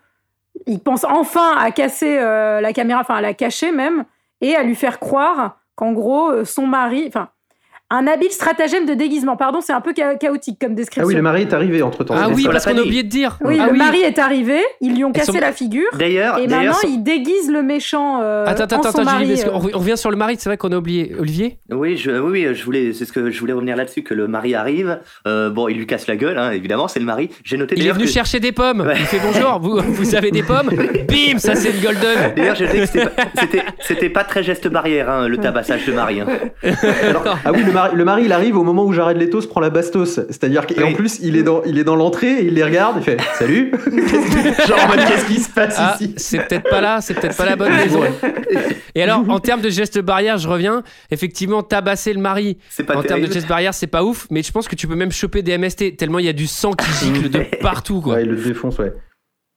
[0.67, 4.05] il pense enfin à casser euh, la caméra, enfin à la cacher même,
[4.41, 7.31] et à lui faire croire qu'en gros euh, son mari, enfin
[7.95, 9.37] un habile stratagème de déguisement.
[9.37, 11.03] Pardon, c'est un peu cha- chaotique comme description.
[11.05, 12.15] Ah oui, le mari est arrivé entre temps.
[12.17, 13.39] Ah oui, parce qu'on a oublié de dire.
[13.45, 13.79] Oui, ah le oui.
[13.79, 15.89] mari est arrivé, ils lui ont cassé son- la figure.
[15.99, 18.21] D'ailleurs, Et maintenant, son- il déguise le méchant.
[18.23, 19.51] euh, Attends, attends, en son attends, Julie, mari, euh.
[19.75, 21.15] on revient sur le mari, c'est vrai qu'on a oublié.
[21.19, 21.59] Olivier?
[21.71, 24.55] Oui, je, oui, je voulais, c'est ce que je voulais revenir là-dessus, que le mari
[24.55, 24.99] arrive.
[25.27, 27.29] Euh, bon, il lui casse la gueule, hein, évidemment, c'est le mari.
[27.45, 28.91] J'ai noté Il est venu que- chercher des pommes.
[28.99, 30.69] Il fait bonjour, vous, vous avez des pommes
[31.09, 32.33] Bim, ça c'est une golden.
[32.37, 36.21] D'ailleurs, j'ai noté que c'était pas- très geste barrière, hein, le tabassage de Marie.
[36.21, 36.27] hein.
[37.45, 39.61] Ah oui, le mari, le mari, il arrive au moment où Jared Leto se prend
[39.61, 40.21] la bastos.
[40.29, 40.95] C'est-à-dire qu'en Oui.
[40.95, 43.73] plus, il est dans, il est dans l'entrée, et il les regarde, il fait Salut
[44.67, 46.15] Genre qu'est-ce qui se passe Ah, ici?
[46.17, 48.01] c'est peut-être pas là, c'est peut-être pas la bonne maison.
[48.95, 50.83] Et alors, en termes de gestes barrières, je reviens.
[51.11, 54.53] Effectivement, tabasser le mari, pas en termes de gestes barrières, c'est pas ouf, mais je
[54.53, 56.91] pense que tu peux même choper des MST tellement il y a du sang qui
[56.93, 58.15] gicle de partout, quoi.
[58.15, 58.93] Ouais, il le défonce, ouais.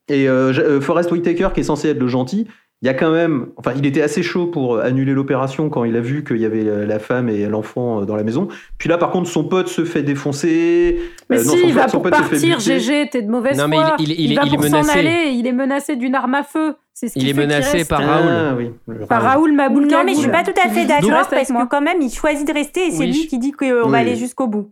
[0.08, 2.46] Et euh, euh, Forrest Whitaker, qui est censé être le gentil,
[2.82, 3.46] il y a quand même.
[3.56, 6.66] Enfin, il était assez chaud pour annuler l'opération quand il a vu qu'il y avait
[6.68, 8.48] euh, la femme et l'enfant euh, dans la maison.
[8.78, 10.98] Puis là, par contre, son pote se fait défoncer.
[11.30, 12.60] Mais Euh, non, si, son il pote- va son pour pote se fait partir.
[12.60, 14.98] GG, t'es de mauvaise Non, mais il- il- il- va il est pour s'en menacé.
[14.98, 16.74] aller, il est menacé d'une arme à feu.
[16.92, 17.90] C'est ce qui Il est fait menacé reste.
[17.90, 18.56] par Ah, Raoul.
[18.58, 18.70] oui.
[18.88, 19.52] le Par Raoul.
[19.52, 22.10] Maboul Non, mais je suis pas tout à fait d'accord parce que quand même, il
[22.10, 24.70] choisit de rester et c'est Oui, lui je- qui dit qu'on va aller jusqu'au bout.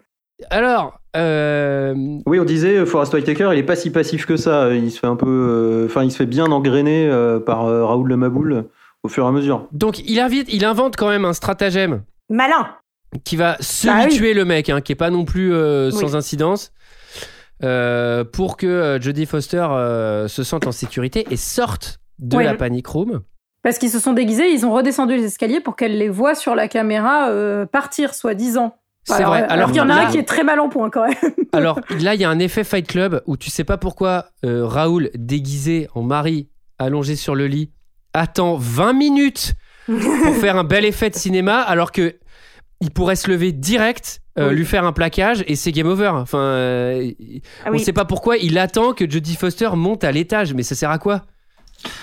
[0.50, 1.94] Alors, euh,
[2.26, 4.72] Oui, on disait euh, Forrest Whitaker, il est pas si passif que ça.
[4.74, 7.84] Il se fait un peu, euh, enfin, il se fait bien engrainer euh, par euh,
[7.84, 8.64] Raoul le Maboul
[9.02, 9.68] au fur et à mesure.
[9.72, 12.68] donc il invite, il invente quand même un stratagème Malin.
[13.22, 15.98] qui va Bah semi-tuer le mec, hein, qui est pas non plus euh, Oui.
[16.00, 16.72] sans incidence,
[17.62, 22.44] euh, pour que euh, Jodie Foster euh, se sente en sécurité et sorte de Ouais.
[22.44, 23.20] la panic room.
[23.62, 26.54] Parce qu'ils se sont déguisés, ils ont redescendu les escaliers pour qu'elle les voie sur
[26.54, 28.74] la caméra euh, partir, soi-disant.
[29.04, 29.38] C'est vrai.
[29.42, 31.06] Alors, Alors qu'il y en a là- un qui est très mal en point quand
[31.06, 31.14] même.
[31.52, 34.66] Alors là, il y a un effet Fight Club où tu sais pas pourquoi euh,
[34.66, 36.48] Raoul, déguisé en mari,
[36.78, 37.70] allongé sur le lit,
[38.12, 39.54] attend 20 minutes
[39.86, 42.16] pour faire un bel effet de cinéma, alors que
[42.80, 44.56] il pourrait se lever direct, euh, Oui.
[44.56, 46.08] lui faire un plaquage et c'est game over.
[46.14, 47.10] Enfin, euh,
[47.64, 47.80] Ah on oui.
[47.80, 50.98] sait pas pourquoi il attend que Jodie Foster monte à l'étage, mais ça sert à
[50.98, 51.22] quoi?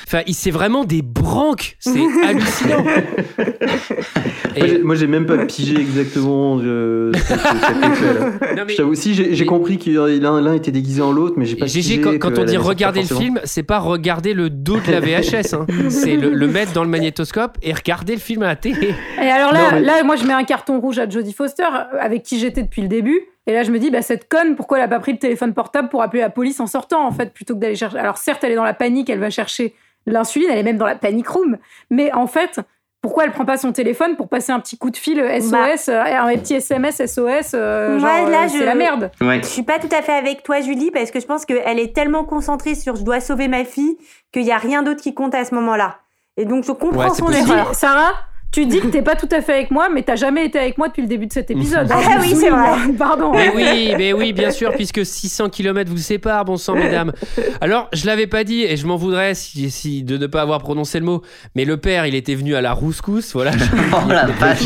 [0.08, 2.84] Enfin, il c'est vraiment des branques, c'est hallucinant.
[2.84, 9.90] Moi, j'ai- Moi, j'ai même pas pigé exactement euh, Je t'avoue, si j'ai compris que
[9.90, 12.58] l'un l'un était déguisé en l'autre, mais j'ai pas GG, pigé quand, quand on dit
[12.58, 15.54] regarder le film, c'est pas regarder le dos de la VHS.
[15.54, 15.66] hein.
[15.90, 18.94] C'est le, le mettre dans le magnétoscope et regarder le film à la télé.
[19.22, 21.64] Et alors là, Non, mais- là, moi, je mets un carton rouge à Jodie Foster,
[22.00, 23.20] avec qui j'étais depuis le début.
[23.48, 25.54] Et là, je me dis, bah, cette conne, pourquoi elle a pas pris le téléphone
[25.54, 27.98] portable pour appeler la police en sortant, en fait, plutôt que d'aller chercher?
[27.98, 29.74] Alors, certes, elle est dans la panique, elle va chercher
[30.06, 31.58] l'insuline, elle est même dans la panic room.
[31.90, 32.60] Mais en fait,
[33.02, 36.04] pourquoi elle prend pas son téléphone pour passer un petit coup de fil SOS, euh,
[36.04, 39.10] un petit SMS SOS, euh, Moi, genre, là, euh, je- c'est la merde.
[39.22, 39.42] Ouais.
[39.42, 41.96] Je suis pas tout à fait avec toi, Julie, parce que je pense qu'elle est
[41.96, 43.98] tellement concentrée sur je dois sauver ma fille
[44.32, 45.98] qu'il y a rien d'autre qui compte à ce moment-là.
[46.38, 47.50] Et donc, je comprends Ouais, son possible.
[47.50, 47.74] erreur.
[47.74, 48.14] Sarah,
[48.52, 50.78] tu dis que t'es pas tout à fait avec moi, mais t'as jamais été avec
[50.78, 51.88] moi depuis le début de cet épisode.
[51.90, 52.94] Ah oui, c'est vrai.
[52.98, 53.32] Pardon.
[53.34, 57.12] Mais oui, mais oui, bien sûr, puisque 600 km vous séparent, bon sang, mesdames.
[57.62, 60.60] Alors, je l'avais pas dit et je m'en voudrais si, si- de ne pas avoir
[60.60, 61.22] prononcé le mot,
[61.56, 63.52] mais le père, il était venu à la rouscousse, voilà.
[63.94, 64.62] Oh la vache.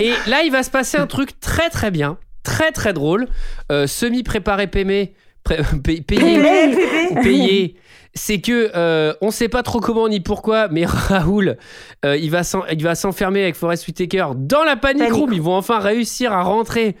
[0.00, 3.26] Et là, il va se passer un truc très très bien, très très drôle,
[3.70, 5.14] euh, semi-préparé payé,
[5.44, 7.20] pré- payé, pépé.
[7.22, 7.76] payé.
[8.16, 11.56] C'est que euh, on sait pas trop comment ni pourquoi, mais Raoul,
[12.04, 15.32] euh, il va s'en- il va s'enfermer avec Forest Whitaker dans la panic Panic room.
[15.32, 16.94] Ils vont enfin réussir à rentrer,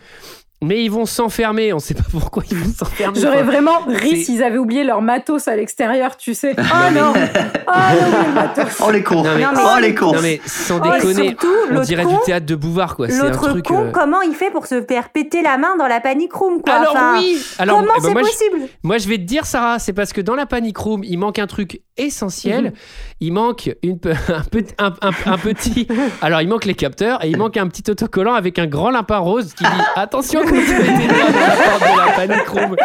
[0.64, 1.72] mais ils vont s'enfermer.
[1.72, 3.20] On sait pas pourquoi ils vont s'enfermer.
[3.20, 6.54] J'aurais vraiment ri s'ils avaient oublié leur matos à l'extérieur, tu sais.
[6.58, 9.22] Oh non Oh non, le matos Oh les cons.
[9.22, 10.12] Non, mais- Oh les cons.
[10.12, 13.06] Non mais sans Oh, déconner, surtout, on dirait con- du théâtre de Bouvard quoi.
[13.08, 13.64] L'autre truc.
[13.66, 16.60] con, euh, comment il fait pour se faire péter la main dans la panic room,
[16.62, 16.74] quoi?
[16.74, 17.38] Alors Enfin, oui.
[17.58, 18.68] Alors comment eh ben, c'est je- possible?
[18.82, 21.38] Moi, je vais te dire, Sarah, c'est parce que dans la panic room, il manque
[21.38, 22.72] un truc essentiel.
[23.20, 25.86] Il manque une, pe- un, petit, un, un- un petit.
[26.22, 29.18] Alors, il manque les capteurs et il manque un petit autocollant avec un grand lapin
[29.18, 32.76] rose qui dit Attention de la room.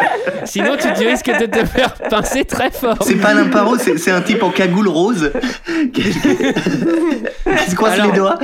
[0.44, 2.98] Sinon, tu, tu risques de te faire pincer très fort.
[3.02, 5.32] C'est pas un paro, c'est un type en cagoule rose
[5.92, 8.38] qui se croise Alors- les doigts.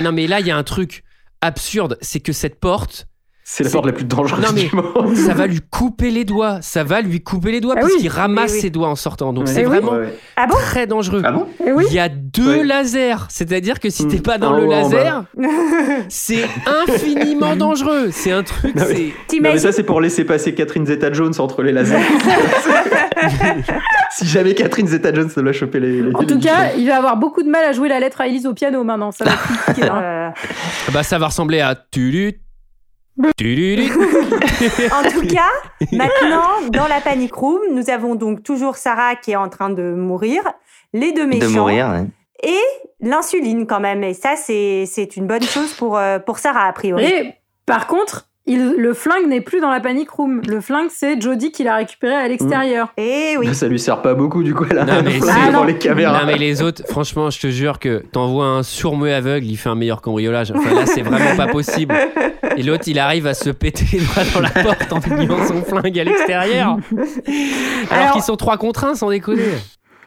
[0.00, 1.04] Non, mais là, il y a un truc
[1.40, 3.06] absurde c'est que cette porte.
[3.50, 5.16] C'est la porte la plus dangereuse Non, mais du monde.
[5.16, 6.58] ça va lui couper les doigts.
[6.60, 8.00] Ça va lui couper les doigts Ah parce oui.
[8.00, 8.60] qu'il ramasse oui.
[8.60, 9.32] ses doigts en sortant.
[9.32, 9.78] Donc, c'est Eh oui.
[9.78, 9.92] vraiment.
[10.36, 11.22] Ah bon très dangereux.
[11.24, 14.22] Ah bon Eh oui Il y a deux lasers, c'est-à-dire que si t'es Mm.
[14.22, 15.24] pas dans le en laser,
[16.10, 18.10] c'est infiniment dangereux.
[18.12, 19.36] C'est un truc, Non, mais- c'est.
[19.40, 21.96] Non, mais ça, c'est pour laisser passer Catherine Zeta-Jones entre les lasers.
[24.10, 26.02] si jamais Catherine Zeta-Jones doit choper les.
[26.02, 28.20] les En les tout cas, il va avoir beaucoup de mal à jouer la lettre
[28.20, 29.10] à Elise au piano maintenant.
[29.10, 29.88] Ça va être compliqué.
[29.88, 30.00] hein.
[30.02, 30.28] Euh,
[30.92, 31.74] Bah, ça va ressembler à.
[31.90, 32.42] Tulut.
[34.92, 35.50] En tout cas,
[35.92, 39.92] maintenant, dans la panic room, nous avons donc toujours Sarah qui est en train de
[39.94, 40.42] mourir,
[40.92, 41.88] les deux méchants De mourir.
[41.90, 42.04] ouais.
[42.42, 42.60] et
[43.00, 44.02] l'insuline quand même.
[44.04, 47.04] Et ça, c'est c'est une bonne chose pour, euh, pour Sarah, a priori.
[47.04, 47.34] Et
[47.66, 50.40] par contre, il, le flingue n'est plus dans la panic room.
[50.48, 52.92] Le flingue, c'est Jodie qui l'a récupéré à l'extérieur.
[52.96, 55.46] Et Bah, Ça lui sert pas beaucoup du coup elle a Non, mais, flingue c'est-
[55.52, 56.20] devant les caméras.
[56.20, 59.68] non, mais les autres, franchement, je te jure que t'envoies un sourd-muet aveugle, il fait
[59.68, 60.50] un meilleur cambriolage.
[60.50, 61.94] Enfin là, c'est vraiment pas possible.
[62.56, 64.00] Et l'autre, il arrive à se péter
[64.34, 66.76] dans la porte en oubliant son flingue à l'extérieur.
[67.90, 69.42] Alors, Alors- qu'ils sont trois contre un, sans déconner.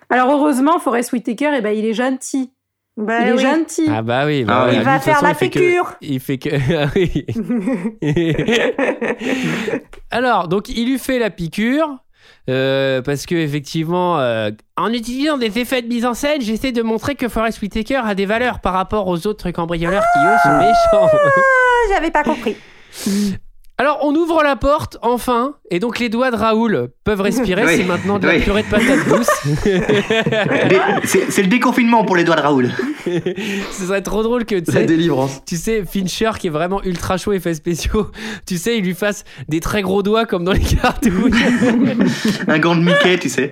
[0.10, 2.52] Alors heureusement, Forrest Whitaker, eh ben, il est gentil.
[2.98, 3.42] Bah il est oui.
[3.42, 3.88] gentil.
[3.90, 4.46] Ah bah oui.
[4.48, 5.94] Ah bah, lui, Il va faire façon, la il fait que- piqûre.
[6.02, 6.50] Il fait que.
[6.76, 7.26] Ah oui.
[10.12, 11.88] Alors, donc, il lui fait la piqûre.
[12.50, 16.82] euh, parce que effectivement, euh, en utilisant des effets de mise en scène, j'essaie de
[16.82, 20.58] montrer que Forrest Whitaker a des valeurs par rapport aux autres cambrioleurs qui eux sont
[20.58, 21.10] méchants.
[21.14, 22.56] Ah, J'avais pas compris.
[23.82, 27.66] Alors, on ouvre la porte, enfin, et donc les doigts de Raoul peuvent respirer.
[27.66, 27.78] Oui.
[27.78, 28.42] C'est maintenant de la Oui.
[28.44, 29.28] purée de patates douces.
[31.04, 32.70] C'est le déconfinement pour les doigts de Raoul.
[33.06, 35.42] Ce serait trop drôle que tu La sais, délivrance.
[35.48, 38.12] tu sais, Fincher qui est vraiment ultra chaud effets spéciaux,
[38.46, 41.32] tu sais, il lui fasse des très gros doigts comme dans les cartoons.
[42.48, 43.52] Un gant de Mickey, tu sais.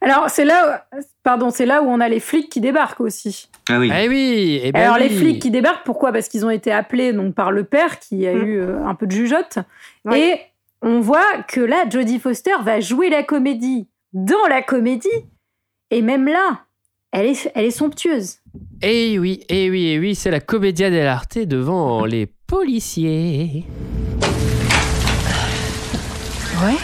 [0.00, 0.86] Alors c'est là,
[1.26, 3.48] pardon, c'est là où on a les flics qui débarquent aussi.
[3.68, 3.90] Ah oui.
[3.92, 6.12] Eh oui, eh ben Alors les flics qui débarquent, pourquoi?
[6.12, 8.46] Parce qu'ils ont été appelés donc par le père qui a Mm.
[8.46, 9.58] eu euh, un peu de jugeote.
[10.04, 10.20] Ouais.
[10.20, 10.40] Et
[10.82, 15.08] on voit que là, Jodie Foster va jouer la comédie dans la comédie.
[15.90, 16.60] Et même là,
[17.10, 18.36] elle est, elle est somptueuse.
[18.82, 23.64] Eh oui, eh oui, eh oui, c'est la commedia dell'arte devant les policiers.
[26.62, 26.76] Ouais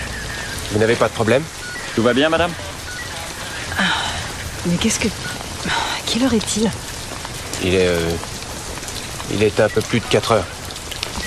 [0.72, 1.42] Vous n'avez pas de problème?
[1.94, 2.50] Tout va bien, madame?
[4.66, 5.08] Mais qu'est-ce que.
[6.06, 6.70] Quelle heure est-il?
[7.64, 7.86] Il est.
[7.86, 8.10] euh,
[9.32, 10.44] il est un peu plus de 4 heures.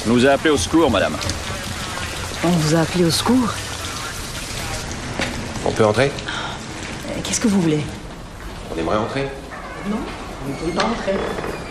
[0.05, 1.15] On nous a appelé au secours, madame.
[2.43, 3.53] On vous a appelé au secours?
[5.65, 6.11] On peut entrer?
[7.23, 7.83] Qu'est-ce que vous voulez?
[8.73, 9.27] On aimerait entrer
[9.89, 9.97] Non,
[10.45, 11.13] vous ne pouvez pas entrer.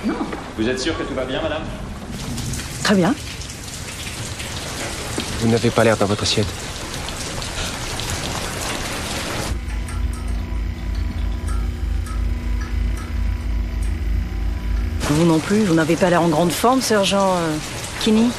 [0.07, 0.15] Non.
[0.59, 1.63] Vous êtes sûr que tout va bien, madame?
[2.83, 3.15] Très bien.
[5.41, 6.47] Vous n'avez pas l'air dans votre assiette.
[15.11, 17.57] Vous non plus, vous n'avez pas l'air en grande forme, sergent euh,
[18.01, 18.31] Kinney.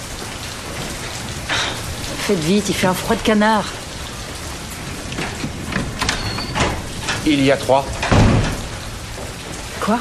[2.20, 3.66] Faites vite, il fait un froid de canard.
[7.28, 7.86] Il y a trois.
[9.80, 9.99] Quoi?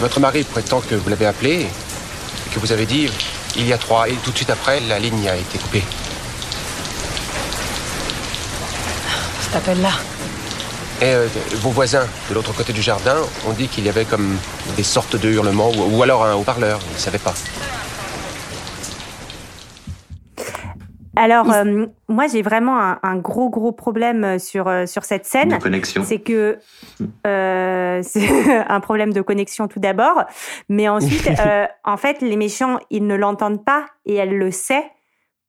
[0.00, 3.08] Votre mari prétend que vous l'avez appelé et que vous avez dit
[3.54, 4.08] il y a trois.
[4.08, 5.84] Et tout de suite après, la ligne a été coupée.
[9.42, 9.92] Cet appel-là.
[11.02, 11.26] Et euh,
[11.56, 13.16] vos voisins de l'autre côté du jardin
[13.48, 14.38] ont dit qu'il y avait comme
[14.76, 16.78] des sortes de hurlements ou, ou alors un haut-parleur.
[16.90, 17.34] Ils ne savaient pas.
[21.16, 25.48] Alors, euh, moi, j'ai vraiment un, un gros, gros problème euh, sur, sur cette scène.
[25.48, 26.04] De connexion.
[26.04, 26.58] C'est que
[27.26, 30.24] euh, c'est un problème de connexion tout d'abord,
[30.68, 34.84] mais ensuite, euh, en fait, les méchants, ils ne l'entendent pas et elle le sait.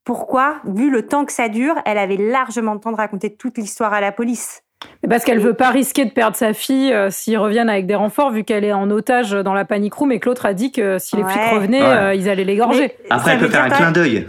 [0.02, 0.56] Pourquoi?
[0.66, 3.94] Vu le temps que ça dure, elle avait largement le temps de raconter toute l'histoire
[3.94, 4.64] à la police.
[5.02, 7.94] Mais Parce qu'elle veut pas risquer de perdre sa fille euh, s'ils reviennent avec des
[7.94, 10.72] renforts, vu qu'elle est en otage dans la panic room et que l'autre a dit
[10.72, 11.30] que si les Ouais.
[11.30, 11.88] flics revenaient, Ouais.
[11.88, 12.92] euh, ils allaient l'égorger.
[13.10, 14.28] Après, elle peut faire un clin d'œil.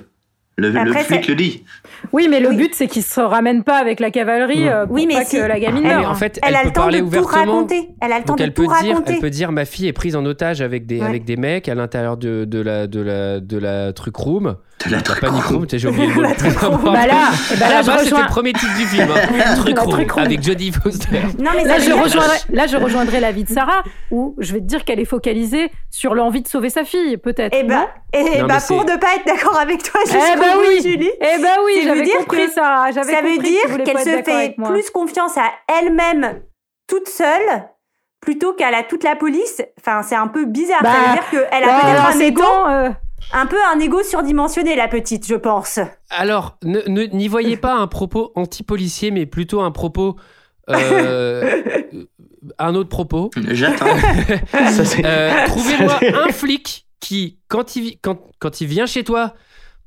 [0.58, 1.66] Le, le flic le dit.
[2.14, 5.06] Oui, mais le but, c'est qu'ils se ramènent pas avec la cavalerie euh, pour Oui,
[5.06, 6.10] mais pas si- que la gamine elle- meure.
[6.10, 7.53] En fait, Elle elle, a peut le temps parler de tout ouvertement.
[7.56, 7.89] raconter.
[8.01, 9.14] Elle a le temps Donc de elle tout peut dire, raconter.
[9.16, 11.08] elle peut dire, ma fille est prise en otage avec des Ouais.
[11.08, 14.56] avec des mecs à l'intérieur de, de la de la de la truc room.
[14.86, 16.22] De la room, t'as j'ai oublié le mot.
[16.22, 16.54] La truc.
[16.60, 18.86] Bah là, eh ben là, À la je base, rejoins- c'était le premier titre du
[18.86, 19.08] film.
[19.10, 19.56] hein.
[19.56, 21.22] truc La truc avec Jodie Foster.
[21.40, 24.60] Non, mais Là ça je, rejoindrai, là, je rejoindrai l'avis de Sarah, où je vais
[24.60, 27.56] te dire qu'elle est focalisée sur l'envie de sauver sa fille, peut-être.
[27.58, 30.40] Eh ben, eh Non, ben, mais pour ne pas être d'accord avec toi, Eh jusqu'au
[30.42, 31.12] ben bout, oui, Julie.
[31.20, 32.86] eh ben oui, Ça veut j'avais dire compris que- ça.
[32.94, 36.42] Veut dire qu'elle pas se fait plus confiance à elle-même
[36.88, 37.64] toute seule
[38.22, 39.62] plutôt qu'à la, toute la police.
[39.80, 40.82] Enfin, c'est un peu bizarre.
[40.84, 42.20] Bah, ça veut dire qu'elle a bah, peut-être un
[42.70, 42.90] euh,
[43.34, 45.80] un peu un ego surdimensionné, la petite, je pense.
[46.10, 50.16] Alors, ne- ne- n'y voyez pas un propos anti-policier, mais plutôt un propos.
[50.70, 51.62] euh,
[52.60, 53.30] un autre propos.
[53.52, 53.86] J'attends.
[54.84, 59.34] C'est- Euh, Trouvez-moi un flic qui, quand il, vi- quand, quand il vient chez toi,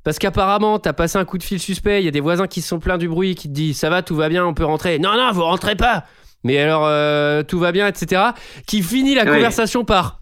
[0.03, 2.61] parce qu'apparemment, t'as passé un coup de fil suspect, il y a des voisins qui
[2.61, 4.63] se sont plaints du bruit, qui te disent ça va, tout va bien, on peut
[4.65, 4.99] rentrer.
[4.99, 6.05] Non, non, vous rentrez pas.
[6.45, 8.21] Mais alors, euh, tout va bien, etc.
[8.65, 9.31] Qui finit la Oui.
[9.31, 10.18] conversation par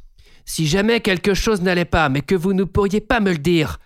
[0.48, 3.78] si jamais quelque chose n'allait pas, mais que vous ne pourriez pas me le dire,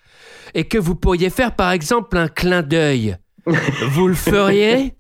[0.54, 4.94] et que vous pourriez faire par exemple un clin d'œil, vous le feriez?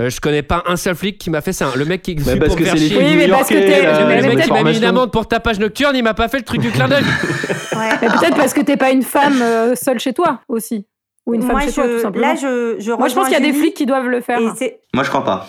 [0.00, 1.72] Euh, je connais pas un seul flic qui m'a fait ça.
[1.74, 4.06] Le mec qui Bah, suit parce pour que c'est les Oui, mais parce que t'es-
[4.06, 6.36] mais le mec qui m'a mis une amende pour tapage nocturne, il m'a pas fait
[6.38, 7.02] le truc du clin d'œil.
[8.00, 10.86] Mais peut-être parce que t'es pas une femme euh, seule chez toi aussi.
[11.26, 12.26] Ou une femme Moi, chez je, toi, tout simplement.
[12.28, 14.40] là, je, je Moi, je pense qu'il y a des flics qui doivent le faire.
[14.40, 15.46] Moi, je crois pas.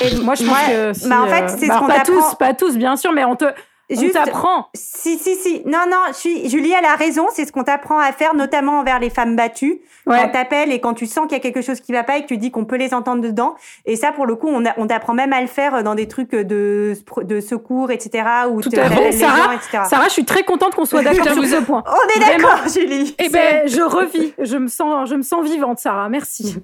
[0.00, 2.00] Et moi, je pense que si, bah, en fait, euh, c'est bah, ce qu'on pas
[2.00, 3.44] tous, pas tous, bien sûr, mais on te,
[3.90, 4.68] on t'apprend.
[4.74, 5.62] Si, si, si.
[5.66, 7.26] Non, non, je suis, Julie, elle a raison.
[7.32, 9.80] C'est ce qu'on t'apprend à faire, notamment envers les femmes battues.
[10.06, 12.22] Quand t'appelles et quand tu sens qu'il y a quelque chose qui va pas et
[12.22, 13.54] que tu dis qu'on peut les entendre dedans.
[13.86, 16.08] Et ça, pour le coup, on, a- on t'apprend même à le faire dans des
[16.08, 18.24] trucs de, de secours, etc.
[18.50, 19.04] Où Tout à fait.
[19.04, 19.78] les Sarah, gens, etc.
[19.88, 21.84] Sarah, je suis très contente qu'on soit d'accord sur ce point.
[21.86, 23.14] On est d'accord, Julie.
[23.18, 24.32] Eh ben, je revis.
[24.40, 26.08] Je me sens, je me sens vivante, Sarah.
[26.08, 26.56] Merci.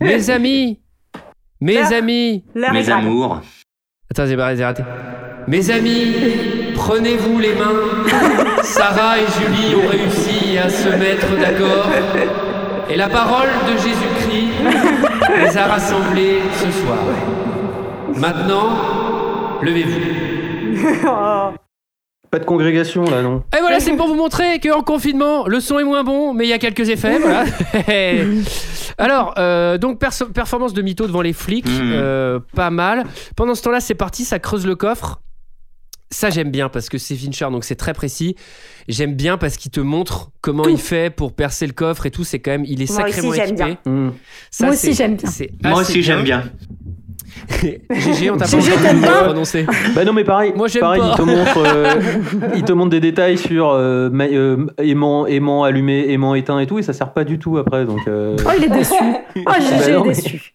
[0.00, 0.80] Mes amis
[1.60, 3.40] Mes amis Mes amours.
[5.46, 6.14] Mes amis,
[6.74, 8.12] prenez-vous les mains.
[8.62, 11.86] Sarah et Julie ont réussi à se mettre d'accord.
[12.90, 14.50] Et la parole de Jésus-Christ
[15.38, 16.98] les a rassemblés ce soir.
[18.16, 18.70] Maintenant,
[19.62, 20.00] levez-vous.
[22.30, 25.78] Pas de congrégation là, non Et voilà, c'est pour vous montrer qu'en confinement, le son
[25.78, 27.18] est moins bon, mais il y a quelques effets.
[27.18, 27.44] Voilà.
[28.98, 33.04] Alors, euh, donc performance de mytho devant les flics, euh, pas mal.
[33.34, 35.20] Pendant ce temps-là, c'est parti, ça creuse le coffre.
[36.12, 38.34] Ça, j'aime bien parce que c'est Fincher, donc c'est très précis.
[38.88, 42.24] J'aime bien parce qu'il te montre comment il fait pour percer le coffre et tout.
[42.24, 43.64] C'est quand même, il est Moi aussi, sacrément j'aime équipé.
[43.84, 44.12] bien.
[44.50, 45.30] Ça, Moi aussi, j'aime bien.
[45.62, 46.44] Moi aussi, j'aime bien.
[47.90, 49.66] GG, on t'a pas pas prononcer.
[49.94, 51.10] Bah non mais pareil, Moi, j'aime pareil pas.
[51.12, 51.94] il te montre euh,
[52.56, 56.66] il te montre des détails sur euh, ma- euh, aimant aimant allumé, aimant éteint et
[56.66, 58.94] tout et ça sert pas du tout après donc euh, Oh, il est déçu.
[59.36, 60.54] Oh, Bah GG non, est mais- déçu.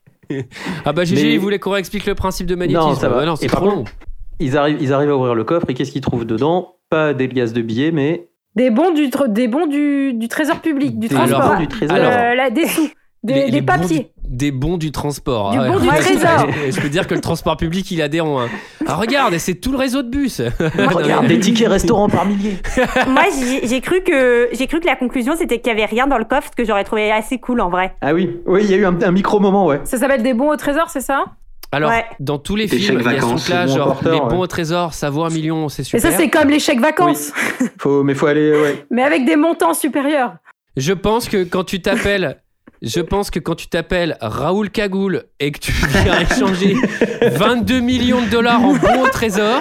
[0.85, 2.89] Ah bah GG, Mais- il voulait qu'on réexplique le principe de magnétisme.
[2.89, 3.19] Non, ça va.
[3.21, 3.75] Ah non, c'est et par trop long.
[3.77, 3.91] contre,
[4.39, 6.75] ils arrivent ils arrivent à ouvrir le coffre et qu'est-ce qu'ils trouvent dedans?
[6.89, 10.59] Pas des liasses de billets mais Des bons du, tr- des bons du, du trésor
[10.59, 11.53] public, du Des transport.
[11.53, 11.95] bons du trésor.
[11.99, 12.87] Euh, là, des sous,
[13.25, 13.99] des, Les- des les bons papiers.
[13.99, 15.51] du- des bons du transport.
[15.51, 15.99] Du Ah bon du ouais.
[15.99, 16.47] trésor.
[16.69, 18.25] Je peux dire que le transport public, il adhère.
[18.25, 18.47] hein.
[18.87, 20.41] Ah regarde, et c'est tout le réseau de bus.
[20.75, 22.57] regarde des tickets restaurants par milliers.
[23.07, 23.23] Moi,
[23.63, 26.25] j'ai cru que j'ai cru que la conclusion c'était qu'il y avait rien dans le
[26.25, 27.95] coffre, ce que j'aurais trouvé assez cool en vrai.
[28.01, 29.81] Ah oui, oui, il y a eu un, un micro moment ouais.
[29.83, 31.25] Ça s'appelle des bons au trésor, c'est ça?
[31.71, 32.05] Alors, Ouais.
[32.19, 33.37] dans tous les Des films, il y a ce bons
[33.75, 34.29] genre porteurs, les ouais.
[34.29, 36.01] bons au trésor, ça vaut un million, c'est Et super.
[36.01, 37.33] ça, c'est comme les chèques vacances,
[37.79, 38.85] Faut mais faut aller ouais.
[38.91, 40.35] mais avec des montants supérieurs.
[40.77, 42.37] Je pense que quand tu t'appelles.
[42.81, 46.75] Je pense que quand tu t'appelles Raoul Cagoule et que tu viens échanger
[47.21, 49.59] 22 millions de dollars en bons au trésor,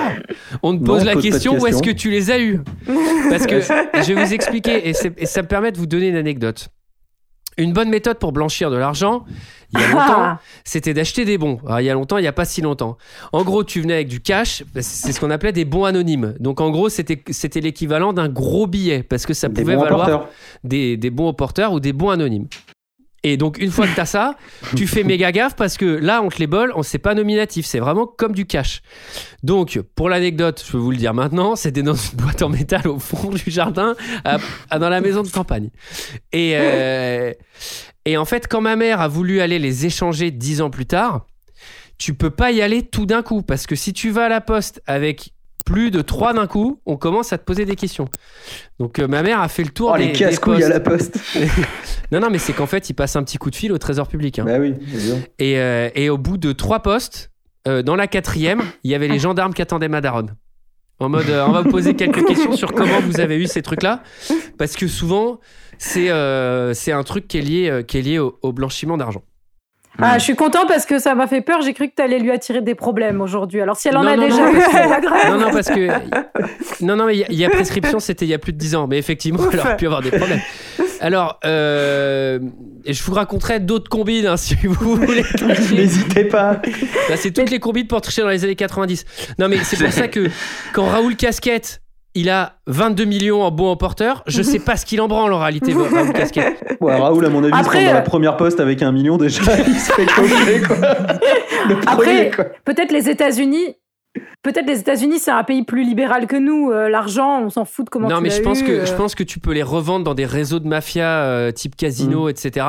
[0.62, 2.60] on te pose la pose question où est-ce que tu les as eus?
[3.30, 6.68] Parce que je vais vous expliquer et, ça me permet de vous donner une anecdote.
[7.56, 9.24] Une bonne méthode pour blanchir de l'argent,
[9.72, 11.60] il y a longtemps, c'était d'acheter des bons.
[11.64, 12.98] Alors, il y a longtemps, il n'y a pas si longtemps.
[13.32, 16.34] En gros, tu venais avec du cash, c'est ce qu'on appelait des bons anonymes.
[16.40, 20.28] Donc en gros, c'était l'équivalent d'un gros billet parce que ça pouvait valoir
[20.64, 22.48] des, des bons au porteurs ou des bons anonymes.
[23.26, 24.36] Et donc, une fois que tu as ça,
[24.76, 27.64] tu fais méga gaffe parce que là, on te les bol, on sait pas nominatif.
[27.66, 28.82] C'est vraiment comme du cash.
[29.42, 32.86] Donc, pour l'anecdote, je peux vous le dire maintenant, c'était dans une boîte en métal
[32.86, 34.36] au fond du jardin, à-
[34.70, 35.70] à- dans la maison de campagne.
[36.32, 37.32] Et, euh,
[38.04, 41.26] et en fait, quand ma mère a voulu aller les échanger dix ans plus tard,
[41.96, 44.40] tu peux pas y aller tout d'un coup parce que si tu vas à la
[44.42, 45.30] poste avec
[45.64, 48.08] plus de trois d'un coup, on commence à te poser des questions.
[48.78, 51.18] Donc euh, ma mère a fait le tour Oh des, les casse-couilles à la poste.
[52.12, 54.06] non non mais c'est qu'en fait il passe un petit coup de fil au trésor
[54.08, 54.38] public.
[54.38, 54.44] hein.
[54.44, 55.16] bah oui, bien sûr.
[55.38, 57.30] Et, euh, et au bout de trois postes,
[57.66, 60.26] euh, dans la quatrième, il y avait les gendarmes qui attendaient Madaron.
[61.00, 64.02] En mode, on va vous poser quelques questions sur comment vous avez eu ces trucs-là,
[64.58, 65.40] parce que souvent
[65.78, 66.08] c'est
[66.74, 69.22] c'est un truc qui est lié qui est lié au, au blanchiment d'argent.
[70.02, 71.62] Ah, je suis content parce que ça m'a fait peur.
[71.62, 73.60] J'ai cru que tu allais lui attirer des problèmes aujourd'hui.
[73.60, 74.52] Alors si elle en Non, a non, déjà, non.
[74.52, 75.30] grave.
[75.30, 75.88] Non, non, parce que.
[76.80, 78.52] Non, non, mais il y a- il y, a prescription, c'était il y a plus
[78.52, 78.86] de 10 ans.
[78.88, 80.40] Mais effectivement, elle aurait pu avoir des problèmes.
[81.00, 82.38] Alors, euh,
[82.86, 85.24] je vous raconterai d'autres combines hein, si vous voulez.
[85.72, 86.60] N'hésitez pas.
[87.08, 89.04] Là, c'est toutes les combines pour tricher dans les années 90.
[89.38, 90.28] Non, mais c'est pour ça que
[90.72, 91.80] quand Raoul Casquette.
[92.16, 94.22] Il a 22 millions en bons en porteur.
[94.26, 96.76] Je sais pas ce qu'il en branle en réalité, Raoul Casquette.
[96.80, 98.92] Ouais, Raoul, à mon avis, il se Après, dans la euh, première poste avec un
[98.92, 99.42] million déjà.
[99.66, 100.76] Il se fait quoi.
[101.68, 102.44] Le Après, quoi.
[102.64, 103.76] peut-être les États-Unis.
[104.42, 106.70] Peut-être les États-Unis, c'est un pays plus libéral que nous.
[106.70, 108.86] Euh, L'argent, on s'en fout de comment non, tu mais je pense, eu, que, euh.
[108.86, 111.76] je pense que tu peux les revendre dans des réseaux de mafia euh, type Mm.
[111.76, 112.64] casino, etc.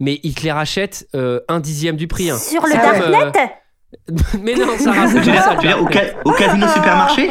[0.00, 2.28] Mais ils te les rachètent euh, un dixième du prix.
[2.28, 2.36] hein.
[2.36, 3.40] Sur le darknet
[4.10, 4.92] euh, Mais non, ça.
[4.92, 7.30] Tu veux dire, tu veux dire au, ca- au casino supermarché?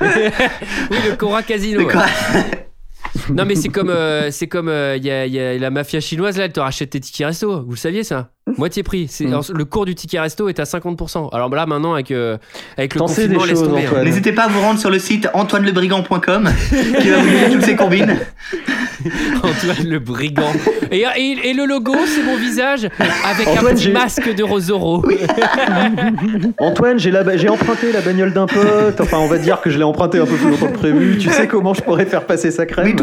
[0.90, 1.80] oui, le Cora Casino.
[1.80, 1.92] Le ouais.
[1.92, 2.06] Cora-
[3.30, 6.36] non, mais c'est comme, euh, c'est comme, il y, a, y a la mafia chinoise
[6.38, 7.64] là, elle te rachète tes tickets resto.
[7.64, 8.32] Vous le saviez ça?
[8.56, 9.08] Moitié prix.
[9.10, 11.30] C'est alors, le cours du ticket resto est à 50%.
[11.34, 12.36] Alors là, maintenant avec euh,
[12.78, 13.82] avec le T'en confinement, des laisse choses, tomber.
[13.82, 13.86] hein.
[13.88, 14.04] Antoine.
[14.04, 16.48] N'hésitez pas à vous rendre sur le site antoinelebrigand.com
[17.00, 18.16] qui va vous donner toutes ces combines.
[19.42, 20.52] Antoine le brigand.
[20.92, 22.88] Et, et- et le logo, c'est mon visage
[23.24, 25.04] avec Antoine, un petit j'ai- masque de Rosoro.
[26.58, 29.00] Antoine, j'ai la- j'ai emprunté la bagnole d'un pote.
[29.00, 31.18] Enfin, on va dire que je l'ai emprunté un peu plus longtemps que prévu.
[31.18, 32.94] Tu sais comment je pourrais faire passer sa crème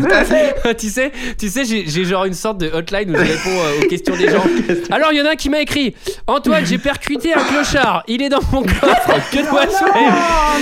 [0.77, 3.83] tu sais, tu sais j'ai j'ai genre une sorte de hotline où je réponds euh,
[3.83, 4.43] aux questions des gens.
[4.89, 5.95] Alors, il y en a qui m'a écrit
[6.27, 8.03] Antoine, j'ai percuté un clochard.
[8.07, 9.13] Il est dans mon coffre.
[9.31, 10.13] Que dois-je faire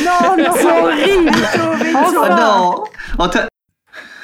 [0.06, 1.32] non, non, C'est horrible.
[1.96, 2.84] Oh non
[3.18, 3.48] Antoine-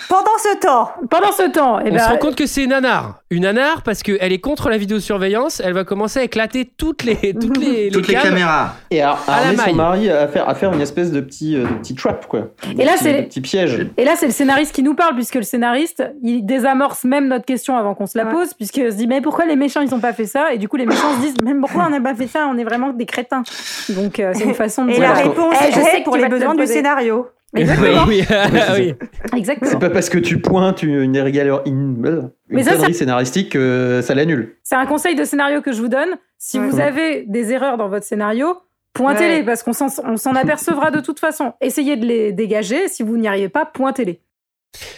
[0.10, 2.70] Pendant ce temps, Pendant ce temps, eh On ben, se rend compte que c'est une
[2.70, 3.16] nanar.
[3.30, 5.62] Une nanar parce qu'elle est contre la vidéosurveillance.
[5.64, 8.76] Elle va commencer à éclater toutes les, toutes les, Toutes les caméras.
[8.90, 11.20] Et à, à À la amener son mari à faire, à faire une espèce de
[11.20, 12.48] petit, euh, de petit trap, quoi.
[12.78, 13.86] Et là, c'est- de petit piège.
[13.98, 17.46] Et là, c'est le scénariste qui nous parle, puisque le scénariste, il désamorce même notre
[17.46, 20.00] question avant qu'on se la pose, puisqu'il se dit, mais pourquoi les méchants, ils ont
[20.00, 20.54] pas fait ça?
[20.54, 22.48] Et du coup, les méchants se disent, mais pourquoi on n'a pas fait ça?
[22.50, 23.44] On est vraiment des crétins.
[23.90, 25.04] Donc, euh, c'est une façon de et dire.
[25.04, 27.28] la réponse Eh, je sais est pour que tu les besoins du scénario.
[27.56, 28.04] Exactement.
[28.08, 28.24] Oui,
[28.78, 28.94] oui.
[29.38, 29.72] Exactement.
[29.72, 32.30] C'est pas parce que tu pointes une, irrégular- une,
[32.64, 34.58] ça, scénaristique que ça l'annule.
[34.64, 36.18] C'est un conseil de scénario que je vous donne.
[36.38, 38.58] Si vous avez des erreurs dans votre scénario,
[38.94, 39.44] pointez-les, Ouais.
[39.44, 41.54] parce qu'on s'en on s'en apercevra de toute façon.
[41.62, 42.88] Essayez de les dégager.
[42.90, 44.22] Si vous n'y arrivez pas, pointez-les.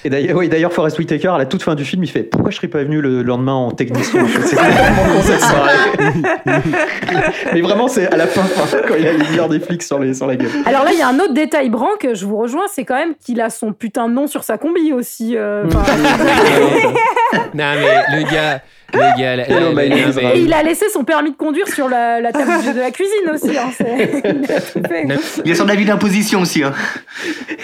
[0.03, 2.51] Et d'ailleurs, oui, d'ailleurs, Forrest Whitaker, à la toute fin du film, il fait Pourquoi
[2.51, 4.55] je serais pas venu le lendemain en technicien C'est
[5.23, 5.73] cette soirée.
[7.53, 10.13] Mais vraiment, c'est à la fin, fin, quand il a les des flics sur, les,
[10.13, 10.49] sur la gueule.
[10.65, 12.95] Alors là, il y a un autre détail branc que je vous rejoins, c'est quand
[12.95, 15.35] même qu'il a son putain de nom sur sa combi aussi.
[15.35, 15.65] euh,
[17.53, 18.61] Non, mais le gars.
[18.93, 19.35] Gars.
[19.35, 20.35] la- la- la-.
[20.35, 23.29] Et il a laissé son permis de conduire sur la, la table de la cuisine
[23.33, 23.57] aussi.
[23.57, 23.69] hein,
[25.45, 26.63] il a son avis d'imposition aussi.
[26.63, 26.73] Hein.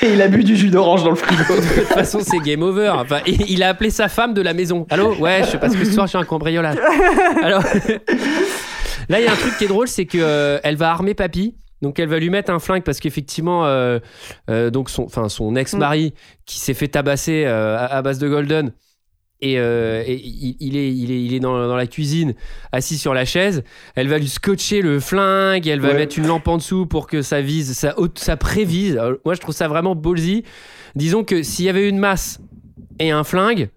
[0.01, 1.41] Et il a bu du jus d'orange dans le frigo.
[1.55, 2.89] De toute façon, c'est game over.
[2.95, 4.85] Enfin, il a appelé sa femme de la maison.
[4.89, 5.15] Allô?
[5.15, 6.77] Ouais, je sais parce que ce soir, je suis un cambriolage.
[7.43, 7.63] Alors,
[9.09, 11.13] là, il y a un truc qui est drôle, c'est que euh, elle va armer
[11.13, 11.55] papy.
[11.81, 13.99] Donc elle va lui mettre un flingue parce qu'effectivement, euh,
[14.49, 16.13] euh, donc son, ex-mari
[16.45, 18.71] qui s'est fait tabasser euh, à, à base de golden
[19.41, 22.33] et, euh, et il, il est, il est, il est dans, dans la cuisine
[22.71, 23.63] assis sur la chaise.
[23.95, 25.93] Elle va lui scotcher le flingue, elle va Ouais.
[25.95, 28.97] mettre une lampe en dessous pour que ça vise, ça, haute- ça prévise.
[28.97, 30.43] Alors, moi, je trouve ça vraiment ballsy.
[30.95, 32.39] Disons que s'il y avait une masse
[32.99, 33.69] et un flingue,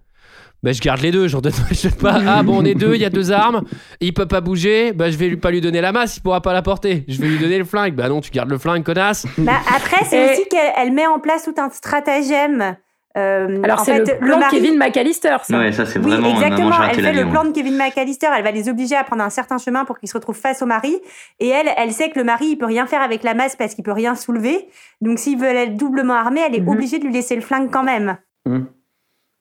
[0.63, 1.27] bah, je garde les deux.
[1.27, 2.19] J'en donne, je donne pas.
[2.25, 3.63] Ah bon, on est deux, il y a deux armes,
[4.01, 4.91] il peut pas bouger.
[4.93, 7.03] Bah, je vais lui, pas lui donner la masse, il pourra pas la porter.
[7.07, 7.95] Je vais lui donner le flingue.
[7.95, 9.25] Bah non, tu gardes le flingue, connasse.
[9.37, 12.75] Bah, après, c'est Et- aussi qu'elle elle met en place tout un stratagème.
[13.17, 15.37] Euh, Alors c'est le plan mari- Kevin McAllister.
[15.43, 15.57] Ça.
[15.57, 16.71] Ouais, ça c'est Oui, exactement.
[16.89, 18.27] Elle fait le plan de Kevin McAllister.
[18.37, 20.65] Elle va les obliger à prendre un certain chemin pour qu'ils se retrouvent face au
[20.67, 20.95] mari.
[21.39, 23.73] Et elle, elle sait que le mari, il peut rien faire avec la masse parce
[23.73, 24.67] qu'il peut rien soulever.
[25.01, 26.69] Donc, s'ils veulent être doublement armés, elle est Mhm.
[26.69, 28.17] obligée de lui laisser le flingue quand même.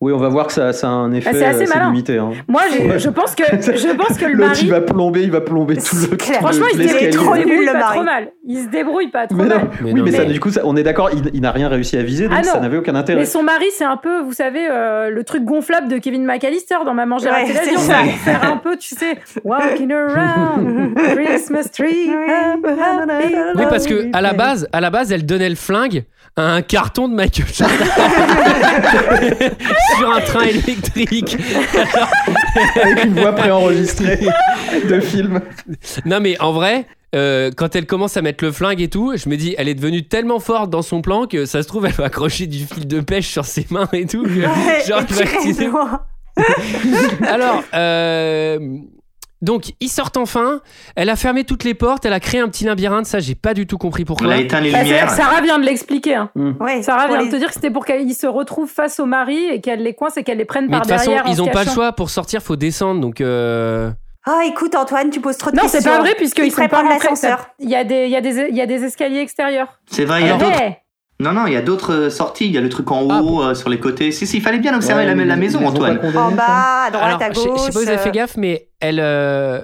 [0.00, 1.90] Oui, on va voir que ça, ça a un effet Ah, c'est assez assez malin.
[1.90, 2.18] limité.
[2.18, 2.30] hein.
[2.46, 2.62] Moi,
[2.98, 4.60] je pense que je pense que le L'autre, mari.
[4.62, 6.16] il va plomber, il va plomber tout le.
[6.16, 7.18] tout le- Franchement, il se débrouille, il se
[7.48, 7.94] débrouille le mari.
[7.96, 8.28] trop mal.
[8.46, 9.68] Il se débrouille pas trop Mais non, mal.
[9.80, 11.50] Mais oui, non, mais ça, mais- du coup, ça- on est d'accord, il, il n'a
[11.50, 12.52] rien réussi à viser, donc Ah non.
[12.52, 13.18] ça n'avait aucun intérêt.
[13.18, 16.76] Mais son mari, c'est un peu, vous savez, euh, le truc gonflable de Kevin McAllister
[16.86, 17.80] dans Maman j'ai raté c'est l'avion.
[18.24, 22.08] faire un peu, tu sais, walking around Christmas tree.
[23.56, 26.04] Oui, parce que à la base, à la base, elle donnait le flingue
[26.36, 27.76] à un carton de Michael Jordan
[29.96, 31.36] sur un train électrique.
[32.82, 34.20] Avec une voix préenregistrée
[34.88, 35.40] de film.
[36.04, 36.86] Non, mais en vrai.
[37.14, 39.74] euh, quand elle commence à mettre le flingue et tout, je me dis, elle est
[39.74, 42.86] devenue tellement forte dans son plan que ça se trouve, elle va accrocher du fil
[42.86, 44.26] de pêche sur ses mains et tout.
[44.86, 46.04] genre, Et.
[47.26, 48.58] Alors, euh,
[49.40, 50.60] donc, ils sortent enfin.
[50.96, 52.04] Elle a fermé toutes les portes.
[52.04, 53.06] Elle a créé un petit labyrinthe.
[53.06, 54.26] Ça, j'ai pas du tout compris pourquoi.
[54.26, 55.10] On a éteint les Bah, lumières.
[55.10, 56.14] Sarah vient de l'expliquer.
[56.16, 56.30] hein.
[56.60, 59.06] Ouais, Sarah vient les- de te dire que c'était pour qu'ils se retrouvent face au
[59.06, 61.30] mari et qu'elle les coince et qu'elle les prenne Mais par de toute façon, derrière.
[61.30, 61.92] ils se ont pas le choix.
[61.92, 63.00] Pour sortir, faut descendre.
[63.00, 63.90] Donc, euh,
[64.26, 65.80] Ah, écoute, Antoine, tu poses trop de Non, questions.
[65.80, 67.48] c'est pas vrai puisqu'ils Il sont pas l'ascenseur.
[67.60, 69.78] Il y a des, il y a des, il y a des escaliers extérieurs.
[69.90, 70.62] C'est vrai, il y a Alors- d'autres.
[71.20, 72.46] Non, non, il y a d'autres euh, sorties.
[72.46, 73.42] Il y a le truc en haut, Ah, bon.
[73.42, 74.12] euh, sur les côtés.
[74.12, 75.98] Si, si, il fallait bien observer Ouais, la, maison, Antoine.
[76.16, 77.58] En bas, à droite, Alors, à je sais- gauche.
[77.58, 79.00] je sais pas si vous avez fait euh, gaffe, mais elle.
[79.00, 79.60] euh,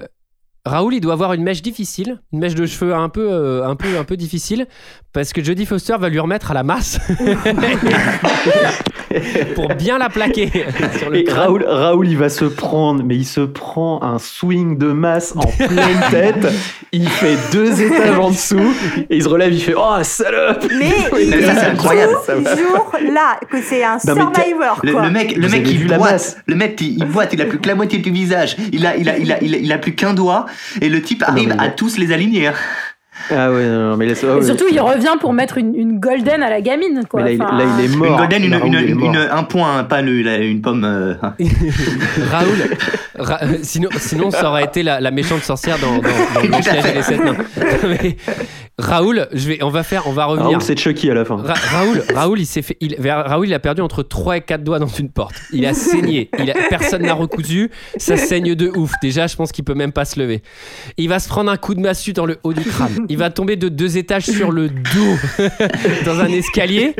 [0.67, 3.75] Raoul, il doit avoir une mèche difficile, une mèche de cheveux un peu, euh, un
[3.75, 4.65] peu, un peu difficile,
[5.13, 6.97] parce que Jodie Foster va lui remettre à la masse
[9.55, 10.51] pour bien la plaquer
[10.97, 11.29] sur le Et.
[11.31, 15.41] Raoul, Raoul, il va se prendre, mais il se prend un swing de masse en
[15.67, 16.47] pleine tête.
[16.91, 18.73] Il fait deux étages en dessous
[19.09, 22.91] et il se relève, il fait Oh salope Mais il ça, c'est est incroyable, toujours
[23.11, 25.01] là, que c'est un Non, survivor, Le, quoi.
[25.05, 25.99] le mec, le Vous mec, il boite.
[26.11, 27.29] masse Le mec, il, il boite.
[27.33, 28.55] Il a plus que la moitié du visage.
[28.71, 30.45] Il a, il a, il a, il a, il a plus qu'un doigt.
[30.81, 32.51] Et le type non, arrive mais- à tous les aligner.
[33.29, 33.35] Hein.
[33.35, 34.45] Ah ouais, non, non, mais laisse- ah Et ouais.
[34.45, 37.21] surtout, il revient pour mettre une, une golden à la gamine, quoi.
[37.23, 38.07] Là, il- Enfin, là, il est mort.
[38.11, 39.09] Une golden, une, Raoul, une- il est mort.
[39.13, 40.83] une- un point, pas une, la- une pomme.
[40.83, 41.15] euh,
[42.31, 42.77] Raoul,
[43.17, 46.01] Ra- euh, sinon, sinon ça aurait été la, la méchante sorcière dans, dans,
[46.41, 47.35] dans Blanche-Neige et les sept nains.
[47.87, 48.17] Mais
[48.77, 50.49] Raoul, je vais, on va faire, on va revenir.
[50.49, 51.37] Raoul, c'est Chucky à la fin.
[51.37, 54.63] Ra- Raoul, Raoul, il s'est fait, il, Raoul, il a perdu entre 3 et 4
[54.63, 55.35] doigts dans une porte.
[55.53, 56.29] Il a saigné.
[56.39, 57.71] Il a, personne n'a recousu.
[57.97, 58.91] Ça saigne de ouf.
[59.01, 60.41] Déjà, je pense qu'il peut même pas se lever.
[60.97, 63.04] Il va se prendre un coup de massue dans le haut du crâne.
[63.09, 65.37] Il va tomber de deux étages sur le dos
[66.05, 66.95] dans un escalier.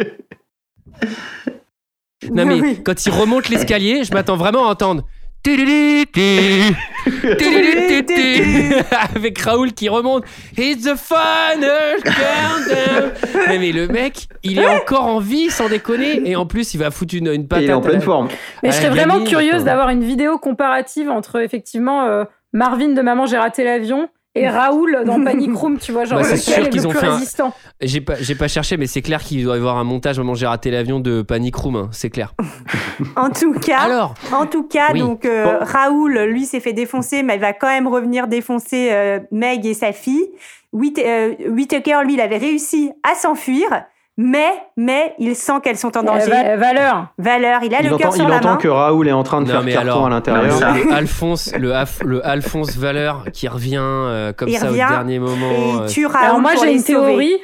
[2.31, 2.81] Non mais Oui.
[2.83, 5.03] quand il remonte l'escalier, je m'attends vraiment à entendre.
[9.15, 10.23] Avec Raoul qui remonte.
[10.57, 13.11] It's the final countdown.
[13.47, 16.21] mais, mais le mec, il est encore en vie sans déconner.
[16.27, 17.63] Et en plus, il va foutre une, une patate.
[17.65, 18.27] Il est en pleine la- forme.
[18.63, 22.23] Mais je serais vraiment curieuse d'avoir une vidéo comparative entre effectivement euh,
[22.53, 26.25] Marvin de Maman, j'ai raté l'avion et Raoul dans Panic Room, tu vois, genre Bah,
[26.25, 27.53] c'est lequel sûr est qu'ils le ont plus fait un- résistant.
[27.81, 30.17] J'ai pas, j'ai pas cherché, mais c'est clair qu'il doit y avoir un montage.
[30.19, 31.75] Moment, j'ai raté l'avion de Panic Room.
[31.75, 32.33] hein, c'est clair.
[33.17, 34.99] En tout cas, Alors en tout cas, Oui.
[34.99, 39.19] donc euh, Raoul, lui, s'est fait défoncer, mais il va quand même revenir défoncer euh,
[39.31, 40.27] Meg et sa fille.
[40.73, 43.67] Whit- euh, Whittaker, lui, il avait réussi à s'enfuir,
[44.17, 44.47] mais
[44.77, 46.29] mais il sent qu'elles sont en Euh, danger.
[46.31, 47.07] va- valeur.
[47.17, 48.57] Valeur, il a Il le cœur entend, sur il la entend main.
[48.57, 50.57] que Raoul est en train de Non, faire mais carton alors, à l'intérieur.
[50.57, 54.85] ça- le Alphonse, le, Af- le Alphonse Valeur qui revient euh, comme Il ça revient
[54.85, 55.51] au dernier moment.
[55.51, 56.85] et euh, il tue Raoul Alors moi j'ai une sauver.
[56.93, 57.37] théorie.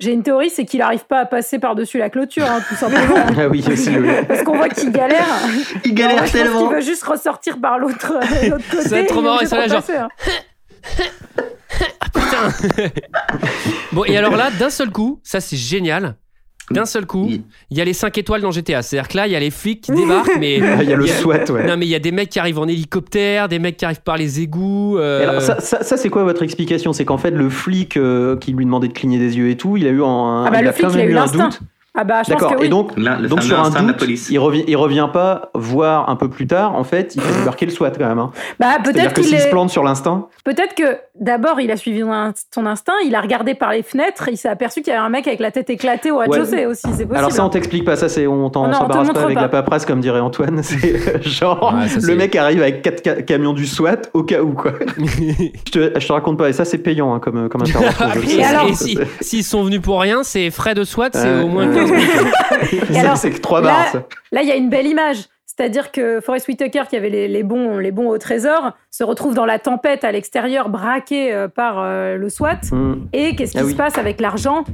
[0.00, 3.14] J'ai une théorie, c'est qu'il n'arrive pas à passer par-dessus la clôture, hein, tout simplement.
[3.38, 5.26] Ah oui, aussi le- Parce qu'on voit qu'il galère.
[5.84, 6.66] Il galère tellement.
[6.66, 8.50] qu'il veut juste ressortir par l'autre côté.
[8.82, 10.08] Ça va être trop il marrant, sont de là, genre-
[12.14, 12.88] repasser, hein.
[13.92, 16.16] Bon, et alors là, d'un seul coup, ça c'est génial.
[16.70, 17.28] D'un seul coup,
[17.70, 18.82] il y a les 5 étoiles dans GTA.
[18.82, 20.60] C'est-à-dire que là, il y a les flics qui débarquent, mais.
[20.62, 21.66] Ah, il y a le SWAT, ouais.
[21.66, 24.00] Non, mais il y a des mecs qui arrivent en hélicoptère, des mecs qui arrivent
[24.02, 24.96] par les égouts.
[24.96, 26.92] euh, alors, ça, ça, ça, c'est quoi votre explication?
[26.92, 29.76] C'est qu'en fait, le flic euh, qui lui demandait de cligner des yeux et tout,
[29.76, 31.16] il a eu un, Ah bah il le a flic, quand il a eu eu
[31.16, 31.60] un doute.
[31.94, 32.56] Ah bah je pense D'accord.
[32.58, 32.66] oui.
[32.66, 32.98] Et donc,
[33.28, 34.28] donc sur un doute, police.
[34.30, 36.74] il revient, il revient pas voir un peu plus tard.
[36.74, 38.18] En fait, il fait débarquer le SWAT quand même.
[38.18, 38.30] hein.
[38.58, 42.00] Bah peut-être que qu'il s'il se plante sur l'instinct, Peut-être que d'abord il a suivi
[42.00, 44.96] son in- son instinct, il a regardé par les fenêtres, il s'est aperçu qu'il y
[44.96, 47.16] avait un mec avec la tête éclatée au rez-de-chaussée aussi, c'est possible.
[47.16, 47.96] Alors ça, on t'explique pas.
[47.96, 49.42] Ça, c'est on t'en s'embarrasse pas avec pas.
[49.42, 50.62] la paperasse, comme dirait Antoine.
[50.62, 53.96] C'est euh, genre Ouais, ça, c'est- le mec arrive avec quatre ca- camions du SWAT
[54.14, 54.72] au cas où quoi.
[54.96, 56.48] je, te, je te raconte pas.
[56.48, 58.06] Et ça, c'est payant hein, comme comme intervention.
[58.22, 58.36] et sais.
[58.38, 61.48] et alors si- s'ils sont venus pour rien, c'est frais de SWAT, c'est Euh, au
[61.48, 62.10] moins 15 minutes.
[62.92, 63.88] Et alors, c'est que trois là- barres.
[63.92, 64.02] ça.
[64.32, 65.18] Là, il y a une belle image.
[65.54, 69.34] C'est-à-dire que Forrest Whitaker, qui avait les, les bons, les bons au trésor, se retrouve
[69.34, 72.60] dans la tempête à l'extérieur, braqué euh, par euh, le SWAT.
[72.70, 72.94] Hmm.
[73.12, 73.74] Et qu'est-ce qui Ah se oui.
[73.74, 74.64] passe avec l'argent?
[74.68, 74.72] Eh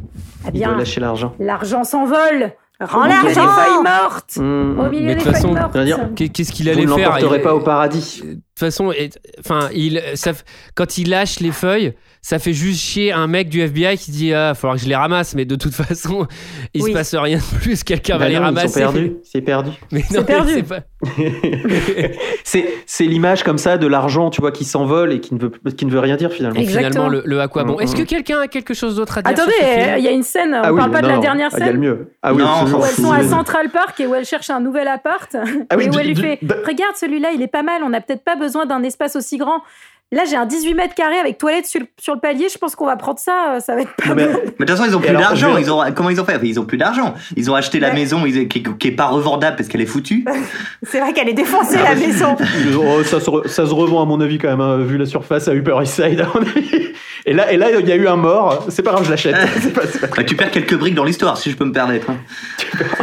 [0.54, 1.34] Il doit bien, lâcher l'argent.
[1.40, 2.52] l'argent s'envole.
[2.80, 4.36] Rends Au milieu l'argent des feuilles mortes.
[4.36, 4.78] Hmm.
[4.78, 7.18] Au milieu Mais de toute feuilles façon, Qu'est-ce qu'il Vous allait ne faire?
[7.18, 8.22] Il- pas au paradis.
[8.58, 10.32] De toute façon, et- enfin, il, ça,
[10.74, 14.34] quand il lâche les feuilles, ça fait juste chier un mec du FBI qui dit
[14.34, 16.26] ah, falloir que je les ramasse, mais de toute façon,
[16.74, 16.90] il Oui.
[16.90, 17.84] se passe rien de plus.
[17.84, 18.68] Quelqu'un Bah va les non, ils ramasser.
[18.68, 19.12] sont perdus.
[19.22, 19.70] C'est perdu.
[19.92, 20.52] Mais C'est perdu.
[20.54, 20.80] c'est pas-
[23.00, 25.90] l'image comme ça de l'argent, tu vois, qui s'envole et qui ne veut qui ne
[25.92, 26.58] veut rien dire finalement.
[26.58, 26.90] Exactement.
[26.90, 27.76] finalement, le, le à quoi bon?
[27.76, 27.98] Mm, Est-ce mm.
[27.98, 30.52] que quelqu'un a quelque chose d'autre à dire Attendez, euh, il y a une scène,
[30.54, 32.12] on Ah oui, parle pas de la dernière Ah, Il y a le scène mieux.
[32.22, 33.22] Ah oui, Non, où elles sont à.
[33.28, 35.36] Central Park et où elle cherche un nouvel appart.
[35.70, 37.62] Ah oui, et où du- elle lui du- fait de- Regarde, celui-là, il est pas
[37.62, 39.62] mal, on n'a peut-être pas besoin d'un espace aussi grand.
[40.10, 42.86] Là, j'ai un 18 mètres carrés avec toilette sur, sur le palier, je pense qu'on
[42.86, 45.00] va prendre ça, euh, ça va être pas mais- Mais de toute façon, ils ont
[45.00, 45.58] plus d'argent.
[45.58, 46.40] Ils ont comment ils ont fait?
[46.44, 47.12] Ils ont plus d'argent.
[47.36, 47.94] Ils ont acheté la Ouais.
[47.94, 50.24] maison ils- qui, qui est pas revendable parce qu'elle est foutue.
[50.82, 52.36] C'est vrai qu'elle est défoncée la maison.
[52.80, 55.04] Oh, ça, se re- ça se revend à mon avis quand même, hein, vu la
[55.04, 56.22] surface à Upper East Side.
[56.22, 56.88] à mon avis.
[57.26, 58.64] Et là, et là, il y a eu un mort.
[58.70, 59.36] C'est pas grave, je l'achète.
[60.16, 62.08] Bah, tu perds quelques briques dans l'histoire, si je peux me permettre.
[62.08, 62.16] hein.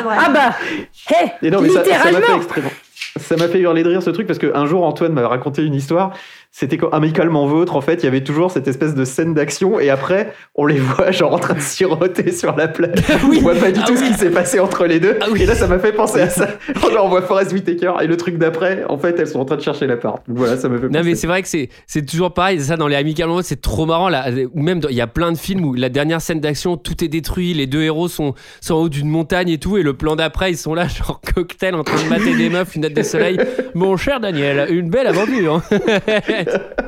[0.10, 0.56] Ah bah,
[1.44, 2.72] Et non, mais ça- ça m'a fait littéralement extrêmement.
[3.18, 5.74] Ça m'a fait hurler de rire ce truc parce qu'un jour Antoine m'avait raconté une
[5.74, 6.12] histoire.
[6.58, 9.90] C'était amicalement vôtre, en fait, il y avait toujours cette espèce de scène d'action et
[9.90, 12.98] après on les voit genre en train de siroter sur la plage.
[13.28, 13.40] Oui.
[13.40, 15.18] On voit pas du Ah tout ce qui s'est passé entre les deux.
[15.20, 15.42] Ah oui.
[15.42, 16.48] Et là ça m'a fait penser à ça.
[16.94, 19.58] Genre on voit Forrest Whitaker et le truc d'après, en fait elles sont en train
[19.58, 20.26] de chercher l'appart.
[20.30, 21.04] Donc voilà, ça m'a fait Non penser.
[21.10, 24.08] mais c'est vrai que c'est c'est toujours pareil ça dans les amicalement c'est trop marrant
[24.08, 27.04] là ou même il y a plein de films où la dernière scène d'action tout
[27.04, 29.94] est détruit les deux héros sont, sont en haut d'une montagne et tout et le
[29.94, 33.04] plan d'après ils sont là genre cocktail en train de mater des meufs lunettes de
[33.04, 33.38] soleil
[33.74, 35.62] mon cher Daniel une belle aventure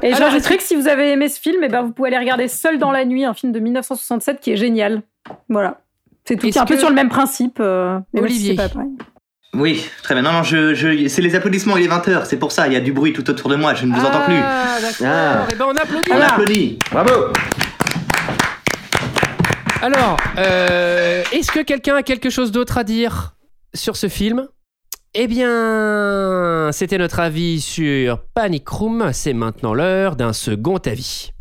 [0.03, 2.17] Et Alors, j'ajouterais que si vous avez aimé ce film, eh ben, vous pouvez aller
[2.19, 5.01] regarder Seul dans la nuit, un film de 1967 qui est génial.
[5.49, 5.81] Voilà.
[6.25, 6.51] C'est tout.
[6.51, 7.57] C'est un peu sur le même principe.
[7.59, 8.55] euh, mais même si Olivier.
[8.55, 8.69] pas.
[9.53, 10.21] Oui, très bien.
[10.23, 12.75] Non, non, je, je, c'est les applaudissements, il est 20h, c'est pour ça, il y
[12.75, 14.35] a du bruit tout autour de moi, je ne vous entends plus.
[14.37, 15.47] ah d'accord Ah.
[15.51, 16.79] et ben on applaudit On applaudit.
[16.91, 17.11] Bravo
[19.81, 23.35] Alors, euh, est-ce que quelqu'un a quelque chose d'autre à dire
[23.73, 24.47] sur ce film?
[25.13, 29.09] Eh bien, c'était notre avis sur Panic Room.
[29.13, 31.31] C'est maintenant l'heure d'un second avis.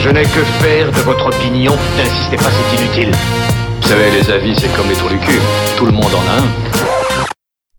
[0.00, 1.72] Je n'ai que faire de votre opinion.
[1.96, 3.12] N'insistez pas, c'est inutile.
[3.82, 5.38] Vous savez, les avis, c'est comme les trous du cul.
[5.76, 7.24] Tout le monde en a un.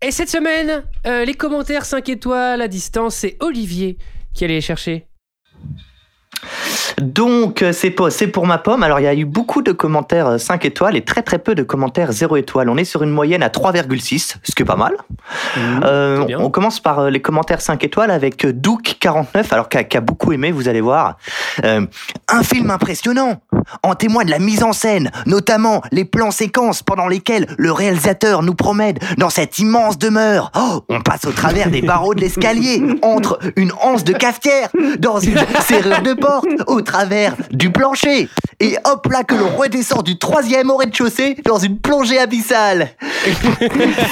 [0.06, 3.98] Et cette semaine, euh, les commentaires 5 étoiles à distance, c'est Olivier
[4.34, 5.06] qui allait les chercher.
[7.00, 8.82] Donc, euh, c'est pour, ma pomme.
[8.82, 11.54] Alors, il y a eu beaucoup de commentaires euh, 5 étoiles et très très peu
[11.54, 12.68] de commentaires 0 étoiles.
[12.68, 14.96] On est sur une moyenne à 3,6, ce qui est pas mal.
[15.84, 20.00] Euh, on commence par euh, les commentaires 5 étoiles avec euh, Douk49, alors qui a,
[20.00, 21.16] beaucoup aimé, vous allez voir.
[21.64, 21.86] Euh,
[22.28, 23.40] un film impressionnant
[23.82, 28.54] en témoigne la mise en scène, notamment les plans séquences pendant lesquels le réalisateur nous
[28.54, 30.50] promène dans cette immense demeure.
[30.56, 35.20] Oh, on passe au travers des barreaux de l'escalier, entre une anse de cafetière, dans
[35.20, 38.28] une serrure de porte, au travers du plancher.
[38.60, 42.88] Et hop là que l'on redescend du troisième au rez-de-chaussée dans une plongée abyssale.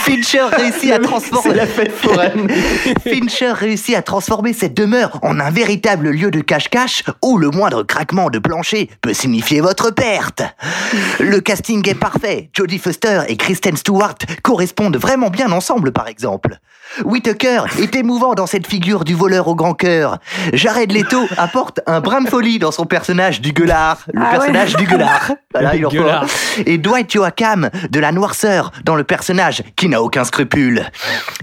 [0.05, 2.49] Fincher réussit à transformer la fête foraine.
[3.03, 7.83] Fincher réussit à transformer cette demeure en un véritable lieu de cache-cache où le moindre
[7.83, 10.43] craquement de plancher peut signifier votre perte.
[11.19, 12.51] Le casting est parfait.
[12.53, 16.59] Jodie Foster et Kristen Stewart correspondent vraiment bien ensemble, par exemple.
[17.05, 20.19] Whitaker est émouvant dans cette figure du voleur au grand cœur.
[20.53, 24.05] Jared Leto apporte un brin de folie dans son personnage du gueulard.
[24.12, 24.81] Le Ah personnage ouais.
[24.81, 25.33] du gueulard.
[25.53, 25.89] Voilà, il en.
[25.89, 26.27] Gueulard.
[26.65, 30.85] Et Dwight Yoakam de la noirceur dans le personnage qui n'a aucun scrupule.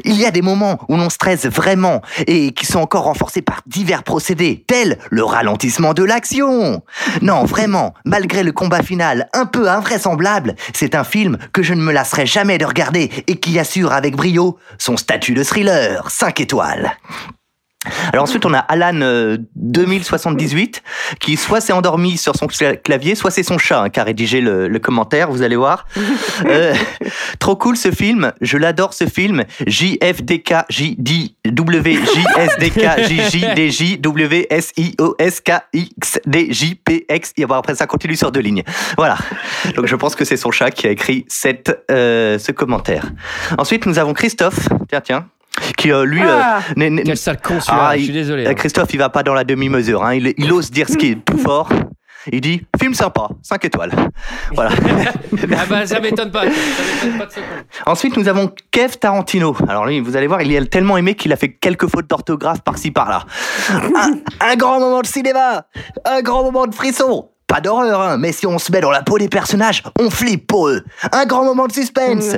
[0.05, 3.61] Il y a des moments où l'on stresse vraiment et qui sont encore renforcés par
[3.65, 6.83] divers procédés, tels le ralentissement de l'action.
[7.21, 11.81] Non, vraiment, malgré le combat final un peu invraisemblable, c'est un film que je ne
[11.81, 16.39] me lasserai jamais de regarder et qui assure avec brio son statut de thriller 5
[16.41, 16.91] étoiles.
[18.11, 20.83] Alors ensuite, on a Alan euh, 2078
[21.19, 24.03] qui soit s'est endormi sur son cla- clavier, soit c'est son chat hein, qui a
[24.03, 25.85] rédigé le, le commentaire, vous allez voir.
[26.45, 26.73] Euh,
[27.39, 29.43] trop cool ce film, je l'adore ce film.
[29.65, 37.33] JFDK JD WJSDK JJDJ WSIOSKX DJPX.
[37.37, 38.63] Et bon, après ça continue sur deux lignes.
[38.97, 39.17] Voilà.
[39.75, 43.05] Donc je pense que c'est son chat qui a écrit cette, euh, ce commentaire.
[43.57, 44.67] Ensuite, nous avons Christophe.
[44.89, 45.27] Tiens, tiens.
[45.77, 46.59] Qui euh, lui, Ah.
[46.77, 46.89] euh,
[47.43, 48.53] con celui-là, je il- suis désolé, euh, hein.
[48.53, 50.03] Christophe, il va pas dans la demi-mesure.
[50.03, 50.13] hein.
[50.15, 51.69] Il, il ose dire ce qui est plus fort.
[52.29, 53.91] Il dit film sympa, 5 étoiles.
[54.53, 54.71] Voilà.
[55.57, 56.41] ah bah ça m'étonne pas.
[56.43, 57.31] Ça m'étonne pas de.
[57.85, 59.55] Ensuite, nous avons Kev Tarantino.
[59.69, 62.61] Alors lui, vous allez voir, il a tellement aimé qu'il a fait quelques fautes d'orthographe
[62.63, 63.23] par-ci par-là.
[63.71, 65.67] Un, un grand moment de cinéma,
[66.05, 67.29] un grand moment de frisson.
[67.47, 70.47] Pas d'horreur, hein, mais si on se met dans la peau des personnages, on flippe
[70.47, 70.83] pour eux.
[71.13, 72.35] Un grand moment de suspense.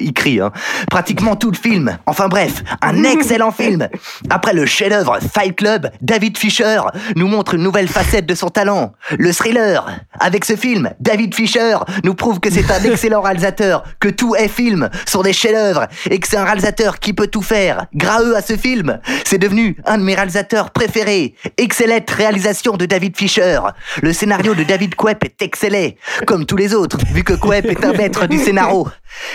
[0.00, 0.50] Il crie, hein.
[0.90, 1.96] Pratiquement tout le film.
[2.06, 3.86] Enfin bref, un excellent film.
[4.28, 6.80] Après le chef-d'œuvre Fight Club, David Fisher
[7.14, 9.86] nous montre une nouvelle facette de son talent, le thriller.
[10.18, 14.48] Avec ce film, David Fisher nous prouve que c'est un excellent réalisateur, que tous les
[14.48, 17.86] films sont des chefs-d'œuvre et que c'est un réalisateur qui peut tout faire.
[17.94, 21.36] Graeux à ce film, c'est devenu un de mes réalisateurs préférés.
[21.56, 23.60] Excellente réalisation de David Fisher.
[24.02, 25.90] Le scénario de David Koepp est excellent,
[26.26, 28.88] comme tous les autres, vu que Koepp est un maître du scénario.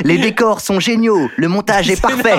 [0.03, 2.37] Les décors sont géniaux, le montage est parfait,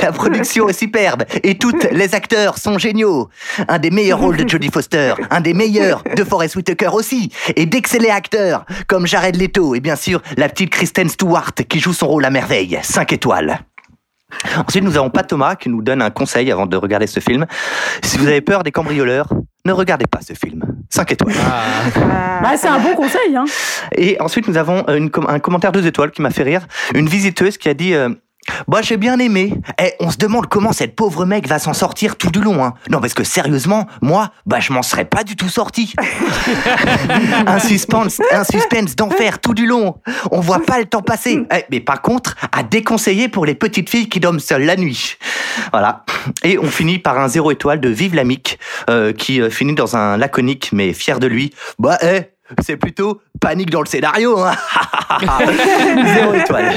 [0.00, 3.28] la production est superbe et toutes les acteurs sont géniaux.
[3.68, 7.64] Un des meilleurs rôles de Jodie Foster, un des meilleurs de Forest Whitaker aussi, et
[7.64, 12.08] d'excellents acteurs comme Jared Leto et bien sûr la petite Kristen Stewart qui joue son
[12.08, 12.78] rôle à merveille.
[12.82, 13.60] 5 étoiles.
[14.56, 17.46] Ensuite, nous avons Pat Thomas qui nous donne un conseil avant de regarder ce film.
[18.02, 19.28] Si vous avez peur des cambrioleurs,
[19.64, 20.62] ne regardez pas ce film.
[20.90, 21.34] 5 étoiles.
[22.42, 23.34] Bah, c'est un bon conseil.
[23.34, 23.44] Hein.
[23.96, 26.66] Et ensuite, nous avons euh, une un commentaire deux étoiles qui m'a fait rire.
[26.94, 28.10] Une visiteuse qui a dit euh,
[28.68, 29.54] Bah, j'ai bien aimé.
[29.80, 32.64] Eh, on se demande comment cette pauvre mec va s'en sortir tout du long.
[32.64, 32.74] Hein.
[32.90, 35.94] Non, parce que sérieusement, moi, bah, je m'en serais pas du tout sorti.
[37.46, 39.96] un suspense, un suspense d'enfer tout du long.
[40.30, 41.46] On voit pas le temps passer.
[41.52, 45.16] Eh, mais par contre, à déconseiller pour les petites filles qui dorment seules la nuit.
[45.72, 46.04] Voilà.
[46.42, 48.58] Et on finit par un zéro étoile de Vive l'Amic,
[48.90, 51.52] euh, qui euh, finit dans un laconique mais fier de lui.
[51.78, 54.38] Bah, eh, c'est plutôt panique dans le scénario.
[54.38, 54.54] Hein.
[56.14, 56.74] zéro étoile.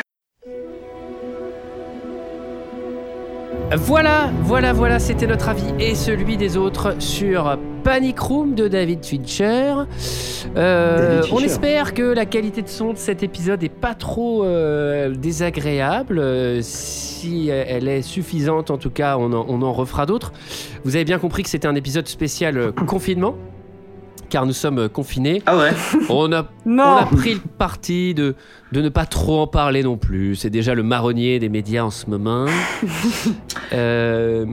[3.76, 9.04] Voilà, voilà, voilà, c'était notre avis et celui des autres sur Panic Room de David
[9.04, 9.74] Fincher.
[10.56, 14.44] Euh, David on espère que la qualité de son de cet épisode est pas trop
[14.44, 16.18] euh, désagréable.
[16.18, 20.32] Euh, si elle est suffisante, en tout cas, on en, on en refera d'autres.
[20.82, 23.36] Vous avez bien compris que c'était un épisode spécial confinement.
[24.30, 25.42] Car nous sommes euh, confinés.
[25.44, 25.72] Ah ouais
[26.08, 26.84] On a, Non.
[26.84, 28.36] on a pris le parti de,
[28.72, 30.36] de ne pas trop en parler non plus.
[30.36, 32.46] C'est déjà le marronnier des médias en ce moment.
[33.72, 34.44] Euh,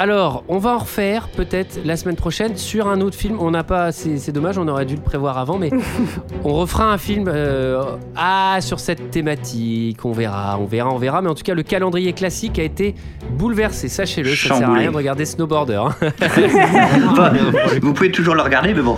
[0.00, 3.36] alors, on va en refaire peut-être la semaine prochaine sur un autre film.
[3.38, 5.68] On n'a pas, c'est dommage, on aurait dû le prévoir avant, mais
[6.44, 7.82] on refera un film euh,
[8.16, 10.02] ah, sur cette thématique.
[10.06, 11.20] On verra, on verra, on verra.
[11.20, 12.94] Mais en tout cas, le calendrier classique a été
[13.32, 13.88] bouleversé.
[13.88, 15.82] Sachez-le, ça ne sert à rien de regarder Snowboarder.
[15.84, 15.94] hein.
[17.82, 18.96] Vous pouvez toujours le regarder, mais bon.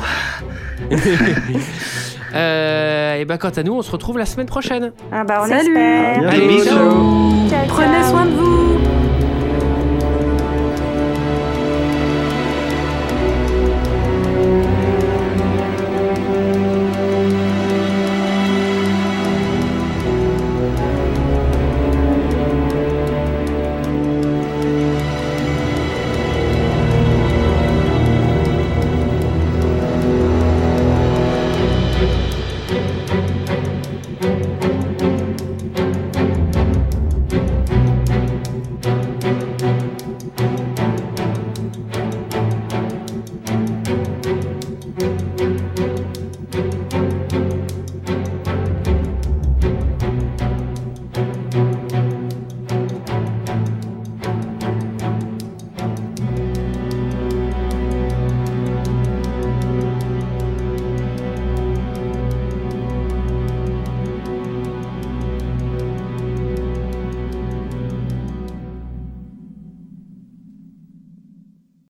[2.35, 4.93] Euh, et ben quant à nous, on se retrouve la semaine prochaine.
[5.13, 5.69] Ah bah on Salut.
[5.69, 6.31] espère.
[6.31, 6.65] Allez, bisous.
[6.65, 7.49] ciao.
[7.51, 8.62] Ciao, Prenez soin de vous.